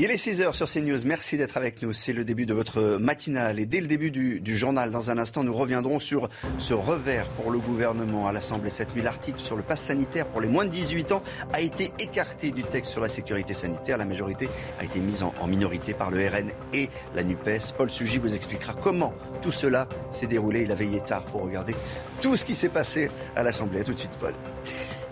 [0.00, 1.04] Il est 6h sur CNews.
[1.06, 1.92] Merci d'être avec nous.
[1.92, 3.58] C'est le début de votre matinale.
[3.58, 7.50] Et dès le début du, journal, dans un instant, nous reviendrons sur ce revers pour
[7.50, 9.02] le gouvernement à l'Assemblée cette nuit.
[9.02, 12.62] L'article sur le pass sanitaire pour les moins de 18 ans a été écarté du
[12.62, 13.98] texte sur la sécurité sanitaire.
[13.98, 14.48] La majorité
[14.78, 17.72] a été mise en, minorité par le RN et la NUPES.
[17.76, 19.12] Paul Sugy vous expliquera comment
[19.42, 20.62] tout cela s'est déroulé.
[20.62, 21.74] Il a veillé tard pour regarder
[22.22, 23.82] tout ce qui s'est passé à l'Assemblée.
[23.82, 24.34] tout de suite, Paul.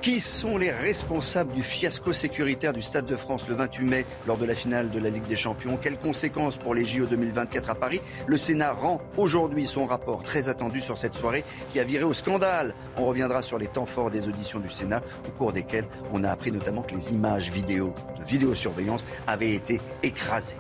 [0.03, 4.39] Qui sont les responsables du fiasco sécuritaire du Stade de France le 28 mai lors
[4.39, 5.79] de la finale de la Ligue des Champions?
[5.83, 8.01] Quelles conséquences pour les JO 2024 à Paris?
[8.27, 12.13] Le Sénat rend aujourd'hui son rapport très attendu sur cette soirée qui a viré au
[12.13, 12.75] scandale.
[12.97, 16.31] On reviendra sur les temps forts des auditions du Sénat au cours desquelles on a
[16.31, 20.57] appris notamment que les images vidéo de vidéosurveillance avaient été écrasées.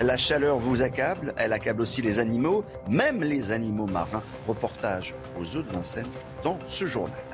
[0.00, 4.22] La chaleur vous accable, elle accable aussi les animaux, même les animaux marins.
[4.48, 6.10] Reportage aux eaux de Vincennes
[6.42, 7.33] dans ce journal.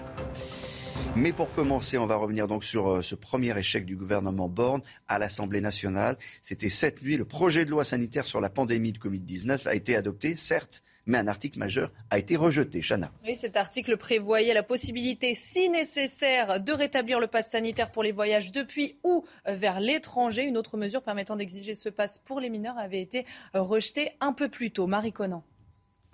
[1.16, 5.18] Mais pour commencer, on va revenir donc sur ce premier échec du gouvernement Borne à
[5.18, 6.16] l'Assemblée nationale.
[6.40, 7.16] C'était cette nuit.
[7.16, 11.18] Le projet de loi sanitaire sur la pandémie de Covid-19 a été adopté, certes, mais
[11.18, 12.80] un article majeur a été rejeté.
[12.80, 13.10] Chana.
[13.24, 18.12] Oui, cet article prévoyait la possibilité, si nécessaire, de rétablir le pass sanitaire pour les
[18.12, 20.44] voyages depuis ou vers l'étranger.
[20.44, 24.48] Une autre mesure permettant d'exiger ce pass pour les mineurs avait été rejetée un peu
[24.48, 24.86] plus tôt.
[24.86, 25.42] Marie Conan.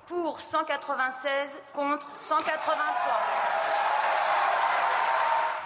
[0.07, 4.06] Pour 196 contre 183.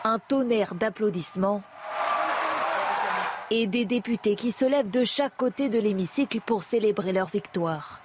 [0.03, 1.63] Un tonnerre d'applaudissements
[3.51, 8.01] et des députés qui se lèvent de chaque côté de l'hémicycle pour célébrer leur victoire.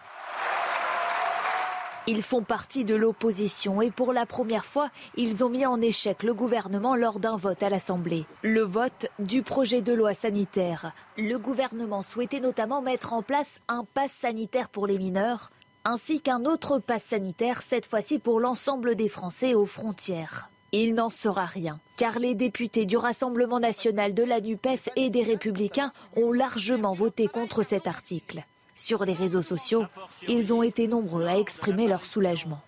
[2.08, 6.22] Ils font partie de l'opposition et pour la première fois, ils ont mis en échec
[6.22, 8.26] le gouvernement lors d'un vote à l'Assemblée.
[8.44, 10.92] Le vote du projet de loi sanitaire.
[11.18, 15.52] Le gouvernement souhaitait notamment mettre en place un pass sanitaire pour les mineurs,
[15.86, 20.50] ainsi qu'un autre pass sanitaire, cette fois-ci pour l'ensemble des Français aux frontières.
[20.78, 25.24] Il n'en sera rien, car les députés du Rassemblement national de la NUPES et des
[25.24, 28.44] Républicains ont largement voté contre cet article.
[28.76, 29.86] Sur les réseaux sociaux,
[30.28, 32.60] ils ont été nombreux à exprimer leur soulagement.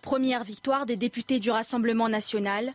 [0.00, 2.72] Première victoire des députés du Rassemblement national.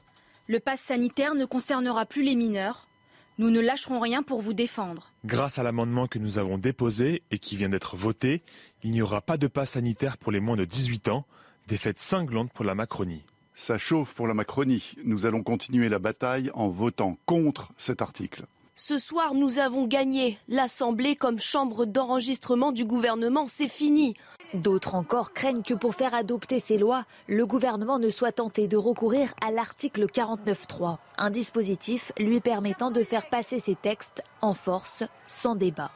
[0.47, 2.89] Le pass sanitaire ne concernera plus les mineurs.
[3.37, 5.13] Nous ne lâcherons rien pour vous défendre.
[5.23, 8.43] Grâce à l'amendement que nous avons déposé et qui vient d'être voté,
[8.83, 11.25] il n'y aura pas de pass sanitaire pour les moins de 18 ans.
[11.69, 13.23] Défaite cinglante pour la Macronie.
[13.55, 14.95] Ça chauffe pour la Macronie.
[15.03, 18.43] Nous allons continuer la bataille en votant contre cet article.
[18.75, 20.37] Ce soir, nous avons gagné.
[20.49, 24.15] L'Assemblée comme chambre d'enregistrement du gouvernement, c'est fini.
[24.53, 28.75] D'autres encore craignent que pour faire adopter ces lois, le gouvernement ne soit tenté de
[28.75, 35.03] recourir à l'article 49.3, un dispositif lui permettant de faire passer ses textes en force,
[35.27, 35.91] sans débat.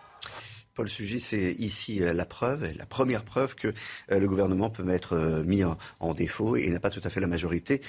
[0.79, 3.73] Paul Sugy, c'est ici la preuve, la première preuve que
[4.07, 7.81] le gouvernement peut mettre mis en, défaut et n'a pas tout à fait la majorité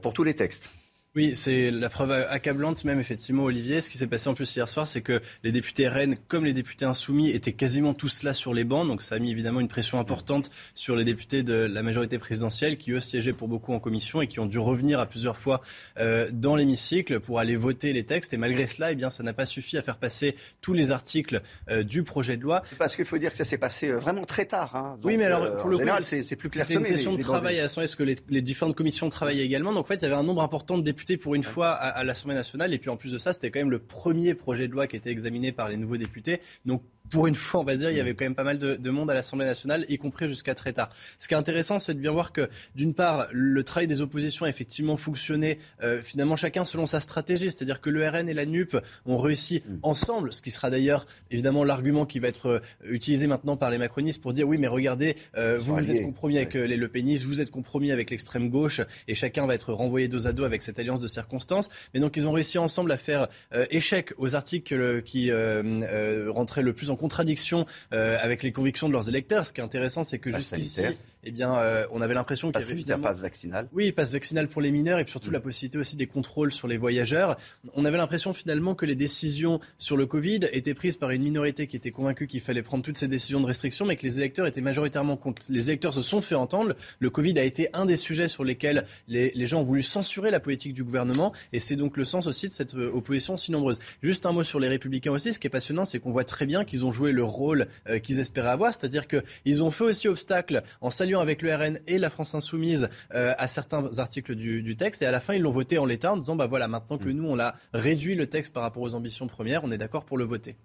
[0.00, 0.70] pour tous les textes.
[1.14, 3.82] Oui, c'est la preuve accablante même, effectivement, Olivier.
[3.82, 6.54] Ce qui s'est passé en plus hier soir, c'est que les députés RN, comme les
[6.54, 8.88] députés insoumis, étaient quasiment tous là sur les bancs.
[8.88, 12.78] Donc ça a mis évidemment une pression importante sur les députés de la majorité présidentielle
[12.78, 15.60] qui, eux, siégeaient pour beaucoup en commission et qui ont dû revenir à plusieurs fois
[15.98, 18.32] euh, dans l'hémicycle pour aller voter les textes.
[18.32, 21.42] Et malgré cela, eh bien, ça n'a pas suffi à faire passer tous les articles
[21.68, 22.62] euh, du projet de loi.
[22.78, 24.74] Parce qu'il faut dire que ça s'est passé vraiment très tard.
[24.76, 24.96] Hein.
[25.02, 26.66] Donc, oui, mais alors, pour en le général, c'est plus clair.
[26.66, 29.74] C'était une session de travail à l'Assemblée, parce que les, les différentes commissions travaillaient également.
[29.74, 31.88] Donc en fait, il y avait un nombre important de députés pour une fois à,
[31.88, 32.72] à l'Assemblée nationale.
[32.72, 34.96] Et puis en plus de ça, c'était quand même le premier projet de loi qui
[34.96, 36.40] était examiné par les nouveaux députés.
[36.64, 38.74] Donc pour une fois, on va dire, il y avait quand même pas mal de,
[38.74, 40.88] de monde à l'Assemblée nationale, y compris jusqu'à très tard.
[41.18, 44.46] Ce qui est intéressant, c'est de bien voir que, d'une part, le travail des oppositions
[44.46, 47.50] a effectivement fonctionné, euh, finalement, chacun selon sa stratégie.
[47.50, 48.76] C'est-à-dire que le RN et la NUP
[49.06, 53.56] ont réussi ensemble, ce qui sera d'ailleurs, évidemment, l'argument qui va être euh, utilisé maintenant
[53.56, 56.66] par les macronistes pour dire, oui, mais regardez, euh, vous vous êtes compromis avec euh,
[56.66, 60.26] les Le Penistes, vous êtes compromis avec l'extrême gauche, et chacun va être renvoyé dos
[60.26, 61.68] à dos avec cette alliance de circonstances.
[61.94, 66.30] Mais donc, ils ont réussi ensemble à faire euh, échec aux articles qui euh, euh,
[66.30, 69.46] rentraient le plus en contradiction avec les convictions de leurs électeurs.
[69.46, 70.82] Ce qui est intéressant, c'est que jusqu'ici,
[71.24, 73.08] eh bien, euh, on avait l'impression qu'il y avait finalement...
[73.08, 73.68] passe vaccinal.
[73.72, 75.34] Oui, passe vaccinal pour les mineurs et surtout mm.
[75.34, 77.36] la possibilité aussi des contrôles sur les voyageurs.
[77.74, 81.66] On avait l'impression finalement que les décisions sur le Covid étaient prises par une minorité
[81.66, 84.46] qui était convaincue qu'il fallait prendre toutes ces décisions de restriction, mais que les électeurs
[84.46, 85.42] étaient majoritairement contre.
[85.48, 86.74] Les électeurs se sont fait entendre.
[86.98, 90.30] Le Covid a été un des sujets sur lesquels les, les gens ont voulu censurer
[90.30, 93.52] la politique du gouvernement, et c'est donc le sens aussi de cette euh, opposition si
[93.52, 93.78] nombreuse.
[94.02, 95.32] Juste un mot sur les Républicains aussi.
[95.32, 97.98] Ce qui est passionnant, c'est qu'on voit très bien qu'ils ont joué le rôle euh,
[97.98, 101.98] qu'ils espéraient avoir, c'est-à-dire qu'ils ont fait aussi obstacle en saluant avec le RN et
[101.98, 105.02] la France insoumise euh, à certains articles du, texte.
[105.02, 107.08] Et à la fin, ils l'ont voté en l'état en disant, bah voilà, maintenant que
[107.08, 107.12] mm.
[107.12, 110.18] nous, on a réduit le texte par rapport aux ambitions premières, on est d'accord pour
[110.18, 110.56] le voter.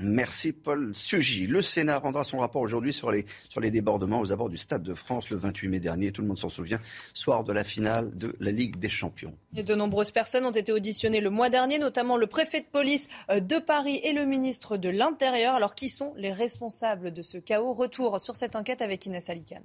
[0.00, 1.46] Merci Paul Sugy.
[1.46, 4.82] Le Sénat rendra son rapport aujourd'hui sur les, sur les débordements aux abords du Stade
[4.82, 6.10] de France le 28 mai dernier.
[6.10, 6.80] Tout le monde s'en souvient,
[7.12, 9.36] soir de la finale de la Ligue des Champions.
[9.56, 13.08] Et de nombreuses personnes ont été auditionnées le mois dernier, notamment le préfet de police
[13.30, 15.54] euh, de Paris et le ministre de l'Intérieur.
[15.54, 17.72] Alors qui sont les responsables de ce chaos?
[17.72, 19.64] Retour sur cette enquête avec Inès Alicane.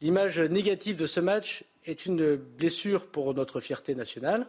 [0.00, 4.46] L'image négative de ce match est une blessure pour notre fierté nationale.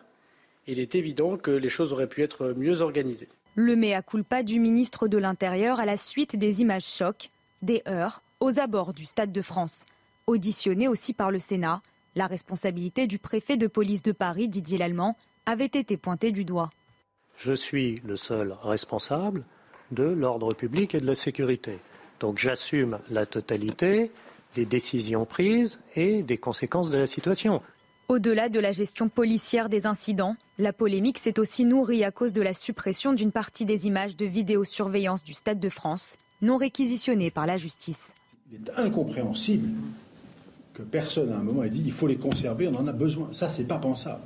[0.67, 3.29] Il est évident que les choses auraient pu être mieux organisées.
[3.57, 7.29] Le mea culpa du ministre de l'Intérieur à la suite des images chocs,
[7.61, 9.85] des heurts aux abords du Stade de France.
[10.27, 11.81] Auditionné aussi par le Sénat,
[12.15, 15.15] la responsabilité du préfet de police de Paris, Didier Lallemand,
[15.45, 16.69] avait été pointée du doigt.
[17.37, 19.45] Je suis le seul responsable
[19.91, 21.79] de l'ordre public et de la sécurité.
[22.19, 24.11] Donc j'assume la totalité
[24.55, 27.61] des décisions prises et des conséquences de la situation.
[28.07, 32.41] Au-delà de la gestion policière des incidents, la polémique s'est aussi nourrie à cause de
[32.43, 37.47] la suppression d'une partie des images de vidéosurveillance du Stade de France, non réquisitionnées par
[37.47, 38.13] la justice.
[38.51, 39.69] Il est incompréhensible
[40.75, 43.29] que personne à un moment ait dit il faut les conserver, on en a besoin.
[43.31, 44.21] Ça, c'est pas pensable.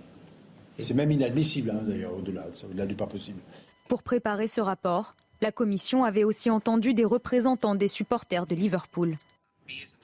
[0.77, 3.39] C'est même inadmissible, hein, d'ailleurs, au-delà, au-delà du pas possible.
[3.87, 9.15] Pour préparer ce rapport, la commission avait aussi entendu des représentants des supporters de Liverpool.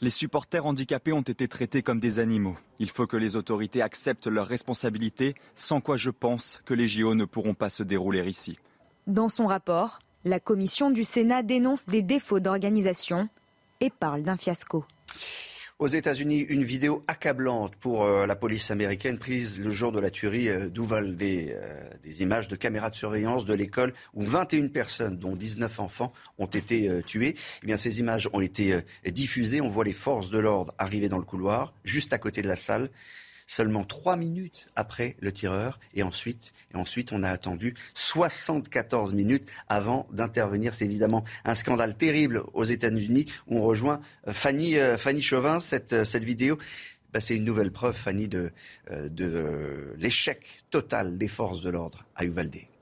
[0.01, 2.57] Les supporters handicapés ont été traités comme des animaux.
[2.79, 7.15] Il faut que les autorités acceptent leurs responsabilités, sans quoi je pense que les JO
[7.15, 8.57] ne pourront pas se dérouler ici.
[9.07, 13.29] Dans son rapport, la commission du Sénat dénonce des défauts d'organisation
[13.81, 14.85] et parle d'un fiasco.
[15.77, 20.09] Aux États-Unis, une vidéo accablante pour euh, la police américaine prise le jour de la
[20.09, 21.21] tuerie euh, d'Uvalde.
[21.21, 26.13] Euh, des images de caméras de surveillance de l'école où 21 personnes, dont 19 enfants,
[26.37, 27.35] ont été tuées.
[27.61, 29.59] Eh bien, ces images ont été diffusées.
[29.59, 32.55] On voit les forces de l'ordre arriver dans le couloir, juste à côté de la
[32.55, 32.89] salle
[33.45, 35.79] seulement trois minutes après le tireur.
[35.93, 40.73] Et ensuite, et ensuite, on a attendu 74 minutes avant d'intervenir.
[40.73, 43.25] C'est évidemment un scandale terrible aux États-Unis.
[43.47, 46.57] On rejoint euh, Fanny, euh, Fanny Chauvin, cette, euh, cette vidéo.
[47.13, 48.51] Bah, c'est une nouvelle preuve, Fanny, de,
[48.91, 52.74] de l'échec total des forces de l'ordre à Uvalde.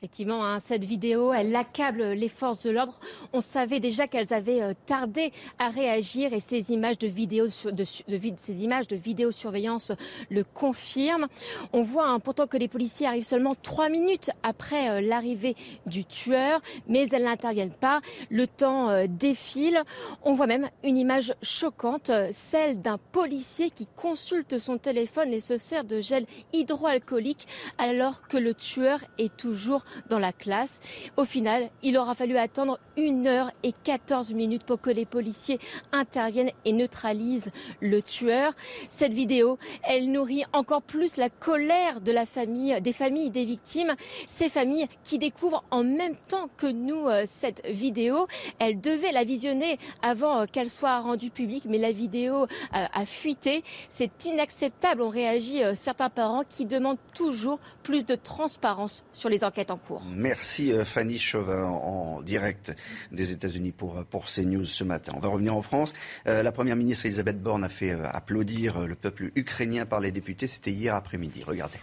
[0.00, 2.96] Effectivement, hein, cette vidéo, elle accable les forces de l'ordre.
[3.32, 7.82] On savait déjà qu'elles avaient euh, tardé à réagir et ces images de vidéo, de,
[7.84, 9.90] ces images de vidéosurveillance
[10.30, 11.26] le confirment.
[11.72, 15.56] On voit hein, pourtant que les policiers arrivent seulement trois minutes après euh, l'arrivée
[15.86, 18.00] du tueur, mais elles n'interviennent pas.
[18.30, 19.82] Le temps euh, défile.
[20.22, 25.56] On voit même une image choquante, celle d'un policier qui consulte son téléphone et se
[25.56, 27.48] sert de gel hydroalcoolique
[27.78, 30.80] alors que le tueur est toujours dans la classe.
[31.16, 35.58] Au final, il aura fallu attendre une heure et 14 minutes pour que les policiers
[35.92, 37.50] interviennent et neutralisent
[37.80, 38.52] le tueur.
[38.90, 43.94] Cette vidéo, elle nourrit encore plus la colère de la famille, des familles des victimes.
[44.26, 48.26] Ces familles qui découvrent en même temps que nous euh, cette vidéo.
[48.58, 53.06] Elles devaient la visionner avant euh, qu'elle soit rendue publique, mais la vidéo euh, a
[53.06, 53.62] fuité.
[53.88, 59.70] C'est inacceptable, ont réagi certains parents qui demandent toujours plus de transparence sur les enquêtes
[59.70, 59.77] en
[60.10, 62.74] Merci euh, Fanny Chauvin en direct
[63.12, 65.12] des États-Unis pour, euh, pour CNews ce matin.
[65.16, 65.92] On va revenir en France.
[66.26, 70.46] Euh, la Première ministre Elisabeth Borne a fait applaudir le peuple ukrainien par les députés.
[70.46, 71.44] C'était hier après-midi.
[71.44, 71.78] Regardez.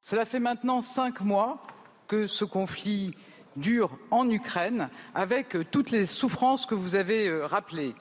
[0.00, 1.62] Cela fait maintenant cinq mois
[2.06, 3.14] que ce conflit
[3.56, 7.94] dure en Ukraine, avec toutes les souffrances que vous avez rappelées.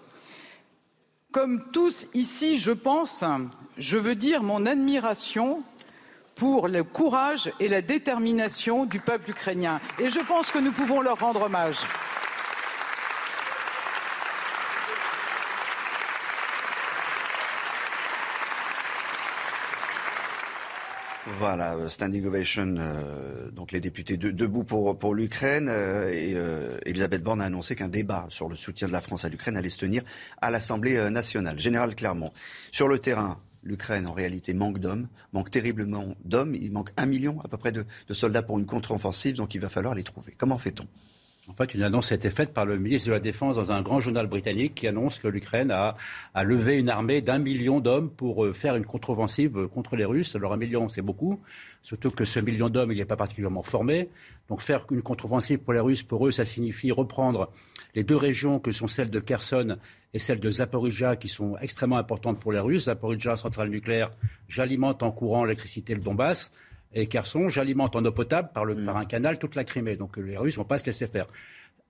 [1.32, 3.24] Comme tous ici, je pense,
[3.78, 5.64] je veux dire mon admiration
[6.38, 9.80] pour le courage et la détermination du peuple ukrainien.
[10.00, 11.78] Et je pense que nous pouvons leur rendre hommage.
[21.40, 25.68] Voilà, euh, standing ovation, euh, donc les députés debout pour, pour l'Ukraine.
[25.70, 26.36] Euh, et
[26.90, 29.70] Elisabeth Borne a annoncé qu'un débat sur le soutien de la France à l'Ukraine allait
[29.70, 30.04] se tenir
[30.42, 31.60] à l'Assemblée nationale.
[31.60, 32.32] Général Clermont,
[32.72, 36.56] sur le terrain, l'Ukraine, en réalité, manque d'hommes, manque terriblement d'hommes.
[36.56, 39.70] Il manque un million à peu près de, soldats pour une contre-offensive, donc il va
[39.70, 40.34] falloir les trouver.
[40.38, 40.88] Comment fait-on?
[41.50, 43.82] En fait, une annonce a été faite par le ministre de la Défense dans un
[43.82, 45.96] grand journal britannique qui annonce que l'Ukraine a,
[46.44, 50.36] levé une armée d'un million d'hommes pour euh, faire une contre-offensive contre les Russes.
[50.36, 51.40] Alors un million, c'est beaucoup,
[51.84, 54.10] surtout que ce million d'hommes, il n'est pas particulièrement formé.
[54.50, 57.50] Donc faire une contre-offensive pour les Russes, pour eux, ça signifie reprendre
[57.98, 59.76] les deux régions que sont celles de Kherson
[60.14, 62.84] et celles de Zaporizhia, qui sont extrêmement importantes pour les Russes.
[62.84, 64.12] Zaporizhia, centrale nucléaire,
[64.48, 66.52] j'alimente en courant l'électricité le Donbass
[66.94, 68.86] et Kherson, j'alimente en eau potable par, mm.
[68.86, 69.96] par, un canal toute la Crimée.
[69.96, 71.26] Donc les Russes ne vont pas se laisser faire.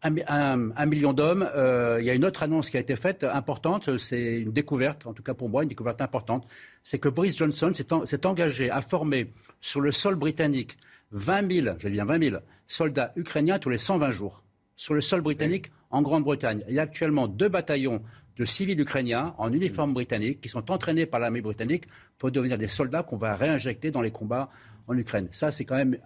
[0.01, 1.45] Un, million d'hommes.
[1.53, 5.07] Euh, il y a une autre annonce qui a été faite importante, c'est une découverte,
[5.07, 6.47] en tout cas pour moi, une découverte importante.
[6.83, 10.77] C'est que Boris Johnson s'est engagé à former sur le sol britannique
[11.11, 14.45] 20 000, je dis bien 20 000, soldats ukrainiens tous les 120 jours.
[14.77, 16.63] Sur le sol britannique, en Grande-Bretagne.
[16.67, 18.01] Il y a actuellement deux bataillons
[18.38, 21.86] de civils ukrainiens en uniforme britannique qui sont entraînés par l'armée britannique
[22.17, 24.50] pour devenir des soldats qu'on va réinjecter dans les combats
[24.88, 25.27] en Ukraine.
[25.32, 25.98] Ça, c'est quand même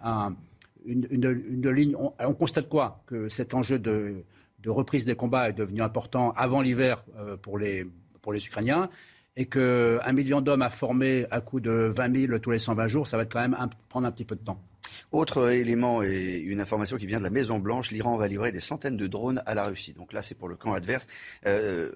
[0.84, 1.94] une, ligne.
[1.96, 3.02] On, constate quoi?
[3.06, 4.24] Que cet enjeu de,
[4.66, 7.86] reprise des combats est devenu important avant l'hiver euh, pour, les,
[8.22, 8.88] pour les Ukrainiens
[9.36, 13.06] et qu'un million d'hommes à former à coup de 20 000 tous les 120 jours,
[13.06, 13.56] ça va quand même
[13.88, 14.60] prendre un petit peu de temps.
[15.12, 18.60] Autre élément et une information qui vient de la Maison Blanche, l'Iran va livrer des
[18.60, 19.92] centaines de drones à la Russie.
[19.92, 21.06] Donc là, c'est pour le camp adverse.
[21.46, 21.92] Euh,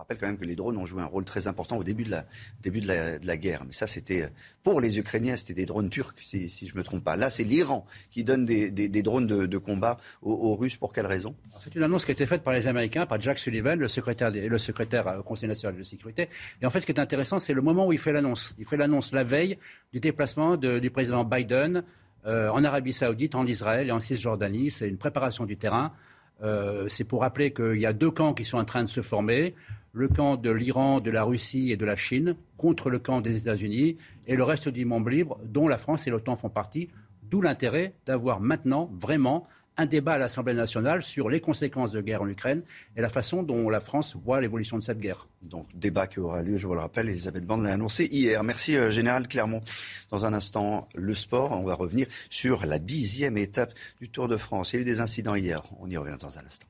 [0.00, 2.10] rappelle quand même que les drones ont joué un rôle très important au début de
[2.10, 2.24] la,
[2.62, 3.64] début de la, guerre.
[3.66, 4.28] Mais ça, c'était
[4.62, 7.16] pour les Ukrainiens, c'était des drones turcs, si, si je ne me trompe pas.
[7.16, 10.76] Là, c'est l'Iran qui donne des, drones de, combat aux, Russes.
[10.76, 11.34] Pour quelle raison?
[11.60, 14.30] C'est une annonce qui a été faite par les Américains, par Jack Sullivan, le secrétaire,
[14.30, 16.28] le secrétaire au Conseil national de sécurité.
[16.62, 18.54] Et en fait, ce qui est intéressant, c'est le moment où il fait l'annonce.
[18.58, 19.58] Il fait l'annonce la veille
[19.92, 21.82] du déplacement du président Biden euh,
[22.26, 24.70] en Arabie Saoudite, en Israël et en Cisjordanie.
[24.70, 25.92] C'est une préparation du terrain.
[26.42, 29.02] Euh, c'est pour rappeler qu'il y a deux camps qui sont en train de se
[29.02, 29.54] former
[29.92, 33.36] le camp de l'Iran, de la Russie et de la Chine contre le camp des
[33.36, 33.96] États-Unis
[34.26, 36.88] et le reste du monde libre dont la France et l'OTAN font partie.
[37.24, 39.46] D'où l'intérêt d'avoir maintenant vraiment
[39.80, 42.62] un débat à l'Assemblée nationale sur les conséquences de guerre en Ukraine
[42.96, 45.26] et la façon dont la France voit l'évolution de cette guerre.
[45.40, 48.44] Donc, débat qui aura lieu, je vous le rappelle, Elisabeth Borne l'a annoncé hier.
[48.44, 49.62] Merci, euh, Général Clermont.
[50.10, 51.52] Dans un instant, le sport.
[51.52, 54.72] On va revenir sur la dixième étape du Tour de France.
[54.72, 55.62] Il y a eu des incidents hier.
[55.80, 56.66] On y revient dans un instant.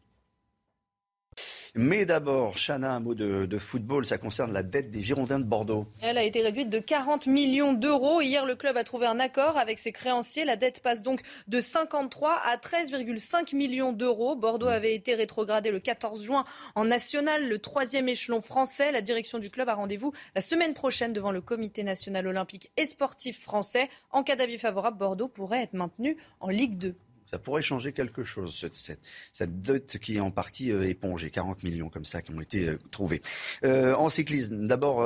[1.74, 5.86] Mais d'abord, Chana, un mot de, football, ça concerne la dette des Girondins de Bordeaux.
[6.02, 8.20] Elle a été réduite de 40 millions d'euros.
[8.20, 10.44] Hier, le club a trouvé un accord avec ses créanciers.
[10.44, 14.34] La dette passe donc de 53 à 13,5 millions d'euros.
[14.34, 18.90] Bordeaux avait été rétrogradé le 14 juin en national, le troisième échelon français.
[18.90, 22.86] La direction du club a rendez-vous la semaine prochaine devant le comité national olympique et
[22.86, 23.88] sportif français.
[24.10, 26.96] En cas d'avis favorable, Bordeaux pourrait être maintenu en Ligue 2
[27.30, 31.88] ça pourrait changer quelque chose, cette, dette qui est en partie euh, épongée, 40 millions
[31.88, 33.22] comme ça qui ont été euh, trouvés.
[33.62, 35.00] Euh, en cyclisme, d'abord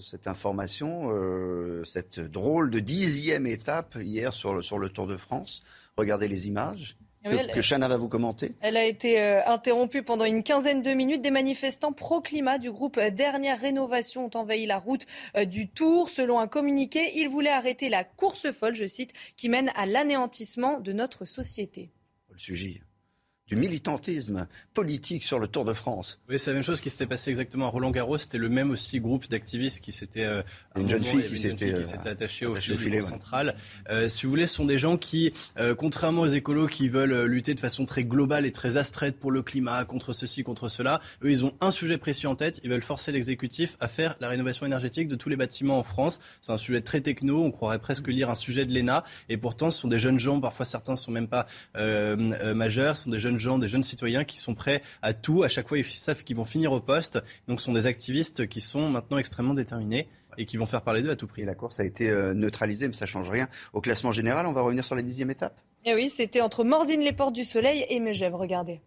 [0.00, 1.10] cette information,
[1.84, 5.62] cette drôle de dixième étape hier sur le Tour de France.
[5.96, 6.96] Regardez les images
[7.26, 8.52] que, Chana va vous commenter.
[8.60, 11.22] Elle a été euh, interrompue pendant une quinzaine de minutes.
[11.22, 15.06] Des manifestants pro-climat du groupe Dernière Rénovation ont envahi la route
[15.36, 16.08] euh, du Tour.
[16.08, 20.80] Selon un communiqué, ils voulaient arrêter la course folle, je cite, qui mène à l'anéantissement
[20.80, 21.90] de notre société.
[22.30, 22.80] Le sujet
[23.46, 26.18] du militantisme politique sur le Tour de France.
[26.28, 28.18] Oui, c'est la même chose qui s'était passé exactement à Roland Garros.
[28.18, 30.42] C'était le même aussi groupe d'activistes qui s'était euh,
[30.76, 33.54] une, jeune fille qui s'était euh, attachée au, filet central.
[33.88, 35.32] Euh, si vous voulez, ce sont des gens qui,
[35.78, 39.42] contrairement aux écolos qui veulent lutter de façon très globale et très abstraite pour le
[39.42, 42.60] climat, contre ceci, contre cela, eux, ils ont un sujet précis en tête.
[42.64, 46.18] Ils veulent forcer l'exécutif à faire la rénovation énergétique de tous les bâtiments en France.
[46.40, 47.44] C'est un sujet très techno.
[47.44, 49.04] On croirait presque lire un sujet de l'ENA.
[49.28, 50.40] Et pourtant, ce sont des jeunes gens.
[50.40, 52.96] Parfois, certains sont même pas majeurs.
[52.96, 55.42] Ce sont des jeunes gens, des jeunes citoyens qui sont prêts à tout.
[55.42, 57.22] À chaque fois, ils savent qu'ils vont finir au poste.
[57.48, 61.02] Donc, ce sont des activistes qui sont maintenant extrêmement déterminés et qui vont faire parler
[61.02, 61.42] d'eux à tout prix.
[61.42, 63.48] Et la course a été euh, neutralisée, mais ça change rien.
[63.72, 65.58] Au classement général, on va revenir sur la dixième étape.
[65.84, 68.34] Et eh oui, c'était entre Morzine, les Portes du Soleil et Megève.
[68.34, 68.80] Regardez.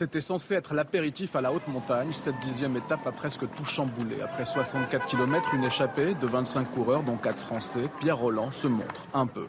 [0.00, 2.12] C'était censé être l'apéritif à la haute montagne.
[2.14, 4.22] Cette dixième étape a presque tout chamboulé.
[4.22, 9.06] Après 64 km, une échappée de 25 coureurs, dont 4 Français, Pierre Roland se montre
[9.12, 9.46] un peu.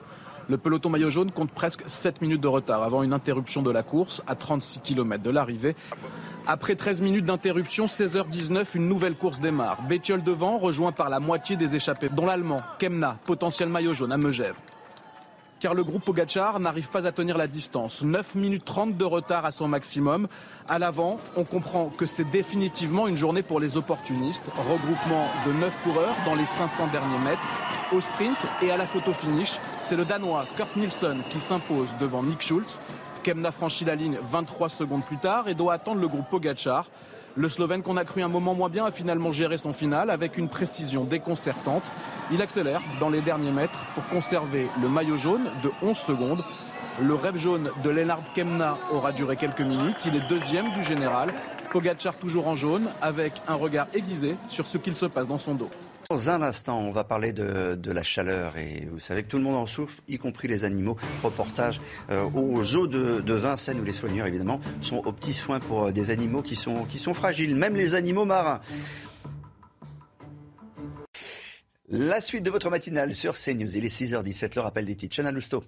[0.51, 3.83] Le peloton maillot jaune compte presque 7 minutes de retard avant une interruption de la
[3.83, 5.77] course à 36 km de l'arrivée.
[6.45, 9.81] Après 13 minutes d'interruption, 16h19, une nouvelle course démarre.
[9.87, 14.17] Bétiol devant, rejoint par la moitié des échappés, dont l'Allemand, Kemna, potentiel maillot jaune à
[14.17, 14.57] Megève
[15.61, 18.01] car le groupe Pogachar n'arrive pas à tenir la distance.
[18.03, 20.27] 9 minutes 30 de retard à son maximum.
[20.67, 24.43] À l'avant, on comprend que c'est définitivement une journée pour les opportunistes.
[24.67, 27.41] Regroupement de 9 coureurs dans les 500 derniers mètres.
[27.93, 32.23] Au sprint et à la photo finish, c'est le Danois Kurt Nielsen qui s'impose devant
[32.23, 32.79] Nick Schultz.
[33.21, 36.87] Kemna franchit la ligne 23 secondes plus tard et doit attendre le groupe Pogachar.
[37.37, 40.37] Le Slovène qu'on a cru un moment moins bien a finalement géré son final avec
[40.37, 41.83] une précision déconcertante.
[42.29, 46.43] Il accélère dans les derniers mètres pour conserver le maillot jaune de 11 secondes.
[47.01, 49.95] Le rêve jaune de Lennart Kemna aura duré quelques minutes.
[50.05, 51.33] Il est deuxième du général.
[51.71, 55.55] Pogacar toujours en jaune avec un regard aiguisé sur ce qu'il se passe dans son
[55.55, 55.69] dos.
[56.11, 59.43] Dans un instant, on va parler de, la chaleur et vous savez que tout le
[59.43, 60.97] monde en souffre, y compris les animaux.
[61.23, 65.85] Reportage euh, aux eaux de, Vincennes où les soigneurs, évidemment, sont aux petits soins pour
[65.85, 68.59] euh, des animaux qui sont, qui sont fragiles, même les animaux marins.
[71.87, 73.77] La suite de votre matinale sur CNews.
[73.77, 75.15] Il est 6h17, le rappel des titres.
[75.15, 75.63] Chana Lousteau.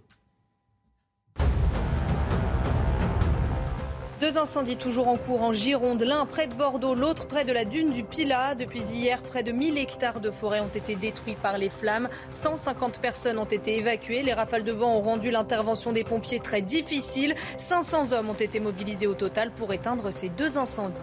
[4.23, 7.65] Deux incendies toujours en cours en Gironde, l'un près de Bordeaux, l'autre près de la
[7.65, 8.55] dune du Pilat.
[8.55, 12.07] Depuis hier, près de 1000 hectares de forêt ont été détruits par les flammes.
[12.29, 14.23] 150 personnes ont été évacuées.
[14.23, 17.35] Les rafales de vent ont rendu l'intervention des pompiers très difficile.
[17.57, 21.01] 500 hommes ont été mobilisés au total pour éteindre ces deux incendies.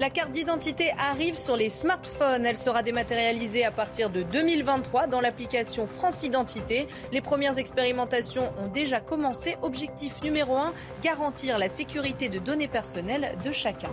[0.00, 2.46] La carte d'identité arrive sur les smartphones.
[2.46, 6.88] Elle sera dématérialisée à partir de 2023 dans l'application France Identité.
[7.12, 9.56] Les premières expérimentations ont déjà commencé.
[9.62, 10.72] Objectif numéro 1,
[11.02, 13.90] garantir la sécurité de données personnelles de chacun.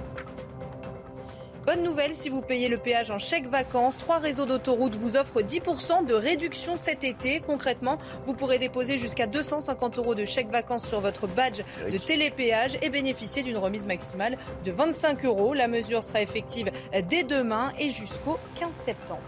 [1.70, 5.44] Bonne nouvelle, si vous payez le péage en chèque vacances, trois réseaux d'autoroutes vous offrent
[5.44, 7.42] 10% de réduction cet été.
[7.42, 12.80] Concrètement, vous pourrez déposer jusqu'à 250 euros de chèque vacances sur votre badge de télépéage
[12.82, 15.54] et bénéficier d'une remise maximale de 25 euros.
[15.54, 16.72] La mesure sera effective
[17.08, 19.22] dès demain et jusqu'au 15 septembre.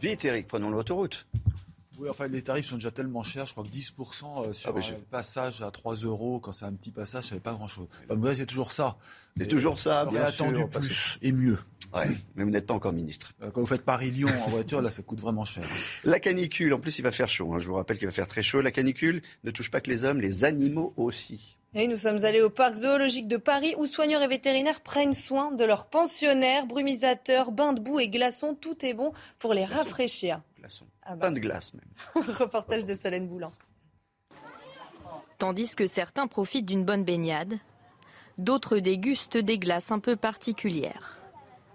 [0.00, 1.26] Vite Eric, prenons l'autoroute.
[1.98, 3.44] Oui, enfin, les tarifs sont déjà tellement chers.
[3.46, 6.72] Je crois que 10% euh, sur ah, un passage à 3 euros, quand c'est un
[6.72, 7.88] petit passage, ça fait pas grand-chose.
[8.08, 8.96] Bah, c'est toujours ça.
[9.36, 11.58] C'est toujours ça, bien attendu plus et mieux.
[11.94, 13.32] Ouais, mais vous n'êtes pas encore ministre.
[13.42, 15.64] Euh, quand vous faites Paris-Lyon en voiture, là, ça coûte vraiment cher.
[16.04, 17.52] La canicule, en plus, il va faire chaud.
[17.52, 17.58] Hein.
[17.58, 18.60] Je vous rappelle qu'il va faire très chaud.
[18.60, 21.58] La canicule ne touche pas que les hommes, les animaux aussi.
[21.74, 25.52] Et nous sommes allés au parc zoologique de Paris où soigneurs et vétérinaires prennent soin
[25.52, 28.54] de leurs pensionnaires, brumisateurs, bains de boue et glaçons.
[28.54, 30.40] Tout est bon pour les rafraîchir.
[30.58, 30.86] Glaçons.
[31.10, 31.30] Ah bah.
[31.30, 32.24] de glace même.
[32.38, 33.50] Reportage de Solène Boulan.
[35.38, 37.54] Tandis que certains profitent d'une bonne baignade,
[38.36, 41.16] d'autres dégustent des glaces un peu particulières.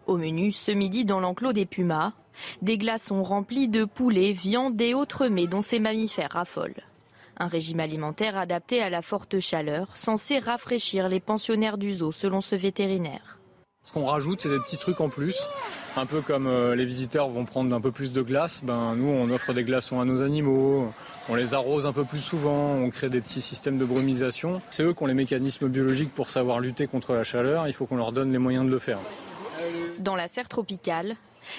[0.06, 2.14] Au menu, ce midi dans l'enclos des pumas,
[2.62, 6.84] des glaçons remplis de poulet, viande et autres mets dont ces mammifères raffolent.
[7.38, 12.42] Un régime alimentaire adapté à la forte chaleur, censé rafraîchir les pensionnaires du zoo selon
[12.42, 13.40] ce vétérinaire.
[13.84, 15.38] Ce qu'on rajoute, c'est des petits trucs en plus.
[15.98, 19.10] Un peu comme euh, les visiteurs vont prendre un peu plus de glace, ben, nous
[19.10, 20.92] on offre des glaçons à nos animaux,
[21.30, 24.62] on les arrose un peu plus souvent, on crée des petits systèmes de brumisation.
[24.70, 27.86] C'est eux qui ont les mécanismes biologiques pour savoir lutter contre la chaleur, il faut
[27.86, 28.98] qu'on leur donne les moyens de le faire.
[30.00, 31.16] Dans la serre tropicale,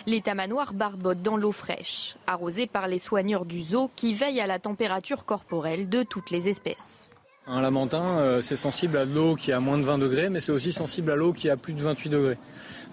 [0.07, 4.47] les tamanoirs barbotent dans l'eau fraîche, arrosés par les soigneurs du zoo qui veillent à
[4.47, 7.09] la température corporelle de toutes les espèces.
[7.47, 10.53] Un lamentin, euh, c'est sensible à l'eau qui a moins de 20 degrés, mais c'est
[10.53, 12.39] aussi sensible à l'eau qui a plus de 28 degrés.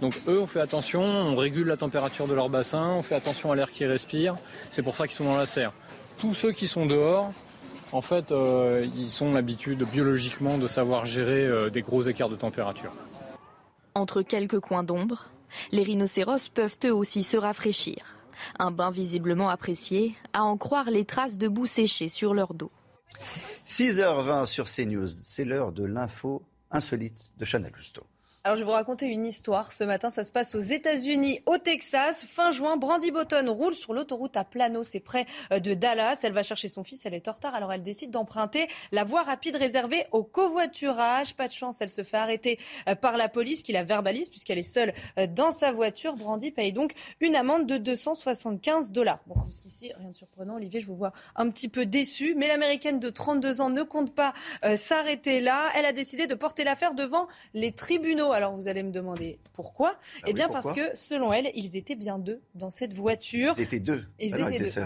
[0.01, 3.51] Donc eux, on fait attention, on régule la température de leur bassin, on fait attention
[3.53, 4.35] à l'air qu'ils respirent.
[4.69, 5.71] C'est pour ça qu'ils sont dans la serre.
[6.17, 7.31] Tous ceux qui sont dehors,
[7.93, 12.35] en fait, euh, ils ont l'habitude biologiquement de savoir gérer euh, des gros écarts de
[12.35, 12.91] température.
[13.95, 15.27] Entre quelques coins d'ombre,
[15.71, 18.17] les rhinocéros peuvent eux aussi se rafraîchir.
[18.59, 22.71] Un bain visiblement apprécié, à en croire les traces de boue séchée sur leur dos.
[23.65, 28.05] 6h20 sur CNews, c'est l'heure de l'info insolite de Chanel Lousteau.
[28.43, 29.71] Alors, je vais vous raconter une histoire.
[29.71, 32.25] Ce matin, ça se passe aux États-Unis, au Texas.
[32.25, 34.83] Fin juin, Brandy Botton roule sur l'autoroute à Plano.
[34.83, 36.21] C'est près euh, de Dallas.
[36.23, 37.05] Elle va chercher son fils.
[37.05, 37.53] Elle est en retard.
[37.53, 41.35] Alors, elle décide d'emprunter la voie rapide réservée au covoiturage.
[41.35, 41.81] Pas de chance.
[41.81, 42.57] Elle se fait arrêter
[42.89, 46.15] euh, par la police qui la verbalise puisqu'elle est seule euh, dans sa voiture.
[46.15, 49.19] Brandy paye donc une amende de 275 dollars.
[49.27, 50.55] Bon, jusqu'ici, rien de surprenant.
[50.55, 52.33] Olivier, je vous vois un petit peu déçu.
[52.35, 54.33] Mais l'américaine de 32 ans ne compte pas
[54.75, 55.69] s'arrêter là.
[55.75, 58.30] Elle a décidé de porter l'affaire devant les tribunaux.
[58.31, 61.95] Alors vous allez me demander pourquoi ah Eh bien parce que selon elle, ils étaient
[61.95, 63.53] bien deux dans cette voiture.
[63.57, 64.05] Ils étaient deux.
[64.19, 64.81] Ils ah étaient, deux.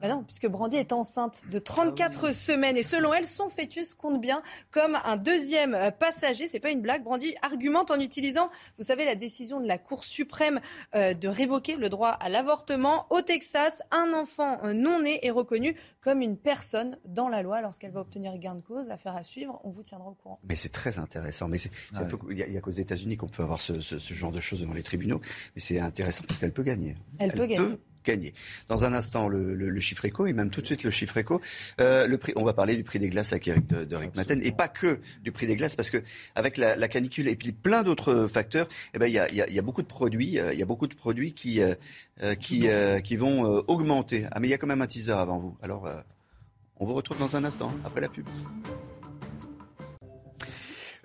[0.00, 4.20] Ah non, puisque Brandy est enceinte de 34 semaines et selon elle, son fœtus compte
[4.20, 6.48] bien comme un deuxième euh, passager.
[6.48, 7.02] C'est pas une blague.
[7.02, 10.60] Brandy argumente en utilisant, vous savez, la décision de la Cour suprême
[10.94, 13.82] euh, de révoquer le droit à l'avortement au Texas.
[13.90, 15.76] Un enfant euh, non né est reconnu
[16.08, 18.88] comme une personne dans la loi lorsqu'elle va obtenir gain de cause.
[18.88, 19.60] Affaire à suivre.
[19.62, 20.40] On vous tiendra au courant.
[20.48, 21.48] Mais c'est très intéressant.
[21.48, 21.58] Mais
[22.30, 23.74] il y a, qu'aux États-Unis qu'on peut avoir ce,
[24.14, 25.20] genre de choses devant les tribunaux.
[25.54, 26.96] Mais c'est intéressant parce qu'elle peut gagner.
[27.18, 27.76] Elle, peut gagner.
[28.08, 28.32] Gagner.
[28.68, 31.40] Dans un instant, le, chiffre éco, et même tout de suite le chiffre éco.
[31.80, 34.40] Euh, le prix, on va parler du prix des glaces avec Eric de, de Maten,
[34.42, 36.02] et pas que du prix des glaces, parce que
[36.34, 39.86] avec la, canicule et puis plein d'autres facteurs, eh ben il y a, beaucoup de
[39.86, 41.74] produits, euh, il y a beaucoup de produits qui euh,
[42.34, 42.66] qui
[43.04, 44.26] qui vont augmenter.
[44.32, 45.56] Ah mais il y a quand même un teaser avant vous.
[45.62, 45.88] Alors
[46.76, 48.26] on vous retrouve dans un instant après la pub.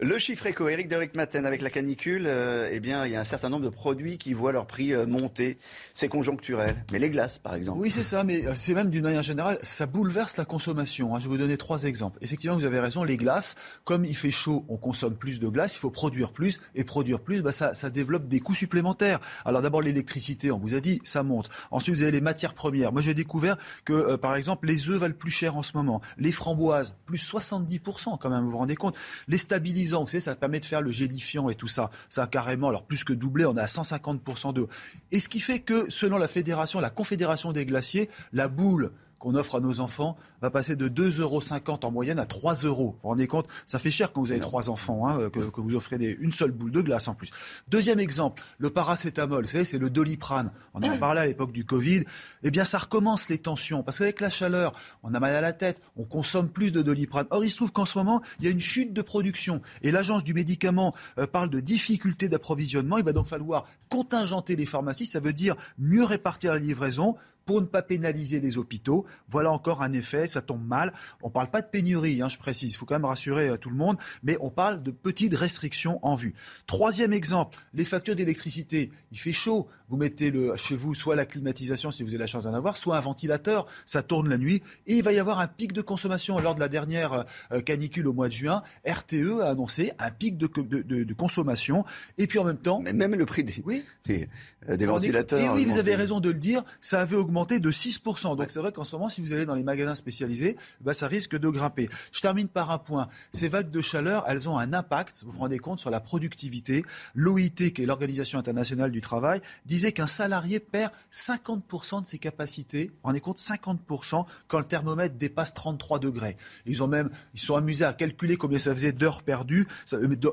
[0.03, 3.21] Le chiffre éco, Eric de Maten, avec la canicule, euh, eh bien, il y a
[3.21, 5.57] un certain nombre de produits qui voient leur prix euh, monter.
[5.93, 6.75] C'est conjoncturel.
[6.91, 7.79] Mais les glaces, par exemple.
[7.79, 11.15] Oui, c'est ça, mais euh, c'est même d'une manière générale, ça bouleverse la consommation.
[11.15, 11.19] Hein.
[11.19, 12.19] Je vais vous donner trois exemples.
[12.21, 15.73] Effectivement, vous avez raison, les glaces, comme il fait chaud, on consomme plus de glace,
[15.75, 19.21] il faut produire plus, et produire plus, bah, ça, ça développe des coûts supplémentaires.
[19.45, 21.49] Alors d'abord, l'électricité, on vous a dit, ça monte.
[21.71, 22.91] Ensuite, vous avez les matières premières.
[22.91, 26.01] Moi, j'ai découvert que, par exemple, les œufs valent plus cher en ce moment.
[26.17, 28.97] Les framboises, plus 70% quand même, vous vous rendez compte.
[29.29, 31.91] Les stabilisants, vous savez, ça permet de faire le gélifiant et tout ça.
[32.09, 34.69] Ça a carrément, alors plus que doublé, on est à 150% d'eau.
[35.11, 38.91] Et ce qui fait que, selon la fédération, la Confédération des glaciers, la boule
[39.23, 41.41] qu'on offre à nos enfants va passer de 2,50 euros
[41.83, 42.91] en moyenne à 3 euros.
[42.91, 45.75] Vous vous rendez compte Ça fait cher quand vous avez trois enfants, hein, que, vous
[45.75, 47.31] offrez une seule boule de glace en plus.
[47.69, 50.51] Deuxième exemple, le paracétamol, vous savez, c'est le doliprane.
[50.73, 52.03] On en parlait à l'époque du Covid.
[52.43, 55.53] Eh bien, ça recommence les tensions, parce qu'avec la chaleur, on a mal à la
[55.53, 57.25] tête, on consomme plus de doliprane.
[57.29, 59.61] Or, il se trouve qu'en ce moment, il y a une chute de production.
[59.83, 62.97] Et l'agence du médicament euh, parle de difficultés d'approvisionnement.
[62.97, 67.61] Il va donc falloir contingenter les pharmacies, ça veut dire mieux répartir la livraison, pour
[67.61, 69.05] ne pas pénaliser les hôpitaux.
[69.29, 70.93] Voilà encore un effet, ça tombe mal.
[71.21, 73.57] On ne parle pas de pénurie, hein, je précise, il faut quand même rassurer euh,
[73.57, 76.33] tout le monde, mais on parle de petites restrictions en vue.
[76.67, 78.91] Troisième exemple, les factures d'électricité.
[79.11, 82.25] Il fait chaud, vous mettez le, chez vous soit la climatisation si vous avez la
[82.25, 85.39] chance d'en avoir, soit un ventilateur, ça tourne la nuit, et il va y avoir
[85.39, 86.39] un pic de consommation.
[86.39, 90.35] Lors de la dernière euh, canicule au mois de juin, RTE a annoncé un pic
[90.35, 91.85] de, de, consommation,
[92.17, 92.79] et puis en même temps...
[92.79, 93.83] Mais même le prix des, oui.
[94.05, 94.27] des,
[94.67, 95.39] euh, ventilateurs...
[95.39, 98.35] Et oui, vous avez raison de le dire, ça avait augmenté de 6%.
[98.35, 101.05] Donc c'est vrai qu'en ce moment, si vous allez dans les magasins spécialisés, bah, ça
[101.05, 101.87] risque de grimper.
[102.11, 103.09] Je termine par un point.
[103.31, 106.83] Ces vagues de chaleur, elles ont un impact, vous vous rendez compte, sur la productivité.
[107.13, 112.87] L'OIT, qui est l'Organisation internationale du travail, disait qu'un salarié perd 50% de ses capacités,
[112.87, 116.37] vous rendez compte, 50% quand le thermomètre dépasse 33 degrés.
[116.65, 119.67] Ils ont même, ils sont amusés à calculer combien ça faisait d'heures perdues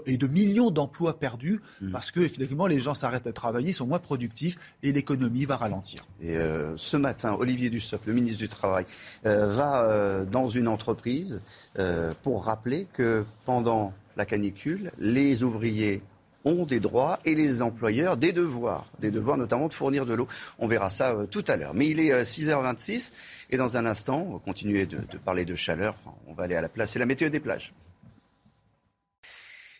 [0.06, 1.92] et de millions d'emplois perdus mmh.
[1.92, 6.06] parce que finalement les gens s'arrêtent à travailler, sont moins productifs et l'économie va ralentir.
[6.20, 8.84] Et euh, ce matin, Olivier Dussopt, le ministre du Travail,
[9.26, 11.42] euh, va euh, dans une entreprise
[11.78, 16.02] euh, pour rappeler que pendant la canicule, les ouvriers
[16.44, 20.28] ont des droits et les employeurs des devoirs, des devoirs notamment de fournir de l'eau.
[20.58, 21.74] On verra ça tout à l'heure.
[21.74, 23.12] Mais il est 6h26
[23.50, 25.96] et dans un instant, on va continuer de, parler de chaleur.
[26.26, 26.92] on va aller à la place.
[26.92, 27.72] C'est la météo des plages.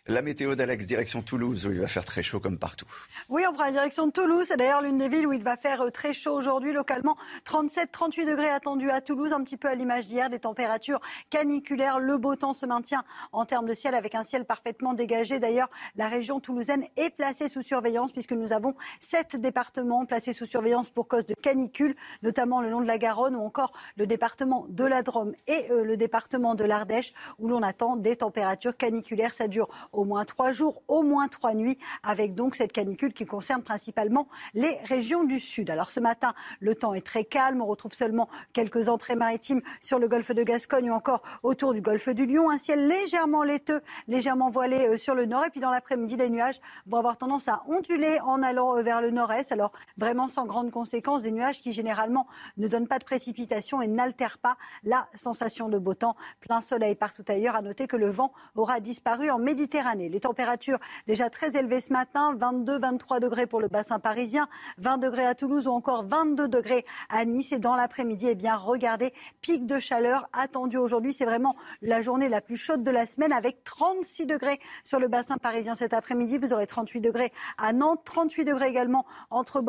[0.07, 2.87] La météo d'Alex, direction Toulouse, où il va faire très chaud comme partout.
[3.29, 4.47] Oui, on prend la direction de Toulouse.
[4.47, 7.15] C'est d'ailleurs l'une des villes où il va faire euh, très chaud aujourd'hui, localement.
[7.45, 11.99] 37-38 degrés attendus à Toulouse, un petit peu à l'image d'hier, des températures caniculaires.
[11.99, 15.37] Le beau temps se maintient en termes de ciel, avec un ciel parfaitement dégagé.
[15.37, 20.47] D'ailleurs, la région toulousaine est placée sous surveillance, puisque nous avons sept départements placés sous
[20.47, 24.65] surveillance pour cause de canicule, notamment le long de la Garonne, ou encore le département
[24.67, 29.35] de la Drôme et euh, le département de l'Ardèche, où l'on attend des températures caniculaires.
[29.35, 33.25] Ça dure au moins trois jours, au moins trois nuits, avec donc cette canicule qui
[33.25, 35.69] concerne principalement les régions du sud.
[35.69, 37.61] Alors ce matin, le temps est très calme.
[37.61, 41.81] On retrouve seulement quelques entrées maritimes sur le golfe de Gascogne ou encore autour du
[41.81, 42.49] golfe du Lion.
[42.49, 45.45] Un ciel légèrement laiteux, légèrement voilé euh, sur le nord.
[45.45, 49.01] Et puis dans l'après-midi, les nuages vont avoir tendance à onduler en allant euh, vers
[49.01, 49.51] le nord-est.
[49.51, 52.27] Alors vraiment sans grande conséquence, des nuages qui généralement
[52.57, 56.15] ne donnent pas de précipitation et n'altèrent pas la sensation de beau temps.
[56.39, 57.55] Plein soleil partout ailleurs.
[57.55, 61.91] À noter que le vent aura disparu en Méditerranée les températures déjà très élevées ce
[61.91, 66.47] matin, 22, 23 degrés pour le bassin parisien, 20 degrés à Toulouse ou encore 22
[66.47, 67.51] degrés à Nice.
[67.51, 71.13] Et dans l'après-midi, eh bien, regardez, pic de chaleur attendu aujourd'hui.
[71.13, 75.07] C'est vraiment la journée la plus chaude de la semaine avec 36 degrés sur le
[75.07, 76.37] bassin parisien cet après-midi.
[76.37, 79.63] Vous aurez 38 degrés à Nantes, 38 degrés également entre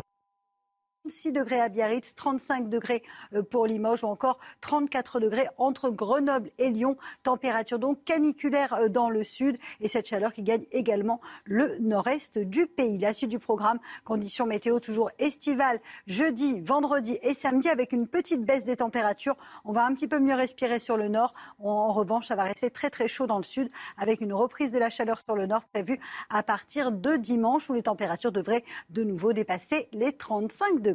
[1.04, 3.02] 36 degrés à Biarritz, 35 degrés
[3.34, 6.96] euh, pour Limoges ou encore 34 degrés entre Grenoble et Lyon.
[7.24, 12.38] Température donc caniculaire euh, dans le sud et cette chaleur qui gagne également le nord-est
[12.38, 12.98] du pays.
[12.98, 18.44] La suite du programme, conditions météo toujours estivales, jeudi, vendredi et samedi avec une petite
[18.44, 19.34] baisse des températures.
[19.64, 21.34] On va un petit peu mieux respirer sur le nord.
[21.58, 24.78] En revanche, ça va rester très très chaud dans le sud avec une reprise de
[24.78, 25.98] la chaleur sur le nord prévue
[26.30, 30.91] à partir de dimanche où les températures devraient de nouveau dépasser les 35 degrés.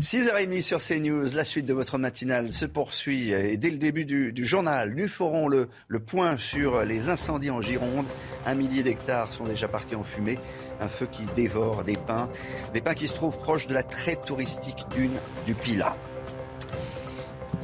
[0.00, 4.46] 6h30 sur CNews, la suite de votre matinale se poursuit et dès le début du,
[4.46, 5.68] journal, nous ferons le,
[6.06, 8.06] point sur les incendies en Gironde.
[8.44, 10.38] Un millier d'hectares sont déjà partis en fumée,
[10.80, 12.28] un feu qui dévore des pins,
[12.74, 15.96] des pins qui se trouvent proches de la très touristique dune du Pilat.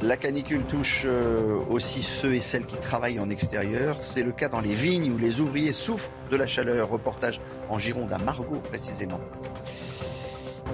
[0.03, 3.97] La canicule touche euh, aussi ceux et celles qui travaillent en extérieur.
[4.01, 6.89] C'est le cas dans les vignes où les ouvriers souffrent de la chaleur.
[6.89, 7.39] Reportage
[7.69, 9.21] en Gironde à Margot précisément.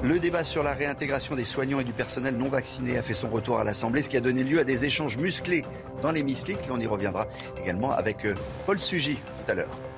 [0.01, 3.29] Le débat sur la réintégration des soignants et du personnel non vacciné a fait son
[3.29, 5.63] retour à l'Assemblée, ce qui a donné lieu à des échanges musclés
[6.01, 6.67] dans l'hémicycle.
[6.71, 7.27] On y reviendra
[7.61, 8.33] également avec euh,
[8.65, 9.88] Paul Sugy tout à l'heure.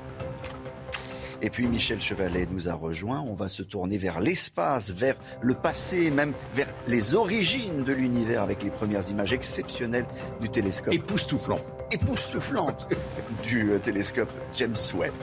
[1.43, 3.21] Et puis Michel Chevalet nous a rejoint.
[3.21, 8.43] On va se tourner vers l'espace, vers le passé, même vers les origines de l'univers
[8.43, 10.05] avec les premières images exceptionnelles
[10.39, 10.93] du télescope.
[10.93, 11.59] Époustouflant.
[11.91, 12.87] Époustouflante
[13.43, 15.13] du euh, télescope James Webb.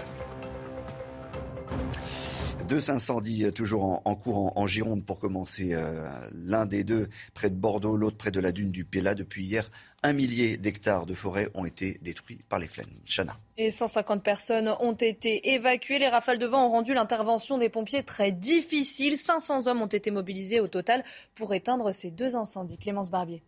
[2.68, 5.70] Deux incendies euh, toujours en, cours en, Gironde pour commencer.
[5.72, 9.14] Euh, l'un des deux près de Bordeaux, l'autre près de la dune du Péla.
[9.14, 9.70] Depuis hier,
[10.02, 12.86] un millier d'hectares de forêt ont été détruits par les flammes.
[13.04, 13.36] Chana.
[13.56, 15.98] Et 150 personnes ont été évacuées.
[15.98, 19.16] Les rafales de vent ont rendu l'intervention des pompiers très difficile.
[19.16, 22.78] 500 hommes ont été mobilisés au total pour éteindre ces deux incendies.
[22.78, 23.42] Clémence Barbier.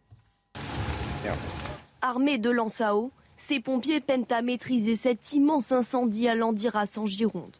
[2.02, 6.96] Armés de lance à eau, ces pompiers peinent à maîtriser cet immense incendie à Landiras
[6.96, 7.56] en Gironde.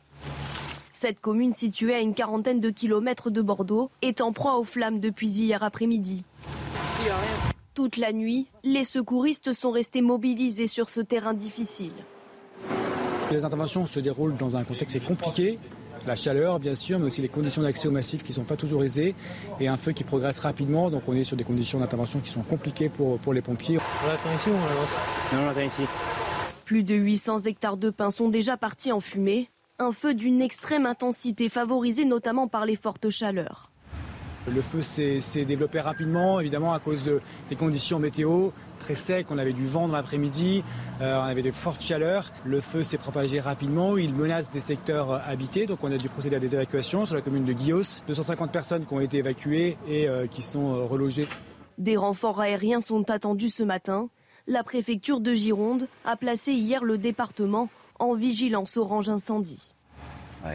[0.93, 5.01] Cette commune située à une quarantaine de kilomètres de Bordeaux est en proie aux flammes
[5.01, 6.25] depuis hier après-midi.
[7.75, 11.93] Toute la nuit, les secouristes sont restés mobilisés sur ce terrain difficile.
[13.31, 15.59] Les interventions se déroulent dans un contexte compliqué.
[16.07, 18.57] La chaleur, bien sûr, mais aussi les conditions d'accès au massif qui ne sont pas
[18.57, 19.15] toujours aisées
[19.61, 20.91] et un feu qui progresse rapidement.
[20.91, 23.79] Donc on est sur des conditions d'intervention qui sont compliquées pour, pour les pompiers.
[24.05, 24.91] On l'attend ici ou on l'avance
[25.33, 25.83] Non, on l'attend ici.
[26.65, 30.87] Plus de 800 hectares de pins sont déjà partis en fumée un feu d'une extrême
[30.87, 33.70] intensité favorisé notamment par les fortes chaleurs.
[34.49, 37.11] Le feu s'est développé rapidement, évidemment à cause
[37.51, 38.51] des conditions météo
[38.81, 39.27] très secs.
[39.31, 40.65] On avait du vent dans l'après-midi,
[41.01, 42.33] euh, on avait de fortes chaleurs.
[42.45, 46.37] Le feu s'est propagé rapidement, il menace des secteurs habités, donc on a dû procéder
[46.37, 48.03] à des évacuations sur la commune de Guillos.
[48.09, 51.29] 250 personnes qui ont été évacuées et euh, qui sont euh, relogées.
[51.79, 54.09] Des renforts aériens sont attendus ce matin.
[54.47, 59.75] La préfecture de Gironde a placé hier le département en vigilance orange incendie.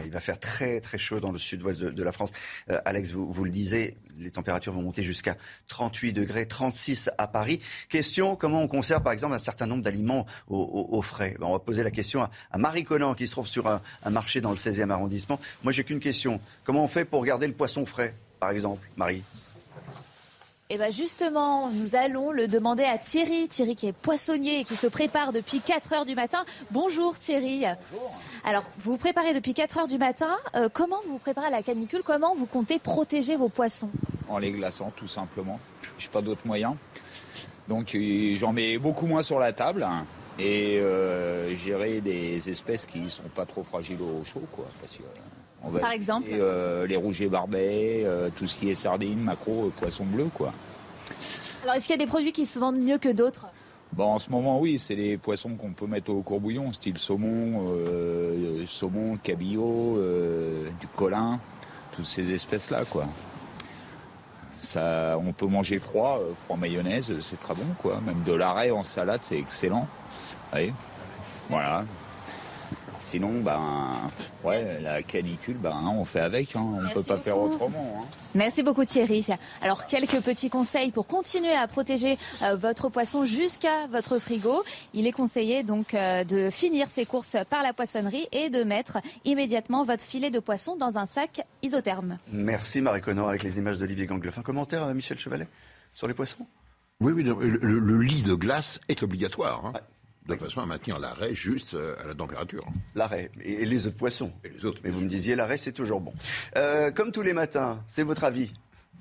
[0.04, 2.32] Il va faire très très chaud dans le sud-ouest de, la France.
[2.70, 5.36] Euh, Alex, vous, le disiez, les températures vont monter jusqu'à
[5.68, 7.60] 38 degrés, 36 à Paris.
[7.88, 11.36] Question, comment on conserve par exemple un certain nombre d'aliments au, frais?
[11.38, 14.10] Ben, On va poser la question à, Marie Conan qui se trouve sur un, un
[14.10, 15.40] marché dans le 16e arrondissement.
[15.62, 16.40] Moi j'ai qu'une question.
[16.64, 19.22] Comment on fait pour garder le poisson frais, par exemple, Marie?
[20.68, 23.46] Eh bien justement, nous allons le demander à Thierry.
[23.48, 26.44] Thierry qui est poissonnier et qui se prépare depuis 4 heures du matin.
[26.72, 27.64] Bonjour Thierry.
[27.92, 28.20] Bonjour.
[28.44, 30.36] Alors, vous vous préparez depuis 4 heures du matin.
[30.56, 32.02] Euh, comment vous vous préparez à la canicule?
[32.04, 33.90] Comment vous comptez protéger vos poissons?
[34.28, 35.60] En les glaçant, tout simplement.
[35.98, 36.76] Je n'ai pas d'autre moyen.
[37.68, 39.86] Donc, euh, j'en mets beaucoup moins sur la table
[40.38, 44.66] et euh, gérer des espèces qui ne sont pas trop fragiles au chaud, quoi.
[45.80, 50.04] Par exemple euh, Les rouges et barbets, euh, tout ce qui est sardines, maquereaux, poissons
[50.04, 50.52] bleus, quoi.
[51.62, 53.46] Alors, est-ce qu'il y a des produits qui se vendent mieux que d'autres?
[53.92, 57.66] Bon, en ce moment, oui, c'est les poissons qu'on peut mettre au courbouillon, style saumon,
[57.68, 60.00] euh, saumon, cabillaud,
[60.80, 61.38] du colin,
[61.92, 63.06] toutes ces espèces-là, quoi.
[64.58, 68.00] Ça, on peut manger froid, froid mayonnaise, c'est très bon, quoi.
[68.04, 69.86] Même de l'arrêt en salade, c'est excellent.
[70.54, 70.72] Oui.
[71.48, 71.84] Voilà.
[73.06, 74.10] Sinon, ben,
[74.42, 76.56] ouais, la canicule, ben, on fait avec.
[76.56, 76.66] Hein.
[76.76, 78.00] On ne peut pas faire autrement.
[78.02, 78.06] Hein.
[78.34, 79.24] Merci beaucoup Thierry.
[79.62, 84.64] Alors quelques petits conseils pour continuer à protéger euh, votre poisson jusqu'à votre frigo.
[84.92, 88.98] Il est conseillé donc euh, de finir ses courses par la poissonnerie et de mettre
[89.24, 92.18] immédiatement votre filet de poisson dans un sac isotherme.
[92.32, 94.36] Merci Marie Connor avec les images d'Olivier Gangloff.
[94.36, 95.46] Un commentaire euh, Michel Chevalet
[95.94, 96.44] sur les poissons?
[96.98, 99.66] Oui, oui, le, lit de glace est obligatoire.
[99.66, 99.72] Hein
[100.28, 102.66] de façon à maintenir l'arrêt juste euh, à la température.
[102.94, 104.32] L'arrêt et, les autres poissons.
[104.44, 104.80] Et les autres.
[104.84, 106.12] Mais vous me disiez l'arrêt c'est toujours bon.
[106.56, 108.52] Euh, comme tous les matins, c'est votre avis.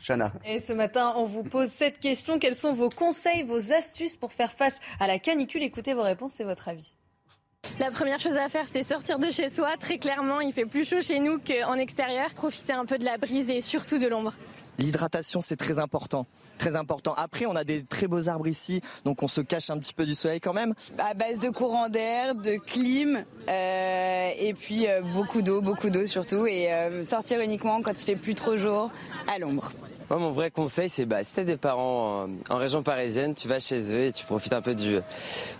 [0.05, 0.33] Chana.
[0.43, 2.37] Et ce matin, on vous pose cette question.
[2.37, 5.63] Quels sont vos conseils, vos astuces pour faire face à la canicule?
[5.63, 6.95] Écoutez vos réponses, c'est votre avis.
[7.79, 9.75] La première chose à faire, c'est sortir de chez soi.
[9.79, 12.33] Très clairement, il fait plus chaud chez nous qu'en extérieur.
[12.33, 14.33] Profiter un peu de la brise et surtout de l'ombre.
[14.77, 16.25] L'hydratation, c'est très important.
[16.57, 17.13] Très important.
[17.15, 20.05] Après, on a des très beaux arbres ici, donc on se cache un petit peu
[20.05, 20.73] du soleil quand même.
[20.97, 26.05] À base de courant d'air, de clim, euh, et puis euh, beaucoup d'eau, beaucoup d'eau
[26.05, 28.91] surtout, et euh, sortir uniquement quand il fait plus trop jour,
[29.33, 29.71] à l'ombre.
[30.09, 33.59] Moi, mon vrai conseil, c'est bah, si t'as des parents en, région parisienne, tu vas
[33.59, 34.99] chez eux et tu profites un peu du,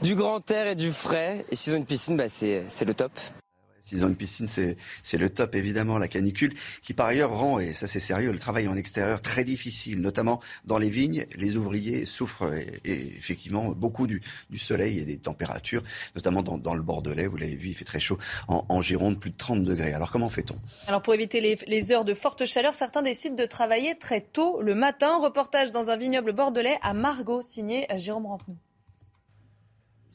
[0.03, 1.45] du grand air et du frais.
[1.49, 3.11] Et s'ils ont une piscine, bah, c'est le top.
[3.85, 5.97] S'ils ont une piscine, c'est le top, évidemment.
[5.97, 9.43] La canicule, qui par ailleurs rend, et ça c'est sérieux, le travail en extérieur très
[9.43, 11.25] difficile, notamment dans les vignes.
[11.35, 12.51] Les ouvriers souffrent
[12.83, 14.21] effectivement beaucoup du,
[14.57, 15.83] soleil et des températures,
[16.15, 17.27] notamment dans, le Bordelais.
[17.27, 18.17] Vous l'avez vu, il fait très chaud
[18.47, 19.93] en, en, Gironde, plus de 30 degrés.
[19.93, 20.55] Alors comment fait-on?
[20.87, 24.61] Alors pour éviter les, les heures de forte chaleur, certains décident de travailler très tôt
[24.61, 25.17] le matin.
[25.19, 28.57] Reportage dans un vignoble bordelais à Margot, signé Jérôme Rampenou.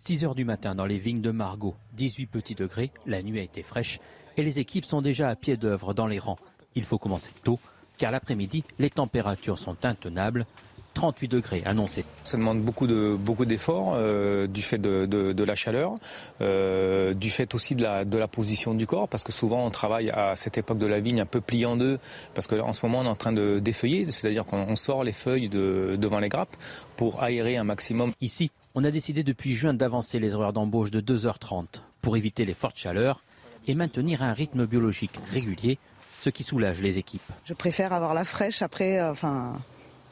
[0.02, 3.42] 6 heures du matin dans les vignes de Margot, 18 petits degrés, la nuit a
[3.42, 4.00] été fraîche
[4.38, 6.38] et les équipes sont déjà à pied d'œuvre dans les rangs.
[6.74, 7.60] Il faut commencer tôt
[7.98, 10.46] car l'après-midi, les températures sont intenables.
[10.94, 12.04] 38 degrés annoncés.
[12.24, 15.94] Ça demande beaucoup de beaucoup d'efforts euh, du fait de, de, la chaleur,
[16.40, 19.70] euh, du fait aussi de la, de la position du corps, parce que souvent on
[19.70, 22.00] travaille à cette époque de la vigne un peu plié en deux,
[22.34, 25.48] parce qu'en ce moment on est en train de défeuiller, c'est-à-dire qu'on sort les feuilles
[25.48, 26.56] de, devant les grappes
[26.96, 28.12] pour aérer un maximum.
[28.20, 31.66] Ici, on a décidé depuis juin d'avancer les horaires d'embauche de 2h30
[32.00, 33.22] pour éviter les fortes chaleurs
[33.66, 35.78] et maintenir un rythme biologique régulier,
[36.20, 37.22] ce qui soulage les équipes.
[37.44, 39.59] Je préfère avoir la fraîche après, euh, enfin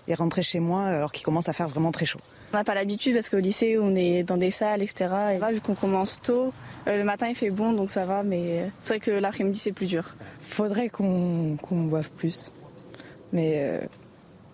[0.08, 2.20] et rentrer chez moi alors qu'il commence à faire vraiment très chaud.
[2.52, 5.04] On n'a pas l'habitude parce qu'au lycée, on est dans des salles, etc.
[5.34, 6.54] Et là, vu qu'on commence tôt,
[6.86, 9.72] euh, le matin il fait bon, donc ça va, mais c'est vrai que l'après-midi c'est
[9.72, 10.16] plus dur.
[10.40, 12.50] Faudrait qu'on boive plus.
[13.32, 13.80] Mais euh,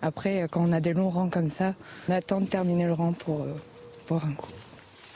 [0.01, 1.73] après, quand on a des longs rangs comme ça,
[2.09, 3.55] on attend de terminer le rang pour euh,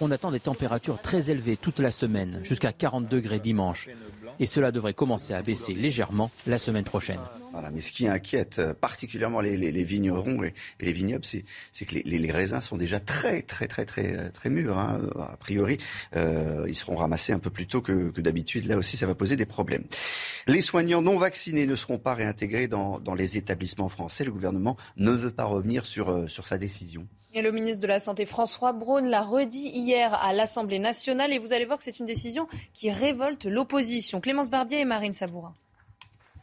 [0.02, 3.90] On attend des températures très élevées toute la semaine, jusqu'à 40 degrés dimanche.
[4.40, 7.20] Et cela devrait commencer à baisser légèrement la semaine prochaine.
[7.52, 12.32] Voilà, mais ce qui inquiète euh, particulièrement les, vignerons et, les vignobles, c'est que les,
[12.32, 14.78] raisins sont déjà très, très, très, très, euh, très mûrs.
[14.78, 15.02] Hein.
[15.20, 15.78] A priori,
[16.16, 18.66] euh, ils seront ramassés un peu plus tôt que, d'habitude.
[18.66, 19.84] Là aussi, ça va poser des problèmes.
[20.48, 24.24] Les soignants non vaccinés ne seront pas réintégrés dans, les établissements français.
[24.24, 27.08] Le gouvernement ne veut pas revenir sur, sur sa décision.
[27.34, 31.40] Et le ministre de la Santé François Braun l'a redit hier à l'Assemblée nationale et
[31.40, 34.20] vous allez voir que c'est une décision qui révolte l'opposition.
[34.20, 35.54] Clémence Barbier et Marine Sabourin.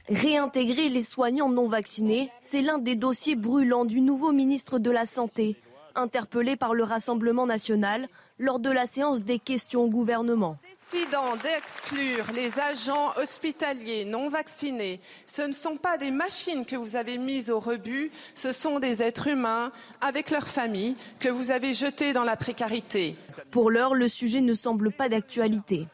[0.08, 5.04] Réintégrer les soignants non vaccinés, c'est l'un des dossiers brûlants du nouveau ministre de la
[5.04, 5.56] Santé,
[5.96, 8.06] interpellé par le Rassemblement national
[8.38, 10.58] lors de la séance des questions au gouvernement.
[10.92, 16.94] Décidant d'exclure les agents hospitaliers non vaccinés, ce ne sont pas des machines que vous
[16.94, 21.74] avez mises au rebut, ce sont des êtres humains avec leurs familles que vous avez
[21.74, 23.16] jetés dans la précarité.
[23.50, 25.88] Pour l'heure, le sujet ne semble pas d'actualité.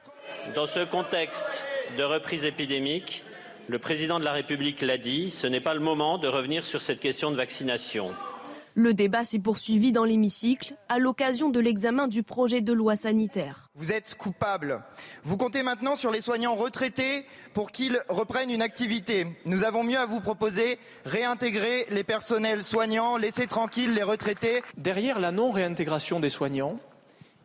[0.54, 3.24] Dans ce contexte de reprise épidémique,
[3.72, 6.82] le président de la République l'a dit, ce n'est pas le moment de revenir sur
[6.82, 8.10] cette question de vaccination.
[8.74, 13.70] Le débat s'est poursuivi dans l'hémicycle à l'occasion de l'examen du projet de loi sanitaire.
[13.74, 14.82] Vous êtes coupable.
[15.24, 19.26] Vous comptez maintenant sur les soignants retraités pour qu'ils reprennent une activité.
[19.46, 24.62] Nous avons mieux à vous proposer, réintégrer les personnels soignants, laisser tranquilles les retraités.
[24.76, 26.78] Derrière la non-réintégration des soignants,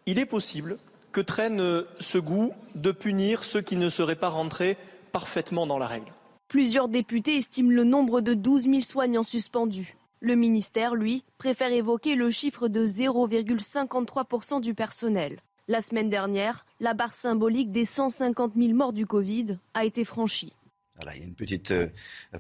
[0.06, 0.78] il est possible
[1.14, 4.78] que traîne ce goût de punir ceux qui ne seraient pas rentrés
[5.14, 6.12] parfaitement dans la règle.
[6.48, 9.98] Plusieurs députés estiment le nombre de 12 000 soignants suspendus.
[10.22, 15.42] Le ministère, lui, préfère évoquer le chiffre de 0,53% du personnel.
[15.68, 20.54] La semaine dernière, la barre symbolique des 150 000 morts du Covid a été franchie
[21.02, 21.88] il y a une petite euh,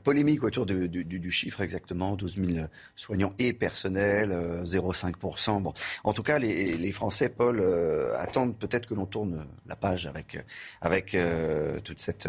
[0.04, 4.30] polémique autour du, chiffre exactement, 12 000 soignants et personnels,
[4.63, 5.67] 0,5%.
[5.67, 5.72] Euh.
[6.04, 10.38] En tout cas, les, Français, Paul, euh, attendent peut-être que l'on tourne la page avec,
[10.82, 11.17] avec
[11.84, 12.28] toute cette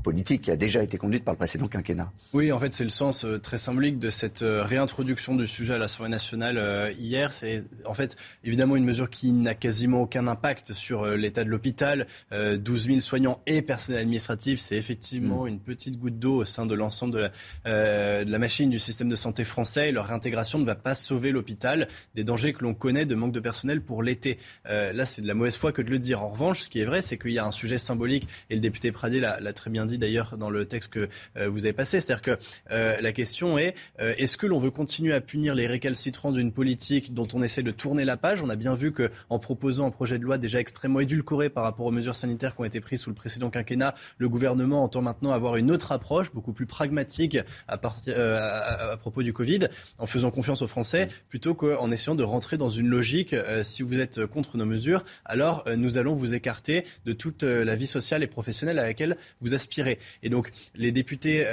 [0.00, 2.12] politique qui a déjà été conduite par le précédent quinquennat.
[2.32, 6.10] Oui, en fait, c'est le sens très symbolique de cette réintroduction du sujet à l'Assemblée
[6.10, 7.32] nationale hier.
[7.32, 12.06] C'est en fait évidemment une mesure qui n'a quasiment aucun impact sur l'état de l'hôpital.
[12.32, 15.48] 12 000 soignants et personnels administratifs, c'est effectivement mm.
[15.48, 17.30] une petite goutte d'eau au sein de l'ensemble de, la,
[17.66, 19.88] euh, de la machine du système de santé français.
[19.88, 23.32] Et leur réintégration ne va pas sauver l'hôpital des dangers que l'on connaît de manque
[23.32, 24.38] de personnel pour l'été.
[24.68, 26.22] Euh, là, c'est de la mauvaise foi que de le dire.
[26.22, 28.60] En revanche, ce qui est vrai, c'est qu'il y a un sujet symbolique, et le
[28.60, 32.00] député Pradier l'a très bien dit d'ailleurs dans le texte que euh, vous avez passé.
[32.00, 32.38] C'est-à-dire que
[32.70, 37.26] la question est, est-ce que l'on veut continuer à punir les récalcitrants d'une politique dont
[37.34, 38.42] on essaie de tourner la page?
[38.42, 41.86] On a bien vu qu'en proposant un projet de loi déjà extrêmement édulcoré par rapport
[41.86, 45.32] aux mesures sanitaires qui ont été prises sous le précédent quinquennat, le gouvernement entend maintenant
[45.32, 50.30] avoir une autre approche, beaucoup plus pragmatique à, euh, à, propos du Covid, en faisant
[50.30, 54.26] confiance aux Français, plutôt qu'en essayant de rentrer dans une logique, euh, si vous êtes
[54.26, 58.26] contre nos mesures, alors euh, nous allons vous écarter de toute la vie sociale et
[58.26, 59.79] professionnelle à laquelle vous aspirez.
[60.22, 61.46] Et donc, les députés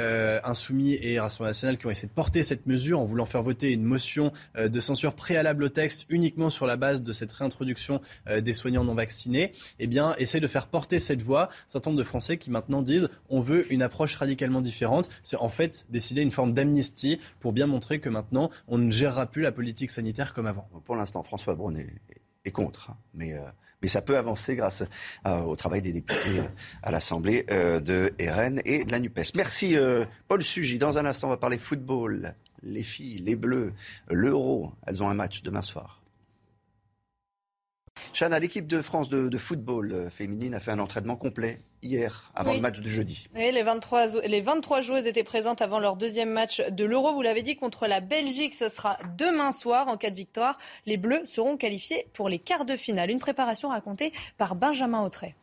[0.43, 3.71] insoumis et Rassemblement national qui ont essayé de porter cette mesure en voulant faire voter
[3.71, 8.53] une motion de censure préalable au texte uniquement sur la base de cette réintroduction des
[8.53, 12.07] soignants non vaccinés, eh bien, essayent de faire porter cette voix un certain nombre de
[12.07, 15.09] Français qui maintenant disent on veut une approche radicalement différente.
[15.23, 19.25] C'est en fait décider une forme d'amnistie pour bien montrer que maintenant, on ne gérera
[19.25, 20.69] plus la politique sanitaire comme avant.
[20.85, 22.97] Pour l'instant, François Braun est, contre, hein.
[23.13, 23.41] mais, euh,
[23.81, 24.83] mais ça peut avancer grâce
[25.25, 26.47] euh, au travail des députés euh,
[26.83, 29.35] à l'Assemblée de RN et de la NUPES.
[29.35, 29.75] Merci
[30.27, 30.77] Paul Sugy.
[30.77, 32.33] Dans un instant, on va parler football.
[32.63, 33.73] Les filles, les bleus,
[34.09, 36.01] l'euro, elles ont un match demain soir.
[38.13, 42.53] Chana, l'équipe de France de, football euh, féminine a fait un entraînement complet hier, avant
[42.53, 43.27] le match de jeudi.
[43.35, 47.13] Oui, les 23, les 23 joueuses étaient présentes avant leur deuxième match de l'Euro.
[47.13, 49.87] Vous l'avez dit, contre la Belgique, ce sera demain soir.
[49.87, 53.11] En cas de victoire, les Bleus seront qualifiés pour les quarts de finale.
[53.11, 55.35] Une préparation racontée par Benjamin Autret.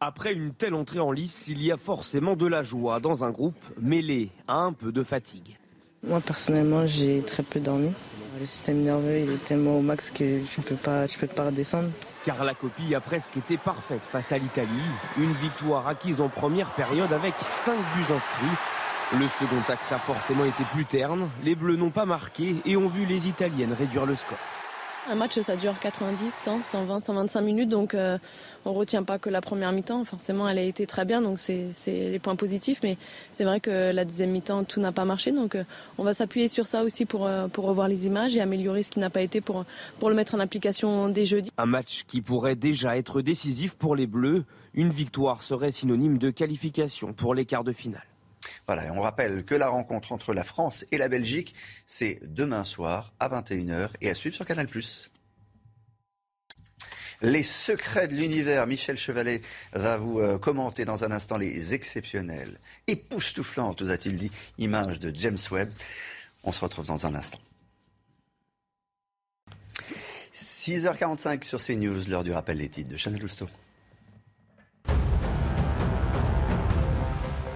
[0.00, 3.30] Après une telle entrée en lice, il y a forcément de la joie dans un
[3.30, 5.56] groupe mêlé à un peu de fatigue.
[6.06, 7.92] Moi personnellement j'ai très peu dormi.
[8.38, 11.46] Le système nerveux il est tellement au max que tu ne peux pas, peux pas
[11.46, 11.88] redescendre.
[12.26, 14.68] Car la copie a presque été parfaite face à l'Italie.
[15.18, 19.18] Une victoire acquise en première période avec 5 buts inscrits.
[19.18, 21.28] Le second acte a forcément été plus terne.
[21.42, 24.38] Les Bleus n'ont pas marqué et ont vu les Italiennes réduire le score.
[25.06, 28.16] Un match, ça dure 90, 100, 120, 125 minutes, donc euh,
[28.64, 30.02] on retient pas que la première mi-temps.
[30.04, 32.80] Forcément, elle a été très bien, donc c'est les points positifs.
[32.82, 32.96] Mais
[33.30, 35.64] c'est vrai que la deuxième mi-temps, tout n'a pas marché, donc euh,
[35.98, 38.88] on va s'appuyer sur ça aussi pour, euh, pour revoir les images et améliorer ce
[38.88, 39.66] qui n'a pas été pour,
[39.98, 41.50] pour le mettre en application dès jeudi.
[41.58, 44.44] Un match qui pourrait déjà être décisif pour les Bleus.
[44.72, 48.13] Une victoire serait synonyme de qualification pour les quarts de finale.
[48.66, 51.54] Voilà, et on rappelle que la rencontre entre la France et la Belgique,
[51.86, 54.66] c'est demain soir à 21h et à suivre sur Canal+.
[57.22, 59.40] Les secrets de l'univers, Michel Chevalet
[59.72, 65.14] va vous euh, commenter dans un instant les exceptionnelles, époustouflantes, vous a-t-il dit, images de
[65.14, 65.70] James Webb.
[66.42, 67.38] On se retrouve dans un instant.
[70.34, 73.48] 6h45 sur CNews, l'heure du rappel des titres de Chanel Lousteau.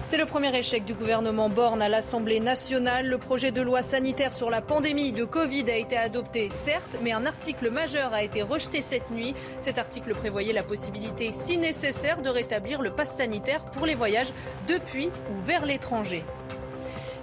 [0.09, 3.05] C'est le premier échec du gouvernement Borne à l'Assemblée nationale.
[3.05, 7.11] Le projet de loi sanitaire sur la pandémie de Covid a été adopté, certes, mais
[7.11, 9.35] un article majeur a été rejeté cette nuit.
[9.59, 14.33] Cet article prévoyait la possibilité, si nécessaire, de rétablir le pass sanitaire pour les voyages
[14.67, 16.23] depuis ou vers l'étranger.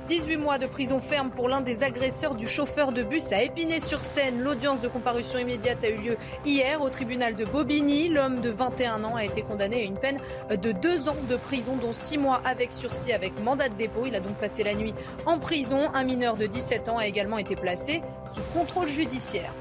[0.09, 4.41] 18 mois de prison ferme pour l'un des agresseurs du chauffeur de bus à Épinay-sur-Seine.
[4.41, 8.09] L'audience de comparution immédiate a eu lieu hier au tribunal de Bobigny.
[8.09, 10.19] L'homme de 21 ans a été condamné à une peine
[10.51, 14.03] de 2 ans de prison, dont 6 mois avec sursis avec mandat de dépôt.
[14.07, 14.95] Il a donc passé la nuit
[15.25, 15.91] en prison.
[15.93, 18.03] Un mineur de 17 ans a également été placé
[18.33, 19.53] sous contrôle judiciaire.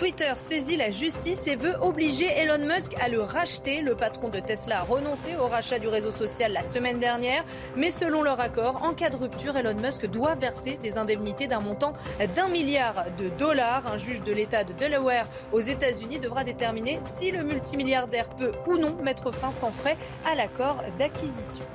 [0.00, 3.82] Twitter saisit la justice et veut obliger Elon Musk à le racheter.
[3.82, 7.44] Le patron de Tesla a renoncé au rachat du réseau social la semaine dernière.
[7.76, 11.60] Mais selon leur accord, en cas de rupture, Elon Musk doit verser des indemnités d'un
[11.60, 11.92] montant
[12.34, 13.92] d'un milliard de dollars.
[13.92, 18.78] Un juge de l'État de Delaware aux États-Unis devra déterminer si le multimilliardaire peut ou
[18.78, 21.66] non mettre fin sans frais à l'accord d'acquisition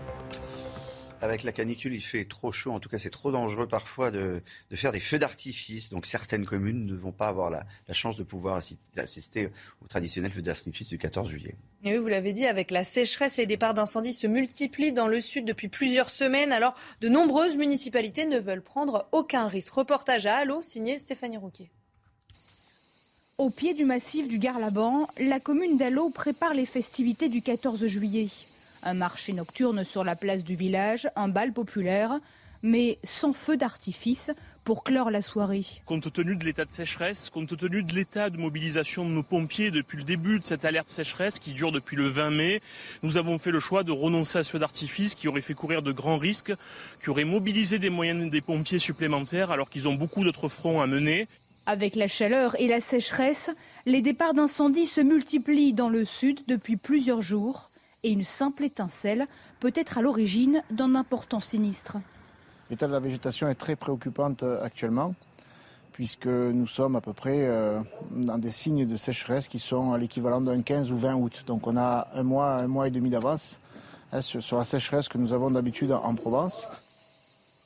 [1.25, 2.71] avec la canicule, il fait trop chaud.
[2.71, 4.41] En tout cas, c'est trop dangereux parfois de,
[4.73, 5.89] faire des feux d'artifice.
[5.89, 8.61] Donc, certaines communes ne vont pas avoir la, chance de pouvoir
[8.97, 9.49] assister
[9.81, 11.55] au traditionnel feu d'artifice du 14 juillet.
[11.83, 15.19] Et oui, vous l'avez dit, avec la sécheresse, les départs d'incendie se multiplient dans le
[15.19, 16.51] sud depuis plusieurs semaines.
[16.51, 19.73] Alors, de nombreuses municipalités ne veulent prendre aucun risque.
[19.73, 21.69] Reportage à Allo, signé Stéphanie Rouquet.
[23.37, 28.29] Au pied du massif du Garlaban, la commune d'Allo prépare les festivités du 14 juillet.
[28.87, 32.19] Un marché nocturne sur la place du village, un bal populaire,
[32.61, 34.29] mais sans feu d'artifice
[34.63, 35.65] pour clore la soirée.
[35.87, 39.71] Compte tenu de l'état de sécheresse, compte tenu de l'état de mobilisation de nos pompiers
[39.71, 42.61] depuis le début de cette alerte sécheresse qui dure depuis le 20 mai,
[43.01, 45.81] nous avons fait le choix de renoncer à ce feu d'artifice qui aurait fait courir
[45.81, 46.53] de grands risques,
[47.03, 50.85] qui aurait mobilisé des moyens des pompiers supplémentaires alors qu'ils ont beaucoup d'autres fronts à
[50.85, 51.27] mener.
[51.65, 53.49] Avec la chaleur et la sécheresse,
[53.87, 57.71] les départs d'incendie se multiplient dans le sud depuis plusieurs jours
[58.05, 59.25] et une simple étincelle
[59.59, 61.97] peut être à l'origine d'un important sinistre.
[62.69, 65.13] L'état de la végétation est très préoccupante euh, actuellement
[65.91, 67.79] puisque nous sommes à peu près euh,
[68.11, 71.45] dans des signes de sécheresse qui sont à l'équivalent d'un 15 ou 20 août.
[71.47, 73.59] Donc on a un mois, un mois et demi d'avance
[74.11, 76.67] hein, sur la sécheresse que nous avons d'habitude en Provence.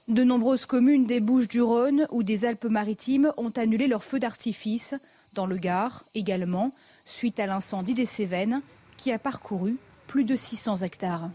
[0.08, 4.96] De nombreuses communes des Bouches-du-Rhône ou des Alpes-Maritimes ont annulé leur feu d'artifice,
[5.34, 6.72] dans le Gard également,
[7.06, 8.62] suite à l'incendie des Cévennes
[8.96, 9.78] qui a parcouru
[10.10, 11.30] plus de 600 hectares.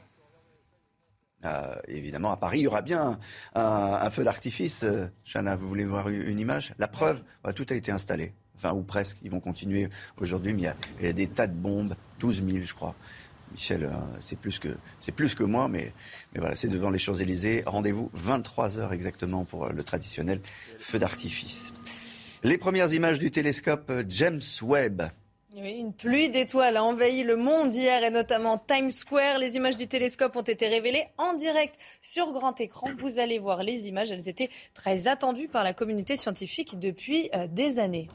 [1.44, 3.18] Euh, évidemment, à Paris, il y aura bien
[3.54, 4.82] un, feu d'artifice.
[4.82, 6.74] Euh, Chana, vous voulez voir une image?
[6.78, 7.22] La preuve,
[7.54, 8.34] tout a été installé.
[8.56, 9.18] Enfin, ou presque.
[9.22, 9.88] Ils vont continuer
[10.20, 12.96] aujourd'hui, mais il y, a, des tas de bombes, 12 000, je crois.
[13.52, 15.92] Michel, euh, c'est plus que moi, mais,
[16.32, 17.62] mais voilà, c'est devant les Champs-Élysées.
[17.66, 20.40] Rendez-vous 23 heures exactement pour le traditionnel
[20.80, 21.72] feu d'artifice.
[22.42, 25.04] Les premières images du télescope James Webb
[25.56, 29.38] une pluie d'étoiles a envahi le monde hier et notamment Times Square.
[29.38, 32.88] Les images du télescope ont été révélées en direct sur grand écran.
[32.98, 34.10] Vous allez voir les images.
[34.10, 38.08] Elles étaient très attendues par la communauté scientifique depuis euh, des années.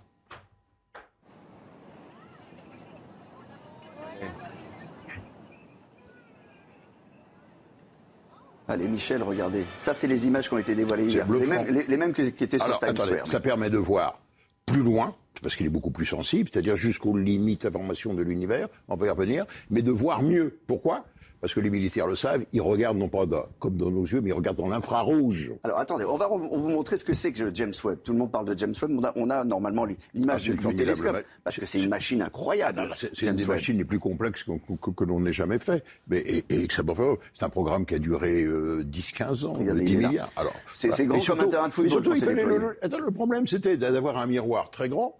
[8.68, 9.64] Allez, Michel, regardez.
[9.78, 11.28] Ça, c'est les images qui ont été dévoilées hier.
[11.28, 13.26] Les mêmes, qui étaient sur Times Square.
[13.28, 14.20] Ça permet de voir
[14.68, 18.96] plus loin, parce qu'il est beaucoup plus sensible, c'est-à-dire jusqu'aux limites d'information de l'univers, on
[18.96, 20.60] va y revenir, mais de voir mieux.
[20.68, 21.06] Pourquoi?
[21.42, 23.26] Parce que les militaires le savent, ils regardent non pas
[23.60, 25.52] comme dans nos yeux, mais ils regardent dans l'infrarouge.
[25.64, 28.00] Alors attendez, on va vous montrer ce que c'est que James Webb.
[28.04, 29.00] Tout le monde parle de James Webb.
[29.16, 32.94] On a, normalement l'image ah, du, télescope, parce que c'est une machine incroyable.
[32.96, 35.84] c'est une des machines les plus complexes que, l'on ait jamais fait.
[36.08, 40.32] Mais, et, et c'est un programme qui a duré 10-15 euh, ans, 10 milliards.
[40.36, 42.04] Alors, c'est grand comme un terrain de football.
[42.04, 45.16] Surtout, il fallait le, le problème, c'était d'avoir un miroir très grand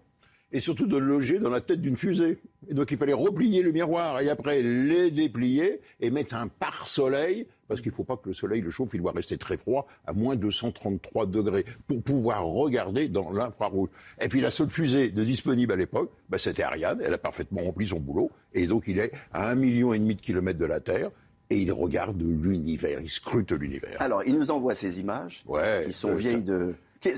[0.52, 2.38] et surtout de le loger dans la tête d'une fusée.
[2.68, 7.46] Et donc il fallait replier le miroir et après les déplier et mettre un pare-soleil,
[7.68, 9.86] parce qu'il ne faut pas que le soleil le chauffe, il doit rester très froid,
[10.06, 13.88] à moins de 233 degrés, pour pouvoir regarder dans l'infrarouge.
[14.20, 17.62] Et puis la seule fusée de disponible à l'époque, bah, c'était Ariane, elle a parfaitement
[17.62, 20.66] rempli son boulot, et donc il est à un million et demi de kilomètres de
[20.66, 21.10] la Terre,
[21.48, 23.96] et il regarde l'univers, il scrute l'univers.
[23.98, 25.42] Alors, il nous envoie ces images,
[25.86, 26.74] qui sont vieilles de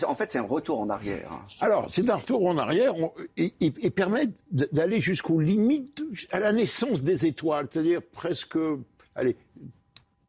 [0.06, 1.30] en fait, c'est un retour en arrière.
[1.32, 1.40] Hein.
[1.60, 2.94] Alors, c'est un retour en arrière
[3.36, 8.56] et, permet d'aller jusqu'aux limites, à la naissance des étoiles, c'est-à-dire presque,
[9.14, 9.36] allez,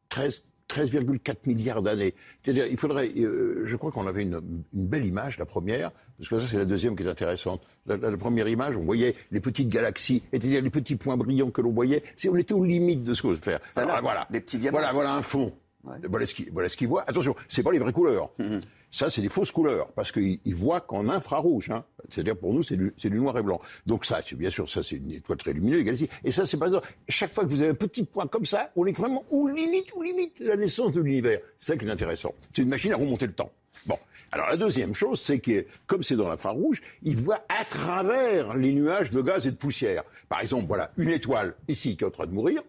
[0.09, 2.15] 13,4 milliards d'années.
[2.41, 4.39] C'est-à-dire, il faudrait, euh, je crois qu'on avait une,
[4.73, 7.67] belle image, la première, parce que ça c'est la deuxième qui est intéressante.
[7.85, 11.71] La, première image, on voyait les petites galaxies, c'est-à-dire les petits points brillants que l'on
[11.71, 12.03] voyait.
[12.27, 13.59] on était aux limites de ce qu'on peut faire.
[13.75, 14.79] voilà, des petits diamants.
[14.79, 15.53] Voilà, voilà un fond.
[15.83, 17.03] Voilà ce qu'il voilà voit.
[17.07, 18.31] Attention, c'est pas les vraies couleurs.
[18.39, 18.61] Hum, hum.
[18.93, 21.71] Ça, c'est des fausses couleurs, parce qu'ils voient qu'en infrarouge.
[21.71, 21.83] Hein.
[22.09, 23.59] C'est-à-dire, pour nous, c'est du, noir et blanc.
[23.87, 26.07] Donc ça, bien sûr, ça, c'est une étoile très lumineuse.
[26.23, 26.69] Et ça, c'est pas
[27.09, 29.91] Chaque fois que vous avez un petit point comme ça, on est vraiment ou limite,
[29.95, 31.39] ou limite la naissance de l'univers.
[31.59, 32.35] C'est ça qui est intéressant.
[32.53, 33.51] C'est une machine à remonter le temps.
[33.87, 33.97] Bon.
[34.31, 38.73] Alors la deuxième chose, c'est que comme c'est dans l'infrarouge, il voit à travers les
[38.73, 40.03] nuages de gaz et de poussière.
[40.29, 42.61] Par exemple, voilà, une étoile ici qui est en train de mourir,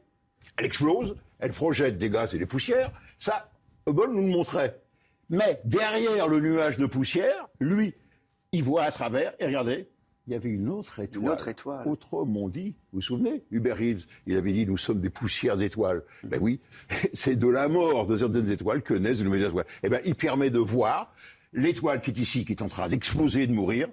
[0.57, 2.91] elle explose, elle projette des gaz et des poussières.
[3.19, 3.51] Ça,
[3.87, 4.81] Hubble nous le montrait.
[5.31, 7.95] Mais derrière le nuage de poussière, lui,
[8.53, 9.89] il voit à travers, et regardez,
[10.27, 11.25] il y avait une autre étoile.
[11.25, 11.87] Une autre étoile.
[11.87, 16.03] Autrement dit, vous vous souvenez, Hubert Reeves, il avait dit nous sommes des poussières d'étoiles.
[16.23, 16.61] Ben oui,
[17.13, 19.67] c'est de la mort de certaines étoiles que naissent de nouvelles étoiles.
[19.83, 21.15] Eh bien, il permet de voir
[21.53, 23.89] l'étoile qui est ici, qui est en train d'exploser et de mourir.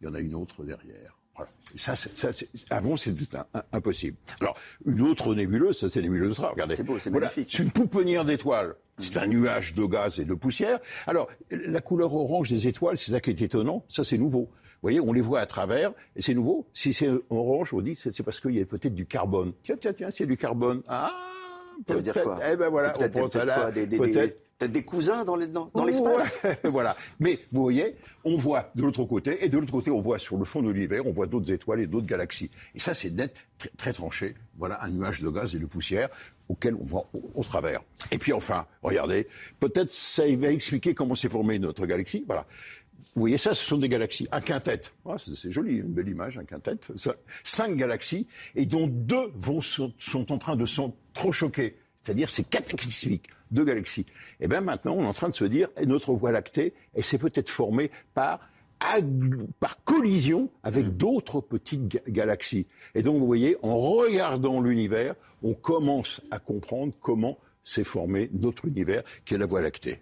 [0.00, 1.19] Il y en a une autre derrière.
[1.40, 1.50] Voilà.
[1.76, 2.30] Ça, ça
[2.70, 3.38] avant, c'était
[3.72, 4.16] impossible.
[4.40, 6.52] Alors, une autre nébuleuse, ça c'est nébuleuse rare.
[6.52, 6.76] Regardez.
[6.76, 7.48] C'est beau, c'est magnifique.
[7.52, 8.74] C'est une pouponnière d'étoiles.
[8.98, 10.78] C'est un nuage de gaz et de poussière.
[11.06, 13.84] Alors, la couleur orange des étoiles, c'est ça qui est étonnant.
[13.88, 14.50] Ça, c'est nouveau.
[14.82, 16.66] Vous voyez, on les voit à travers, et c'est nouveau.
[16.72, 19.52] Si c'est orange, on dit c'est parce qu'il y a peut-être du carbone.
[19.62, 20.82] Tiens, tiens, tiens, c'est du carbone.
[20.88, 21.10] Ah,
[21.86, 25.24] ça veut dire quoi Eh ben voilà, on pense à la, peut-être Peut-être des cousins
[25.24, 26.38] dans l'espace.
[26.64, 26.94] voilà.
[27.18, 30.36] Mais vous voyez, on voit de l'autre côté, et de l'autre côté, on voit sur
[30.36, 32.50] le fond de l'univers, on voit d'autres étoiles et d'autres galaxies.
[32.74, 33.34] Et ça, c'est net,
[33.78, 34.34] très, tranché.
[34.58, 36.10] Voilà un nuage de gaz et de poussière
[36.50, 37.04] auquel on va
[37.34, 37.80] au, travers.
[38.10, 39.28] Et puis enfin, regardez,
[39.60, 42.24] peut-être ça va expliquer comment s'est formée notre galaxie.
[42.26, 42.44] Voilà.
[43.14, 44.28] Vous voyez ça, ce sont des galaxies.
[44.30, 44.82] Un quintet.
[45.06, 46.76] Ah, c'est joli, une belle image, un quintet.
[47.44, 50.82] Cinq galaxies, et dont deux vont, sont, sont en train de se
[51.12, 51.76] trop choquer.
[52.02, 54.06] C'est-à-dire, c'est cataclysmique de galaxies.
[54.40, 57.04] Et eh bien maintenant, on est en train de se dire, notre Voie lactée, elle
[57.04, 58.40] s'est peut-être formée par
[59.60, 60.90] par collision avec mm.
[60.90, 62.66] d'autres petites galaxies.
[62.94, 68.66] Et donc, vous voyez, en regardant l'univers, on commence à comprendre comment s'est formé notre
[68.66, 70.00] univers qui est la Voie lactée.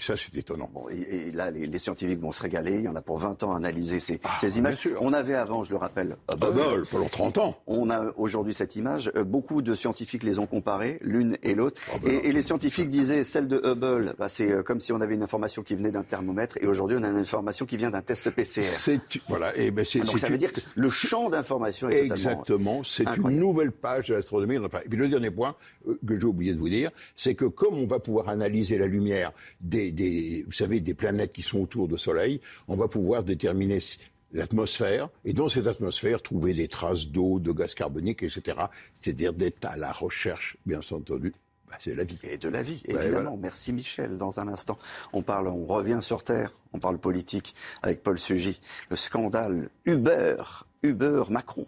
[0.00, 0.70] Ça, c'est étonnant.
[0.90, 2.76] et, là, les, scientifiques vont se régaler.
[2.76, 4.88] Il y en a pour 20 ans à analyser ces, ah, images.
[5.00, 6.86] On avait avant, je le rappelle, Hubble.
[6.90, 7.56] pendant 30 ans.
[7.66, 9.10] On a aujourd'hui cette image.
[9.16, 11.80] Euh, beaucoup de scientifiques les ont comparées, l'une et l'autre.
[11.92, 15.00] Ah, ben et, les scientifiques disaient, celle de Hubble, bah, c'est euh, comme si on
[15.00, 16.56] avait une information qui venait d'un thermomètre.
[16.60, 18.98] Et aujourd'hui, on a une information qui vient d'un test PCR.
[19.28, 19.56] Voilà.
[19.56, 22.82] Et ben Donc ça veut dire que le champ d'information est Exactement.
[22.84, 24.58] C'est une nouvelle page de l'astronomie.
[24.58, 25.54] Enfin, et puis le dernier point
[25.88, 28.86] euh, que j'ai oublié de vous dire, c'est que comme on va pouvoir analyser la
[28.86, 33.80] lumière des, vous savez, des planètes qui sont autour du Soleil, on va pouvoir déterminer
[34.32, 38.56] l'atmosphère, et dans cette atmosphère, trouver des traces d'eau, de gaz carbonique, etc.
[38.96, 41.32] C'est-à-dire d'être à la recherche, bien entendu,
[41.68, 42.18] bah, c'est la vie.
[42.22, 43.36] Et de la vie, évidemment.
[43.36, 44.18] Merci Michel.
[44.18, 44.76] Dans un instant,
[45.12, 48.60] on parle, on revient sur Terre, on parle politique avec Paul Sugy.
[48.90, 50.36] Le scandale Uber,
[50.82, 51.66] Uber Macron.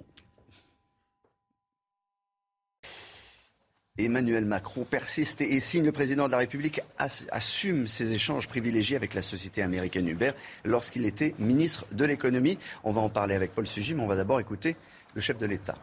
[3.99, 5.85] Emmanuel Macron persiste et signe.
[5.85, 10.33] Le président de la République assume ses échanges privilégiés avec la société américaine Uber
[10.65, 12.59] lorsqu'il était ministre de l'économie.
[12.85, 14.77] On va en parler avec Paul Sugy, mais on va d'abord écouter
[15.13, 15.75] le chef de l'État.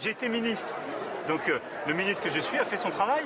[0.00, 0.64] J'ai été ministre,
[1.28, 3.22] donc euh, le ministre que je suis a fait son travail.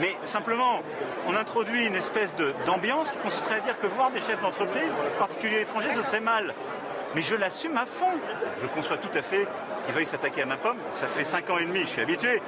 [0.00, 0.80] Mais simplement,
[1.26, 2.32] on introduit une espèce
[2.64, 6.20] d'ambiance qui consisterait à dire que voir des chefs d'entreprise, en particulier étrangers, ce serait
[6.20, 6.54] mal.
[7.16, 8.10] Mais je l'assume à fond.
[8.62, 9.46] Je conçois tout à fait
[9.84, 10.78] qu'il veuille s'attaquer à ma pomme.
[10.92, 12.40] Ça fait cinq ans et demi, je suis habitué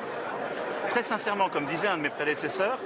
[0.88, 2.78] très sincèrement, comme disait un de mes prédécesseurs,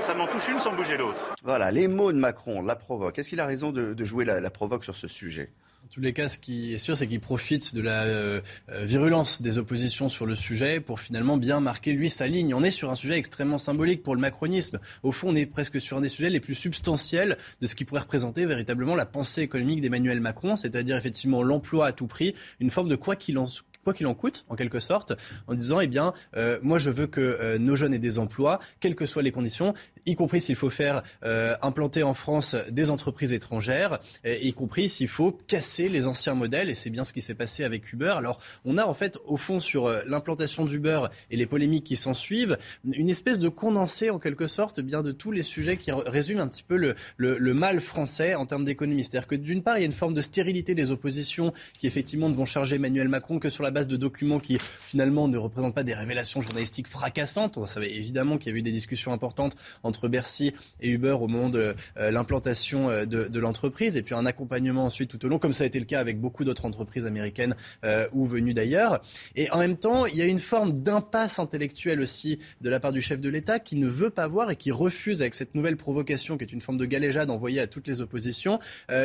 [0.00, 1.18] ça m'en touche une sans bouger l'autre.
[1.42, 3.18] Voilà, les mots de Macron la provoquent.
[3.18, 5.50] Est-ce qu'il a raison de, jouer la, provoque sur ce sujet?
[5.84, 8.40] En tous les cas, ce qui est sûr, c'est qu'il profite de la euh,
[8.70, 12.54] euh, virulence des oppositions sur le sujet pour finalement bien marquer, lui, sa ligne.
[12.54, 14.80] On est sur un sujet extrêmement symbolique pour le macronisme.
[15.04, 17.84] Au fond, on est presque sur un des sujets les plus substantiels de ce qui
[17.84, 22.70] pourrait représenter véritablement la pensée économique d'Emmanuel Macron, c'est-à-dire effectivement l'emploi à tout prix, une
[22.70, 23.46] forme de quoi qu'il en
[23.86, 25.12] quoi qu'il en coûte, en quelque sorte,
[25.46, 28.58] en disant, eh bien, euh, moi, je veux que euh, nos jeunes aient des emplois,
[28.80, 29.74] quelles que soient les conditions,
[30.06, 35.06] y compris s'il faut faire euh, implanter en France des entreprises étrangères, y compris s'il
[35.06, 38.14] faut casser les anciens modèles, et c'est bien ce qui s'est passé avec Uber.
[38.16, 42.12] Alors, on a en fait, au fond, sur l'implantation d'Uber et les polémiques qui s'en
[42.12, 42.58] suivent,
[42.90, 46.48] une espèce de condensé, en quelque sorte, bien de tous les sujets qui résument un
[46.48, 49.04] petit peu le, le, le mal français en termes d'économie.
[49.04, 52.28] C'est-à-dire que d'une part, il y a une forme de stérilité des oppositions qui, effectivement,
[52.28, 55.74] ne vont charger Emmanuel Macron que sur la base de documents qui finalement ne représentent
[55.74, 57.58] pas des révélations journalistiques fracassantes.
[57.58, 61.28] On savait évidemment qu'il y avait eu des discussions importantes entre Bercy et Uber au
[61.28, 65.38] moment de euh, l'implantation euh, de, l'entreprise et puis un accompagnement ensuite tout au long,
[65.38, 67.54] comme ça a été le cas avec beaucoup d'autres entreprises américaines
[67.84, 69.02] euh, ou venues d'ailleurs.
[69.34, 72.92] Et en même temps, il y a une forme d'impasse intellectuelle aussi de la part
[72.92, 75.76] du chef de l'État qui ne veut pas voir et qui refuse avec cette nouvelle
[75.76, 78.58] provocation qui est une forme de galéjade envoyée à toutes les oppositions,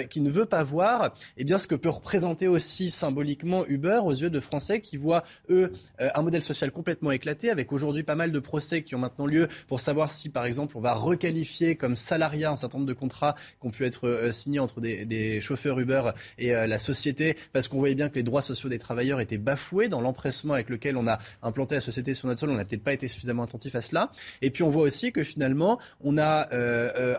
[0.09, 4.13] qui ne veut pas voir eh bien, ce que peut représenter aussi symboliquement Uber aux
[4.13, 8.15] yeux de France qui voient, eux, euh, un modèle social complètement éclaté, avec aujourd'hui pas
[8.15, 11.75] mal de procès qui ont maintenant lieu pour savoir si, par exemple, on va requalifier
[11.75, 15.41] comme salariat un certain nombre de contrats qui ont pu être euh, signés entre des,
[15.41, 18.77] chauffeurs Uber et euh, la société, parce qu'on voyait bien que les droits sociaux des
[18.77, 22.49] travailleurs étaient bafoués dans l'empressement avec lequel on a implanté la société sur notre sol.
[22.49, 24.11] On n'a peut-être pas été suffisamment attentif à cela.
[24.41, 26.47] Et puis on voit aussi que finalement, on a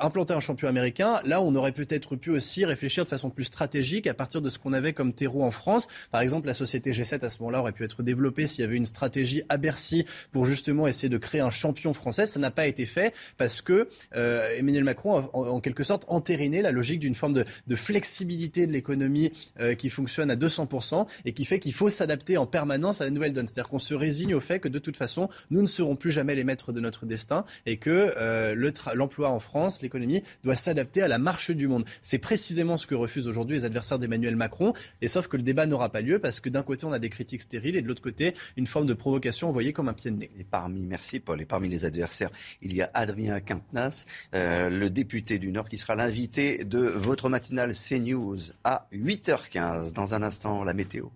[0.00, 1.20] implanté un champion américain.
[1.24, 4.58] Là, on aurait peut-être pu aussi réfléchir de façon plus stratégique à partir de ce
[4.58, 5.88] qu'on avait comme terreau en France.
[6.10, 8.76] Par exemple, la société G7 à ce moment-là aurait pu être développé s'il y avait
[8.76, 12.26] une stratégie à Bercy pour justement essayer de créer un champion français.
[12.26, 16.62] Ça n'a pas été fait parce que euh, Emmanuel Macron a en, quelque sorte entériné
[16.62, 21.44] la logique d'une forme de, flexibilité de l'économie euh, qui fonctionne à 200% et qui
[21.44, 23.46] fait qu'il faut s'adapter en permanence à la nouvelle donne.
[23.46, 26.34] C'est-à-dire qu'on se résigne au fait que de toute façon, nous ne serons plus jamais
[26.34, 31.08] les maîtres de notre destin et que euh, l'emploi en France, l'économie, doit s'adapter à
[31.08, 31.84] la marche du monde.
[32.02, 34.74] C'est précisément ce que refusent aujourd'hui les adversaires d'Emmanuel Macron.
[35.00, 37.10] Et sauf que le débat n'aura pas lieu parce que d'un côté, on a des
[37.12, 40.16] critiques stériles et de l'autre côté, une forme de provocation envoyée comme un pied de
[40.16, 40.30] nez.
[40.38, 44.04] Et parmi, merci Paul, et parmi les adversaires, il y a Adrien Quintenas,
[44.34, 49.92] euh, le député du Nord, qui sera l'invité de votre matinale CNews à 8h15.
[49.92, 51.06] Dans un instant, la météo.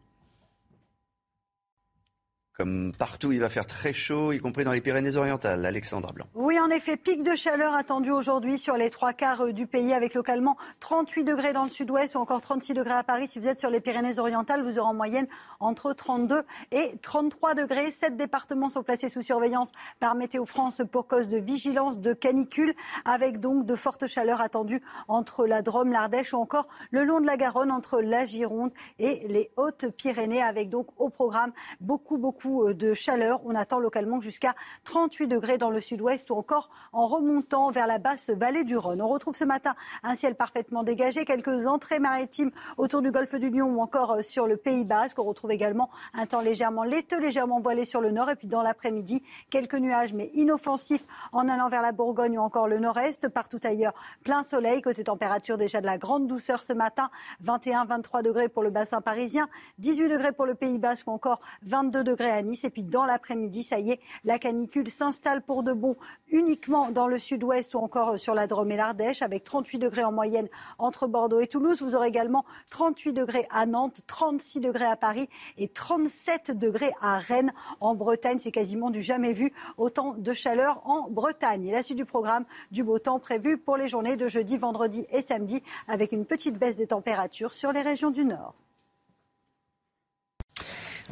[2.57, 5.67] Comme partout, il va faire très chaud, y compris dans les Pyrénées-Orientales.
[5.67, 6.25] Alexandra Blanc.
[6.35, 9.93] Oui, en effet, pic de chaleur attendu aujourd'hui sur les trois quarts euh, du pays,
[9.93, 13.29] avec localement 38 degrés dans le sud-ouest ou encore 36 degrés à Paris.
[13.29, 15.27] Si vous êtes sur les Pyrénées-Orientales, vous aurez en moyenne
[15.61, 17.91] entre 32 et 33 degrés.
[17.91, 22.75] Sept départements sont placés sous surveillance par Météo France pour cause de vigilance de canicule,
[23.05, 27.27] avec donc de fortes chaleurs attendues entre la Drôme, l'Ardèche ou encore le long de
[27.27, 31.53] la Garonne, entre la Gironde et les Hautes-Pyrénées, avec donc au programme
[31.83, 33.41] beaucoup, beaucoup euh, de chaleur.
[33.45, 37.99] On attend localement jusqu'à 38 degrés dans le sud-ouest ou encore en remontant vers la
[37.99, 39.03] basse vallée du Rhône.
[39.03, 43.51] On retrouve ce matin un ciel parfaitement dégagé, quelques entrées maritimes autour du golfe du
[43.51, 45.19] Lion ou encore euh, sur le Pays Basque.
[45.19, 48.63] On retrouve également un temps légèrement laiteux, légèrement voilé sur le nord et puis dans
[48.63, 53.29] l'après-midi, quelques nuages mais inoffensifs en allant vers la Bourgogne ou encore le nord-est.
[53.29, 53.95] Partout ailleurs,
[54.25, 54.83] plein soleil.
[54.83, 57.11] Côté température, déjà de la grande douceur ce matin.
[57.45, 62.05] 21-23 degrés pour le bassin parisien, 18 degrés pour le Pays Basque ou encore 22
[62.05, 65.97] degrés à Et puis dans l'après-midi, ça y est, la canicule s'installe pour de bon
[66.29, 70.13] uniquement dans le sud-ouest ou encore sur la Drôme et l'Ardèche, avec 38 degrés en
[70.13, 71.83] moyenne entre Bordeaux et Toulouse.
[71.83, 77.19] Vous aurez également 38 degrés à Nantes, 36 degrés à Paris et 37 degrés à
[77.19, 77.53] Rennes.
[77.81, 79.53] En Bretagne, c'est quasiment du jamais vu.
[79.79, 81.67] Autant de chaleur en Bretagne.
[81.67, 85.07] Et la suite du programme, du beau temps prévu pour les journées de jeudi, vendredi
[85.11, 88.55] et samedi, avec une petite baisse des températures sur les régions du Nord.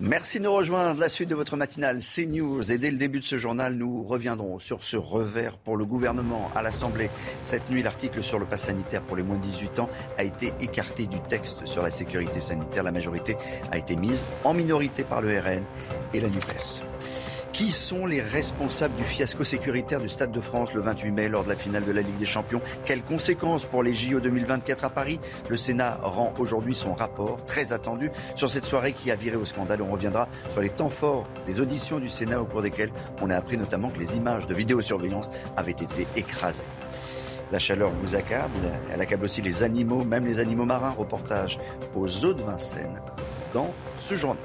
[0.00, 0.98] Merci de nous rejoindre.
[0.98, 2.72] La suite de votre matinale CNews.
[2.72, 6.50] Et dès le début de ce journal, nous reviendrons sur ce revers pour le gouvernement
[6.56, 7.10] à l'Assemblée.
[7.44, 9.88] Cette nuit, l'article sur le pass sanitaire pour les moins de 18 ans
[10.18, 12.82] a été écarté du texte sur la sécurité sanitaire.
[12.82, 13.36] La majorité
[13.70, 15.62] a été mise en minorité par le RN
[16.12, 16.82] et la NUPES.
[17.54, 21.44] Qui sont les responsables du fiasco sécuritaire du Stade de France le 28 mai lors
[21.44, 22.60] de la finale de la Ligue des Champions?
[22.84, 25.20] Quelles conséquences pour les JO 2024 à Paris?
[25.48, 29.44] Le Sénat rend aujourd'hui son rapport, très attendu, sur cette soirée qui a viré au
[29.44, 29.82] scandale.
[29.82, 32.90] On reviendra sur les temps forts des auditions du Sénat au cours desquelles
[33.22, 36.64] on a appris notamment que les images de vidéosurveillance avaient été écrasées.
[37.52, 38.50] La chaleur vous accable,
[38.92, 40.90] elle accable aussi les animaux, même les animaux marins.
[40.90, 41.58] Reportage
[41.94, 43.00] aux eaux de Vincennes
[43.52, 44.42] dans ce journal.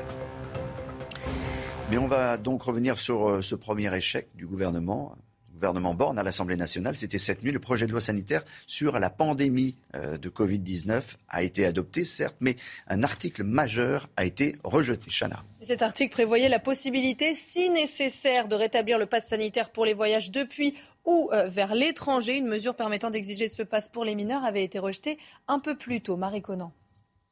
[1.89, 5.15] Mais on va donc revenir sur euh, ce premier échec du gouvernement.
[5.51, 7.51] gouvernement Borne à l'Assemblée nationale, c'était cette nuit.
[7.51, 12.35] Le projet de loi sanitaire sur la pandémie euh, de Covid-19 a été adopté, certes,
[12.41, 15.09] mais un article majeur a été rejeté.
[15.09, 15.41] Chana.
[15.63, 20.29] Cet article prévoyait la possibilité, si nécessaire, de rétablir le pass sanitaire pour les voyages
[20.29, 20.75] depuis
[21.05, 22.37] ou euh, vers l'étranger.
[22.37, 25.17] Une mesure permettant d'exiger ce pass pour les mineurs avait été rejetée
[25.47, 26.17] un peu plus tôt.
[26.17, 26.71] Marie Conan.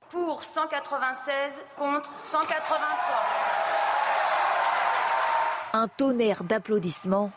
[0.09, 3.86] Pour 196 contre 183.
[5.77, 7.31] Un tonnerre d'applaudissements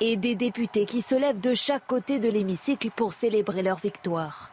[0.00, 4.50] et des députés qui se lèvent de chaque côté de l'hémicycle pour célébrer leur victoire.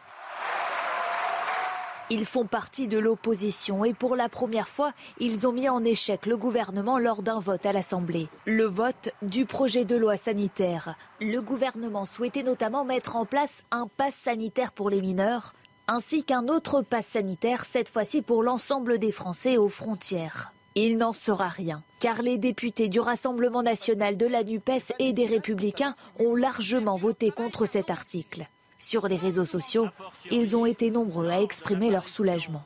[2.08, 6.26] Ils font partie de l'opposition et pour la première fois, ils ont mis en échec
[6.26, 8.28] le gouvernement lors d'un vote à l'Assemblée.
[8.44, 10.94] Le vote du projet de loi sanitaire.
[11.20, 15.54] Le gouvernement souhaitait notamment mettre en place un pass sanitaire pour les mineurs,
[15.88, 20.52] ainsi qu'un autre pass sanitaire, cette fois-ci pour l'ensemble des Français aux frontières.
[20.78, 25.24] Il n'en sera rien, car les députés du Rassemblement national de la NUPES et des
[25.24, 28.46] Républicains ont largement voté contre cet article.
[28.78, 29.88] Sur les réseaux sociaux,
[30.30, 32.62] ils ont été nombreux à exprimer leur soulagement.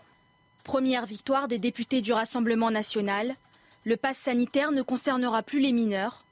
[0.64, 3.36] Première victoire des députés du Rassemblement national.
[3.84, 6.24] Le pass sanitaire ne concernera plus les mineurs.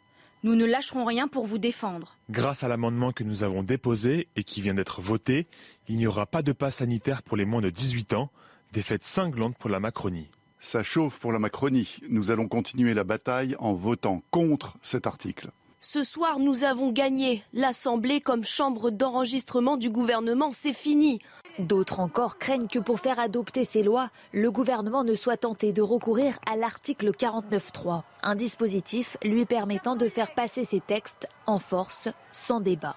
[0.43, 2.17] Nous ne lâcherons rien pour vous défendre.
[2.29, 5.47] Grâce à l'amendement que nous avons déposé et qui vient d'être voté,
[5.87, 8.31] il n'y aura pas de pass sanitaire pour les moins de 18 ans.
[8.73, 10.29] Défaite cinglante pour la Macronie.
[10.61, 11.99] Ça chauffe pour la Macronie.
[12.09, 15.51] Nous allons continuer la bataille en votant contre cet article.
[15.81, 17.45] Ce soir, nous avons gagné.
[17.53, 21.21] L'Assemblée comme chambre d'enregistrement du gouvernement, c'est fini.
[21.61, 25.83] D'autres encore craignent que pour faire adopter ces lois, le gouvernement ne soit tenté de
[25.83, 32.09] recourir à l'article 49.3, un dispositif lui permettant de faire passer ses textes en force,
[32.33, 32.97] sans débat.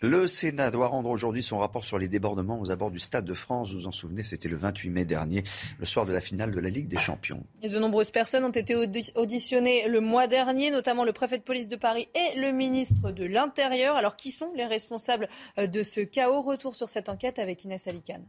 [0.00, 3.34] Le Sénat doit rendre aujourd'hui son rapport sur les débordements aux abords du Stade de
[3.34, 3.72] France.
[3.72, 5.44] Vous vous en souvenez, c'était le 28 mai dernier,
[5.78, 7.44] le soir de la finale de la Ligue des Champions.
[7.62, 8.74] Et de nombreuses personnes ont été
[9.14, 13.24] auditionnées le mois dernier, notamment le préfet de police de Paris et le ministre de
[13.24, 13.96] l'Intérieur.
[13.96, 16.42] Alors, qui sont les responsables euh, de ce chaos?
[16.42, 18.24] Retour sur cette enquête avec Inès Alicane.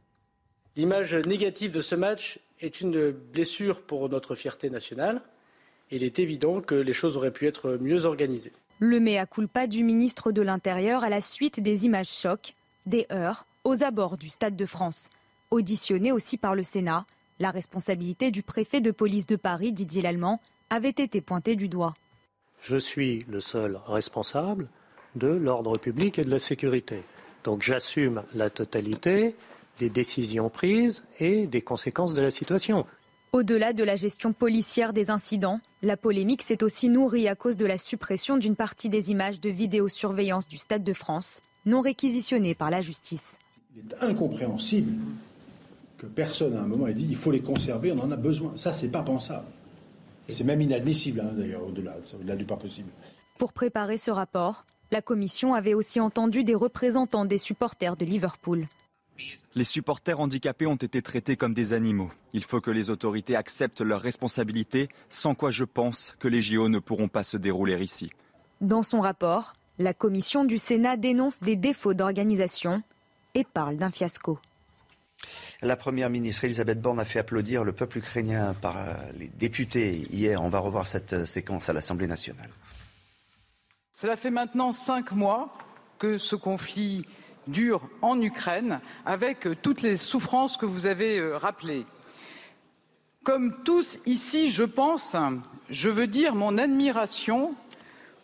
[0.76, 5.22] L'image négative de ce match est une blessure pour notre fierté nationale.
[5.92, 8.54] Il est évident que les choses auraient pu être mieux organisées.
[8.80, 12.54] Le mea culpa du ministre de l'Intérieur à la suite des images chocs,
[12.86, 15.10] des heurts aux abords du Stade de France.
[15.50, 17.08] Auditionné aussi par le Sénat,
[17.40, 21.96] la responsabilité du préfet de police de Paris, Didier Lallemand, avait été pointée du doigt.
[22.62, 24.70] Je suis le seul responsable
[25.16, 27.02] de l'ordre public et de la sécurité.
[27.44, 29.36] Donc j'assume la totalité
[29.80, 32.86] des décisions prises et des conséquences de la situation.
[33.38, 37.68] Au-delà de la gestion policière des incidents, la polémique s'est aussi nourrie à cause de
[37.68, 42.72] la suppression d'une partie des images de vidéosurveillance du Stade de France, non réquisitionnées par
[42.72, 43.38] la justice.
[43.76, 44.92] Il est incompréhensible
[46.00, 48.54] que personne à un moment ait dit il faut les conserver, on en a besoin.
[48.56, 49.46] Ça, c'est pas pensable.
[50.30, 52.90] C'est même inadmissible, hein, d'ailleurs, au-delà, au-delà du pas possible.
[53.38, 58.66] Pour préparer ce rapport, la commission avait aussi entendu des représentants des supporters de Liverpool.
[59.56, 62.12] Les supporters handicapés ont été traités comme des animaux.
[62.34, 66.70] Il faut que les autorités acceptent leurs responsabilités, sans quoi je pense que les JO
[66.70, 68.12] ne pourront pas se dérouler ici.
[68.62, 72.84] Dans son rapport, la commission du Sénat dénonce des défauts d'organisation
[73.36, 74.40] et parle d'un fiasco.
[75.62, 80.04] La première ministre Elisabeth Borne a fait applaudir le peuple ukrainien par euh, les députés
[80.12, 80.44] hier.
[80.44, 82.52] On va revoir cette euh, séquence à l'Assemblée nationale.
[83.92, 85.58] Cela fait maintenant cinq mois
[85.98, 87.06] que ce conflit
[87.48, 91.86] dure en Ukraine, avec euh, toutes les souffrances que vous avez euh, rappelées.
[93.24, 95.16] Comme tous ici, je pense,
[95.70, 97.56] je veux dire mon admiration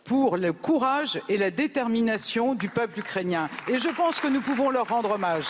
[0.04, 3.48] pour le courage et la détermination du peuple ukrainien.
[3.68, 5.46] Et je pense que nous pouvons leur rendre hommage.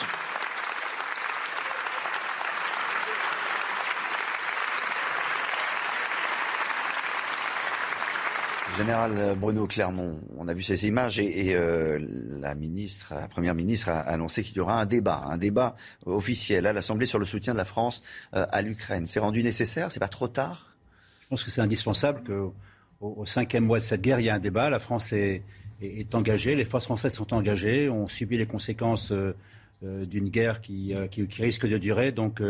[8.77, 11.99] Général Bruno Clermont, on a vu ces images et, euh,
[12.41, 16.67] la ministre, la première ministre a annoncé qu'il y aura un débat, un débat officiel
[16.67, 18.03] à l'Assemblée sur le soutien de la France
[18.35, 19.07] euh, à l'Ukraine.
[19.07, 19.93] C'est rendu nécessaire?
[19.93, 20.77] C'est pas trop tard?
[21.23, 22.53] Je pense que c'est indispensable qu'au
[23.01, 24.71] au cinquième mois de cette guerre, il y ait un débat.
[24.71, 25.43] La France est,
[26.13, 29.35] engagée, les forces françaises sont engagées, on subit les conséquences euh,
[29.83, 32.11] d'une guerre qui, qui, qui, risque de durer.
[32.11, 32.41] Donc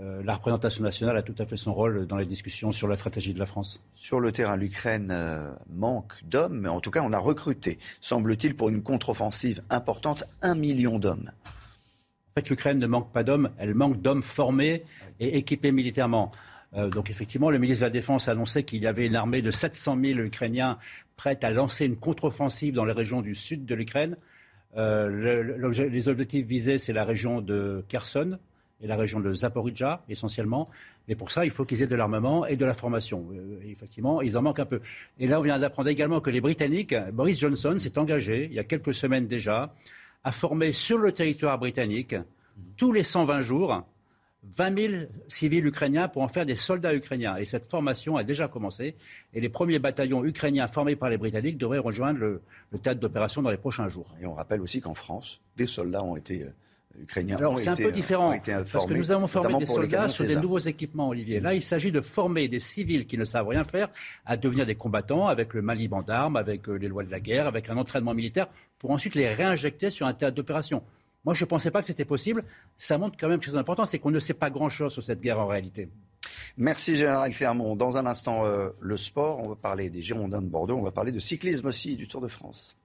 [0.00, 2.96] euh, la représentation nationale a tout à fait son rôle dans les discussions sur la
[2.96, 3.82] stratégie de la France.
[3.92, 8.56] Sur le terrain, l'Ukraine euh, manque d'hommes, mais en tout cas, on a recruté, semble-t-il,
[8.56, 11.30] pour une contre-offensive importante, un million d'hommes.
[11.44, 14.84] En fait, l'Ukraine ne manque pas d'hommes, elle manque d'hommes formés
[15.18, 16.30] et équipés militairement.
[16.74, 19.42] Euh, donc effectivement, le ministre de la Défense a annoncé qu'il y avait une armée
[19.42, 20.78] de 700 000 Ukrainiens
[21.16, 24.16] prête à lancer une contre-offensive dans les régions du sud de l'Ukraine.
[24.76, 28.38] les objectifs visés, c'est la région de Kherson,
[28.82, 30.68] et la région de Zaporizhzhia essentiellement.
[31.08, 33.26] Et pour ça, il faut qu'ils aient de l'armement et de la formation.
[33.32, 34.80] Euh, effectivement, ils en manquent un peu.
[35.18, 38.58] Et là, on vient d'apprendre également que les Britanniques, Boris Johnson s'est engagé, il y
[38.58, 39.74] a quelques semaines déjà,
[40.24, 42.14] à former sur le territoire britannique,
[42.76, 43.84] tous les 120 jours,
[44.42, 47.36] 20 000 civils ukrainiens pour en faire des soldats ukrainiens.
[47.36, 48.96] Et cette formation a déjà commencé.
[49.34, 52.42] Et les premiers bataillons ukrainiens formés par les Britanniques devraient rejoindre le,
[52.82, 54.16] théâtre d'opération dans les prochains jours.
[54.20, 56.50] Et on rappelle aussi qu'en France, des soldats ont été euh,
[56.98, 57.36] ukrainiens.
[57.36, 58.34] Alors c'est un peu différent,
[58.72, 61.40] parce que nous avons formé des soldats sur des nouveaux équipements, Olivier.
[61.40, 63.88] Là, il s'agit de former des civils qui ne savent rien faire
[64.26, 67.46] à devenir des combattants avec le maniement d'armes, avec euh, les lois de la guerre,
[67.46, 70.82] avec un entraînement militaire, pour ensuite les réinjecter sur un théâtre d'opération.
[71.24, 72.42] Moi, je ne pensais pas que c'était possible.
[72.78, 75.20] Ça montre quand même quelque chose d'important, c'est qu'on ne sait pas grand-chose sur cette
[75.20, 75.88] guerre en réalité.
[76.56, 77.76] Merci Général Clermont.
[77.76, 80.92] Dans un instant, euh, le sport, on va parler des Girondins de Bordeaux, on va
[80.92, 82.76] parler de cyclisme aussi, du Tour de France.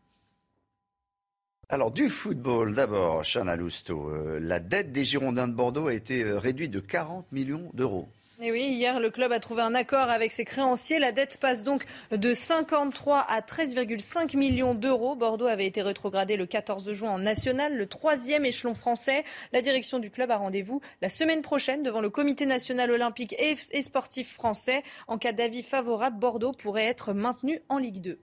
[1.67, 4.09] Alors du football d'abord, Chana Lousteau.
[4.09, 8.07] Euh, la dette des Girondins de Bordeaux a été euh, réduite de 40 millions d'euros.
[8.39, 10.99] Et oui, hier, le club a trouvé un accord avec ses créanciers.
[10.99, 15.15] La dette passe donc de 53 à 13,5 millions d'euros.
[15.15, 19.23] Bordeaux avait été rétrogradé le 14 juin en national, le troisième échelon français.
[19.51, 23.81] La direction du club a rendez-vous la semaine prochaine devant le comité national olympique et
[23.81, 24.83] sportif français.
[25.07, 28.19] En cas d'avis favorable, Bordeaux pourrait être maintenu en Ligue 2.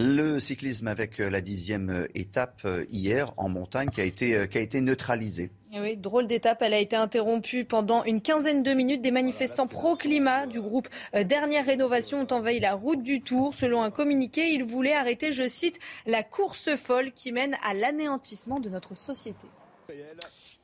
[0.00, 4.80] Le cyclisme avec euh, la dixième euh, étape euh, hier en montagne qui a été,
[4.80, 5.50] neutralisée.
[5.72, 6.62] Eh oui, drôle d'étape.
[6.62, 9.02] Elle a été interrompue pendant une quinzaine de minutes.
[9.02, 13.54] Des manifestants pro-climat du groupe Dernière Rénovation ont envahi la route du Tour.
[13.54, 18.60] Selon un communiqué, ils voulaient arrêter, je cite, la course folle qui mène à l'anéantissement
[18.60, 19.48] de notre société.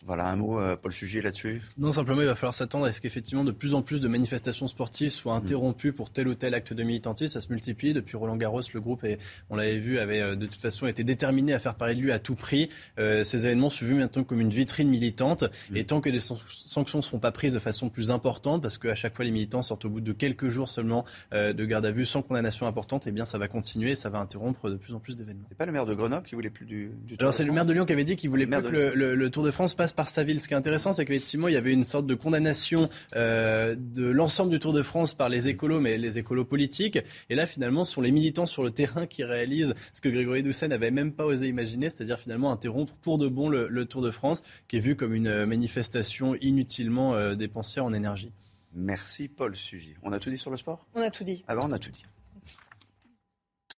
[0.07, 3.01] Voilà un mot, euh, Paul Sujet, là-dessus Non, simplement, il va falloir s'attendre à ce
[3.01, 6.75] qu'effectivement de plus en plus de manifestations sportives soient interrompues pour tel ou tel acte
[6.75, 7.33] de militantisme.
[7.33, 7.95] Ça se multiplie.
[7.95, 11.05] Depuis Roland Garros, le groupe, et on l'avait vu, avait euh, de toute façon été
[11.05, 12.69] déterminé à faire parler de lui à tout prix.
[12.99, 15.45] Euh, ces événements sont vus maintenant comme une vitrine militante.
[15.75, 18.95] Et tant que des sanctions ne seront pas prises de façon plus importante, parce qu'à
[18.95, 22.05] chaque fois les militants sortent au bout de quelques jours seulement de garde à vue
[22.05, 25.01] sans condamnation importante, eh bien ça va continuer et ça va interrompre de plus en
[25.01, 25.47] plus d'événements.
[25.49, 27.53] C'est pas le maire de Grenoble qui voulait plus du, du Tour Alors c'est le
[27.53, 29.75] maire de Lyon qui avait dit qu'il voulait plus que le, le Tour de France
[29.75, 30.41] passe par sa ville.
[30.41, 34.05] Ce qui est intéressant, c'est qu'effectivement, il y avait une sorte de condamnation euh, de
[34.05, 36.99] l'ensemble du Tour de France par les écolos, mais les écolos politiques.
[37.31, 40.43] Et là, finalement, ce sont les militants sur le terrain qui réalisent ce que Grégory
[40.43, 44.11] Doucet n'avait même pas osé imaginer, c'est-à-dire finalement interrompre pour de bon le, Tour de
[44.11, 48.33] France, qui est vu comme une manifestation inutilement euh, dépensière en énergie.
[48.75, 49.95] Merci Paul Sugy.
[50.03, 50.87] On a tout dit sur le sport?
[50.95, 51.45] On a tout dit.
[51.47, 52.05] Ah ben, on a tout dit.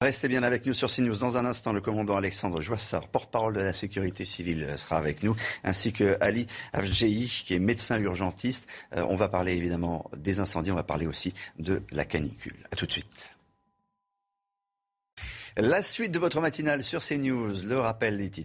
[0.06, 1.16] Restez bien avec nous sur CNews.
[1.16, 5.34] Dans un instant, le commandant Alexandre Joissard, porte-parole de la sécurité civile, sera avec nous,
[5.64, 8.68] ainsi que Ali Afjei, qui est médecin urgentiste.
[8.94, 12.54] Euh, on va parler évidemment des incendies, on va parler aussi de la canicule.
[12.70, 13.32] A tout de suite.
[15.56, 18.44] La suite de votre matinale sur CNews, le rappel des.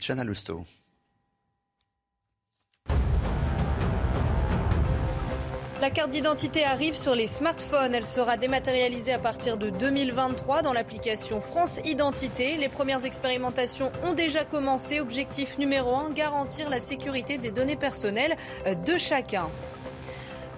[5.81, 7.95] La carte d'identité arrive sur les smartphones.
[7.95, 12.55] Elle sera dématérialisée à partir de 2023 dans l'application France Identité.
[12.55, 14.99] Les premières expérimentations ont déjà commencé.
[14.99, 18.37] Objectif numéro 1, garantir la sécurité des données personnelles
[18.85, 19.47] de chacun.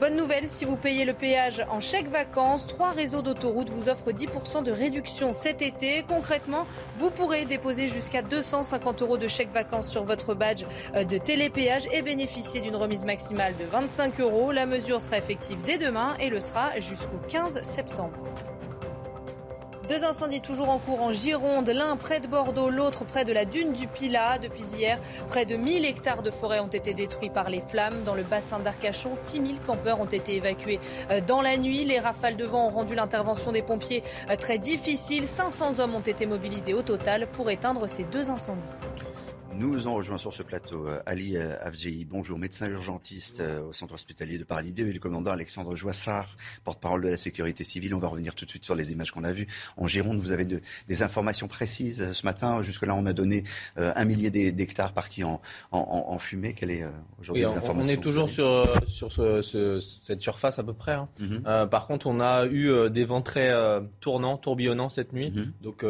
[0.04, 4.12] Bonne nouvelle, si vous payez le péage en chèque vacances, trois réseaux d'autoroutes vous offrent
[4.12, 6.04] 10% de réduction cet été.
[6.06, 11.18] Concrètement, vous pourrez déposer jusqu'à 250 euros de chèque vacances sur votre badge euh, de
[11.18, 14.52] télépéage et bénéficier d'une remise maximale de 25 euros.
[14.52, 18.20] La mesure sera effective dès demain et le sera jusqu'au 15 septembre.
[19.90, 23.44] Deux incendies toujours en cours en Gironde, l'un près de Bordeaux, l'autre près de la
[23.44, 24.40] dune du Pilat.
[24.40, 28.04] Depuis hier, près de 1000 hectares de forêt ont été détruits par les flammes.
[28.06, 30.80] Dans le bassin d'Arcachon, 6000 campeurs ont été évacués
[31.12, 31.84] euh, dans la nuit.
[31.84, 35.28] Les rafales de vent ont rendu l'intervention des pompiers euh, très difficile.
[35.28, 38.76] 500 hommes ont été mobilisés au total pour éteindre ces deux incendies.
[39.56, 43.74] Nous en rejoint sur ce plateau euh, Ali euh, Avjei, bonjour, médecin urgentiste euh, au
[43.74, 46.28] centre hospitalier de Paris 2 et le commandant Alexandre Joissard,
[46.64, 47.94] porte-parole de la sécurité civile.
[47.94, 49.48] On va revenir tout de suite sur les images qu'on a vues.
[49.78, 52.62] En Gironde, vous avez des informations précises ce matin.
[52.62, 53.44] Jusque-là, on a donné
[53.76, 56.54] un millier d'hectares partis en, fumée.
[56.54, 56.86] Quelle est
[57.20, 59.12] aujourd'hui oui, On est toujours sur, sur
[59.82, 60.94] cette surface à peu près.
[60.94, 61.06] Hein.
[61.20, 61.68] Mhm.
[61.70, 63.52] par contre, on a eu des vents très
[64.00, 65.32] tournants, tourbillonnants cette nuit.
[65.32, 65.54] Mhm.
[65.62, 65.86] Donc,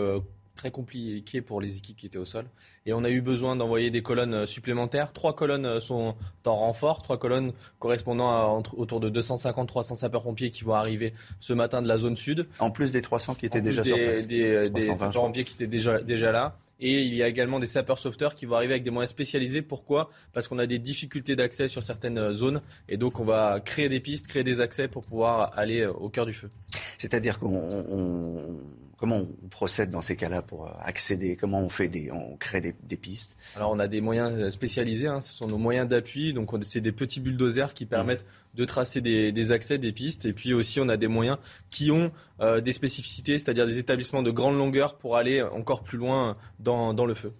[0.56, 2.46] très compliqué pour les équipes qui étaient au sol.
[2.86, 5.14] Et on a eu besoin d'envoyer des colonnes euh, supplémentaires.
[5.14, 10.50] Trois colonnes euh, sont en renfort, trois colonnes correspondant à entre, autour de 250-300 sapeurs-pompiers
[10.50, 12.48] qui vont arriver ce matin de la zone sud.
[12.60, 14.28] En plus des 300 qui étaient déjà sur place.
[14.28, 16.58] Des, des sapeurs-pompiers qui étaient déjà, déjà là.
[16.80, 19.62] Et il y a également des sapeurs-sauveteurs qui vont arriver avec des moyens spécialisés.
[19.62, 20.10] Pourquoi?
[20.34, 22.62] Parce qu'on a des difficultés d'accès sur certaines euh, zones.
[22.90, 26.26] Et donc, on va créer des pistes, créer des accès pour pouvoir aller au cœur
[26.26, 26.50] du feu.
[26.98, 28.60] C'est-à-dire qu'on
[29.04, 32.96] Comment on procède dans ces cas-là pour accéder Comment on fait des, on crée des,
[32.96, 35.08] pistes Alors on a des moyens spécialisés.
[35.08, 35.20] Hein.
[35.20, 36.32] ce sont nos moyens d'appui.
[36.32, 38.24] Donc c'est des petits bulldozers qui permettent
[38.56, 40.26] de tracer des, accès, des pistes.
[40.26, 41.38] Et puis aussi on a des moyens
[41.70, 46.38] qui ont des spécificités, c'est-à-dire des établissements de grande longueur pour aller encore plus loin
[46.60, 47.34] dans le feu.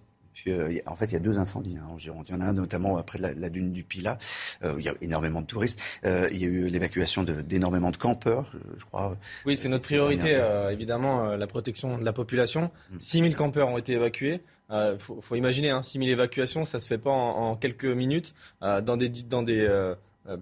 [0.46, 2.26] Euh, en fait, il y a deux incendies hein, en Gironde.
[2.28, 4.18] Il y en a un notamment près de la, dune du Pilat.
[4.62, 5.80] Euh, il y a énormément de touristes.
[6.04, 9.16] Euh, il y a eu l'évacuation d'énormément de, campeurs, je crois.
[9.46, 10.38] Oui, c'est notre priorité,
[10.70, 12.70] évidemment, la protection de la population.
[12.98, 13.34] 6000 mm.
[13.34, 14.40] campeurs ont été évacués.
[14.70, 18.34] Il faut, imaginer, hein, 6000 évacuations, ça se fait pas en, quelques minutes.
[18.60, 19.94] dans des, dans des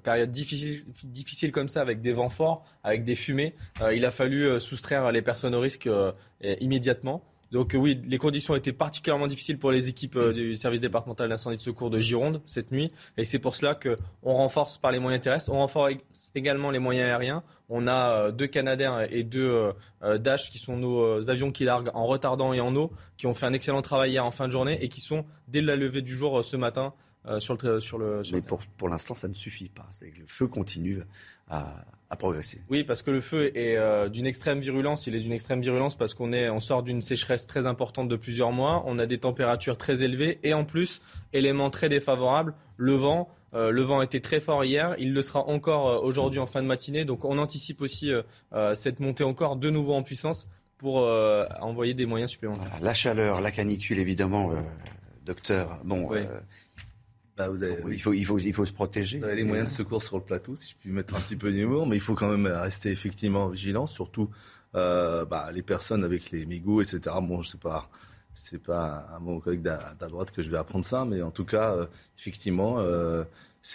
[0.02, 3.54] périodes difficiles, difficiles comme ça, avec des vents forts, avec des fumées,
[3.92, 5.88] il a fallu soustraire les personnes au risque
[6.60, 7.22] immédiatement.
[7.52, 11.58] Donc oui, les conditions étaient particulièrement difficiles pour les équipes euh, du service départemental d'incendie
[11.58, 12.90] de secours de Gironde cette nuit.
[13.18, 15.52] Et c'est pour cela qu'on renforce par les moyens terrestres.
[15.52, 15.92] On renforce
[16.34, 17.44] également les moyens aériens.
[17.68, 19.70] On a euh, deux Canadair et deux
[20.02, 23.34] euh, Dash qui sont nos avions qui larguent en retardant et en eau, qui ont
[23.34, 26.00] fait un excellent travail hier en fin de journée et qui sont dès la levée
[26.00, 26.94] du jour ce matin
[27.38, 28.22] sur le sur le.
[28.32, 29.88] Mais pour, pour l'instant, ça ne suffit pas.
[30.00, 31.02] Le feu continue
[31.48, 31.84] à,
[32.16, 32.60] progresser.
[32.70, 35.06] Oui, parce que le feu est euh, d'une extrême virulence.
[35.06, 38.16] Il est d'une extrême virulence parce qu'on est, on sort d'une sécheresse très importante de
[38.16, 38.82] plusieurs mois.
[38.86, 41.00] On a des températures très élevées et en plus,
[41.32, 43.28] élément très défavorable, le vent.
[43.54, 44.94] Euh, le vent était très fort hier.
[44.98, 47.04] Il le sera encore euh, aujourd'hui en fin de matinée.
[47.04, 48.12] Donc on anticipe aussi
[48.74, 50.46] cette montée encore de nouveau en puissance
[50.78, 50.96] pour
[51.60, 52.78] envoyer des moyens supplémentaires.
[52.80, 54.50] la chaleur, la canicule, évidemment,
[55.24, 55.80] docteur.
[55.84, 56.08] Bon.
[57.36, 57.48] Bah,
[57.90, 59.18] il, faut, il, faut, il faut se protéger.
[59.18, 61.36] Vous avez les moyens de secours sur le plateau, si je puis mettre un petit
[61.36, 64.28] peu d'humour, mais il faut quand même rester effectivement vigilant, surtout
[64.74, 67.00] euh, bah, les personnes avec les mégots, etc.
[67.22, 67.90] Bon, je sais pas,
[68.32, 71.44] c'est pas à mon collègue d'à droite que je vais apprendre ça, mais en tout
[71.44, 71.86] cas, euh,
[72.18, 72.80] effectivement.
[72.80, 73.24] Euh,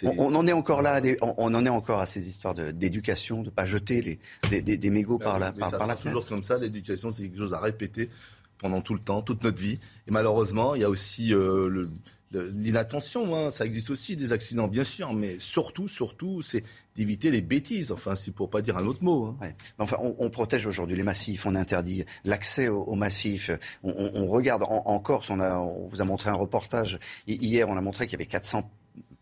[0.04, 3.50] on, en est encore là, on, en est encore à ces histoires d'éducation, de ne
[3.50, 6.58] pas jeter les, des, des, mégots par la par, ça par toujours comme ça.
[6.58, 8.10] L'éducation, c'est quelque chose à répéter
[8.58, 9.78] pendant tout le temps, toute notre vie.
[10.06, 11.88] Et malheureusement, il y a aussi le
[12.32, 16.62] l'inattention, hein, ça existe aussi des accidents, bien sûr, mais surtout, surtout, c'est
[16.94, 17.92] d'éviter les bêtises.
[17.92, 19.36] Enfin, c'est pour pas dire un autre mot.
[19.40, 19.52] Hein.
[19.78, 23.50] Enfin, on, protège aujourd'hui les massifs, on interdit l'accès aux, massifs.
[23.82, 27.80] On, regarde en, Corse, on, a, on vous a montré un reportage hier, on a
[27.80, 28.70] montré qu'il y avait 400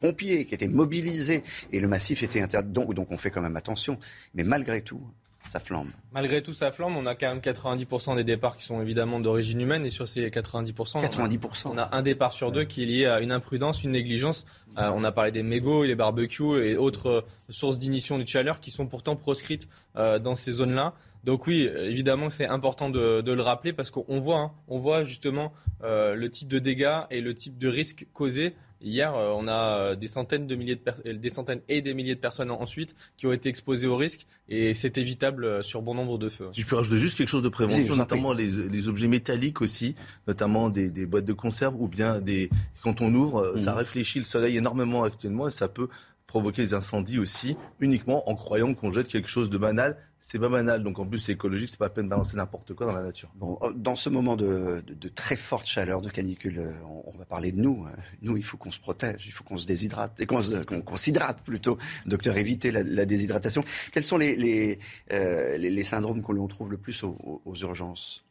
[0.01, 1.43] pompiers qui étaient mobilisés
[1.73, 2.73] et le massif était interdit.
[2.73, 3.99] Donc, donc on fait quand même attention.
[4.35, 5.01] Mais malgré tout,
[5.49, 5.89] ça flambe.
[6.13, 6.95] Malgré tout, ça flambe.
[6.97, 9.85] On a quand même 90% des départs qui sont évidemment d'origine humaine.
[9.85, 11.69] Et sur ces 90%, 90%.
[11.73, 14.47] On, a, un départ sur deux qui est lié à une imprudence, une négligence.
[14.79, 17.21] Euh, on a parlé des mégots, les barbecues et autres euh,
[17.51, 20.95] sources d'initiation de chaleur qui sont pourtant proscrites euh, dans ces zones-là.
[21.25, 25.53] Donc oui, évidemment, c'est important de, le rappeler parce qu'on voit, hein, on voit justement
[25.83, 29.97] le type de dégâts et le type de risques causés Hier, euh, on a euh,
[29.97, 33.27] des centaines, de milliers de euh, des centaines et des milliers de personnes ensuite qui
[33.27, 36.49] ont été exposées au risque et c'est évitable sur bon nombre de feux.
[36.53, 39.95] Si je peux rajouter juste quelque chose de prévention, notamment les, objets métalliques aussi,
[40.29, 42.51] notamment des, boîtes de conserve ou bien des
[42.83, 43.79] quand on ouvre, ça mhm.
[43.79, 45.89] réfléchit le soleil énormément actuellement et ça peut
[46.37, 49.97] provoquer des incendies aussi, uniquement en croyant qu'on jette quelque chose de banal.
[50.19, 52.75] C'est pas banal, donc en plus c'est écologique, c'est pas la peine de balancer n'importe
[52.75, 53.31] quoi dans la nature.
[53.37, 54.85] Bon, euh, dans ce moment de,
[55.15, 56.73] très forte chaleur, de canicule, euh,
[57.07, 57.87] on, va parler de nous.
[57.87, 57.97] Hein.
[58.21, 61.79] Nous, il faut qu'on se protège, il faut qu'on se déshydrate, et qu'on s'hydrate plutôt.
[62.05, 63.63] Docteur, éviter la, déshydratation.
[63.93, 64.79] Quels sont les, les,
[65.13, 68.27] euh, les, syndromes qu'on trouve le plus aux, urgences?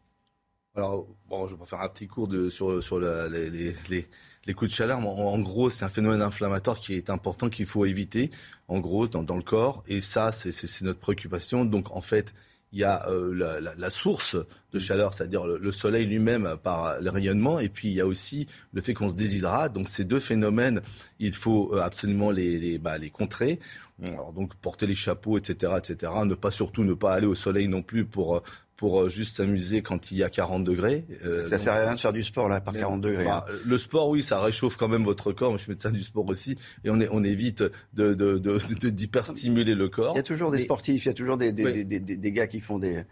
[0.76, 4.08] Alors, bon, je vais faire un petit cours de, sur, sur les, les,
[4.46, 7.86] les coups de chaleur, en, gros, c'est un phénomène inflammatoire qui est important, qu'il faut
[7.86, 8.30] éviter,
[8.68, 9.84] en gros, dans, le corps.
[9.88, 11.66] Et ça, c'est notre préoccupation.
[11.66, 12.34] Donc, en fait,
[12.72, 14.36] il y a euh, la, la, source
[14.74, 18.48] de chaleur, c'est-à-dire le, soleil lui-même par le rayonnement, et puis il y a aussi
[18.74, 19.72] le fait qu'on se déshydrate.
[19.72, 20.82] Donc ces deux phénomènes,
[21.20, 23.60] il faut euh, absolument les, les, bah, les contrer.
[24.04, 26.12] Alors donc porter les chapeaux, etc., etc.
[26.26, 28.44] Ne pas surtout ne pas aller au soleil non plus pour
[28.78, 31.06] pour euh, juste s'amuser quand il y a 40 degrés.
[31.24, 33.26] Euh, ça sert à rien de faire du sport là par 40 degrés.
[33.26, 33.54] Bah, hein.
[33.66, 35.50] Le sport, oui, ça réchauffe quand même votre corps.
[35.50, 37.64] Moi, je suis médecin du sport aussi, et on, est, on évite
[37.94, 40.14] de, de, de, d'hyperstimuler le corps.
[40.16, 42.48] Il y a toujours des sportifs, il y a toujours des, des, des, des, gars
[42.48, 43.06] qui font des,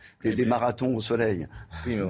[0.46, 1.48] marathons au soleil.
[1.86, 2.04] Oui, mais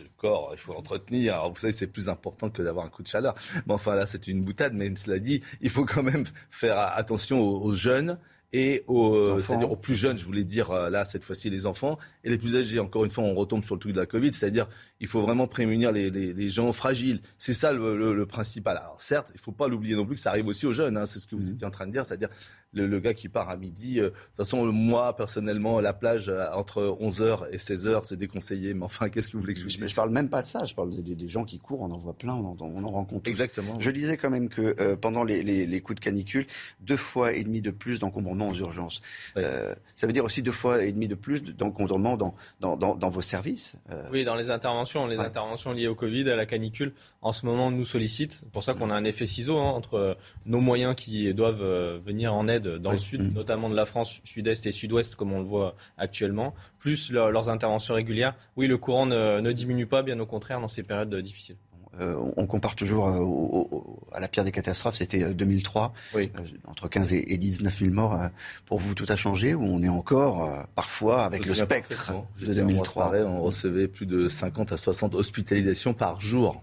[0.00, 1.34] le corps, il faut l'entretenir.
[1.34, 3.34] Alors, vous savez, c'est plus important que d'avoir un coup de chaleur.
[3.66, 4.74] Mais enfin, là, c'est une boutade.
[4.74, 8.18] Mais cela dit, il faut quand même faire attention aux jeunes
[8.52, 11.66] et aux, euh, c'est-à-dire aux plus jeunes, je voulais dire euh, là cette fois-ci les
[11.66, 12.80] enfants, et les plus âgés.
[12.80, 14.66] Encore une fois, on retombe sur le truc de la Covid, c'est-à-dire
[14.98, 17.20] il faut vraiment prémunir les, les, les gens fragiles.
[17.38, 18.76] C'est ça le, le, principal.
[18.76, 20.96] Alors certes, il ne faut pas l'oublier non plus que ça arrive aussi aux jeunes.
[20.96, 21.54] Hein, c'est ce que vous mmh.
[21.54, 22.28] étiez en train de dire, c'est-à-dire
[22.72, 24.00] le, le, gars qui part à midi.
[24.00, 28.74] Euh, de toute façon, moi personnellement, la plage entre 11h et 16h, c'est déconseillé.
[28.74, 29.88] Mais enfin, qu'est-ce que vous voulez que je vous dise?
[29.88, 30.64] Je parle même pas de ça.
[30.64, 31.82] Je parle des, des, gens qui courent.
[31.82, 32.34] On en voit plein.
[32.34, 33.28] On en, on en rencontre.
[33.28, 33.78] Exactement.
[33.80, 36.46] Je disais quand même que pendant les, les, coups de canicule,
[36.80, 39.00] deux fois et demi de plus d'encombrement aux urgences.
[39.36, 43.08] Euh, ça veut dire aussi deux fois et demi de plus d'encombrement dans, dans, dans,
[43.08, 43.76] vos services.
[43.90, 44.02] Euh.
[44.12, 46.92] Oui, dans les interventions, les interventions liées au Covid, à la canicule,
[47.22, 48.32] en ce moment nous sollicitent.
[48.32, 50.16] C'est pour ça qu'on a un effet ciseau hein, entre
[50.46, 51.62] nos moyens qui doivent
[51.98, 53.34] venir en aide dans le sud, mm.
[53.34, 57.94] notamment de la France, sud-est et sud-ouest, comme on le voit actuellement, plus leurs interventions
[57.94, 58.34] régulières.
[58.56, 61.56] Oui, le courant ne, ne diminue pas, bien au contraire, dans ces périodes difficiles.
[61.98, 66.26] Euh, on compare toujours euh, à la pire des catastrophes, c'était 2003, euh,
[66.66, 68.16] entre 15 et 19 000 morts.
[68.66, 73.12] Pour vous, tout a changé ou on est encore parfois avec le spectre de 2003
[73.26, 76.62] On recevait plus de 50 à 60 hospitalisations par jour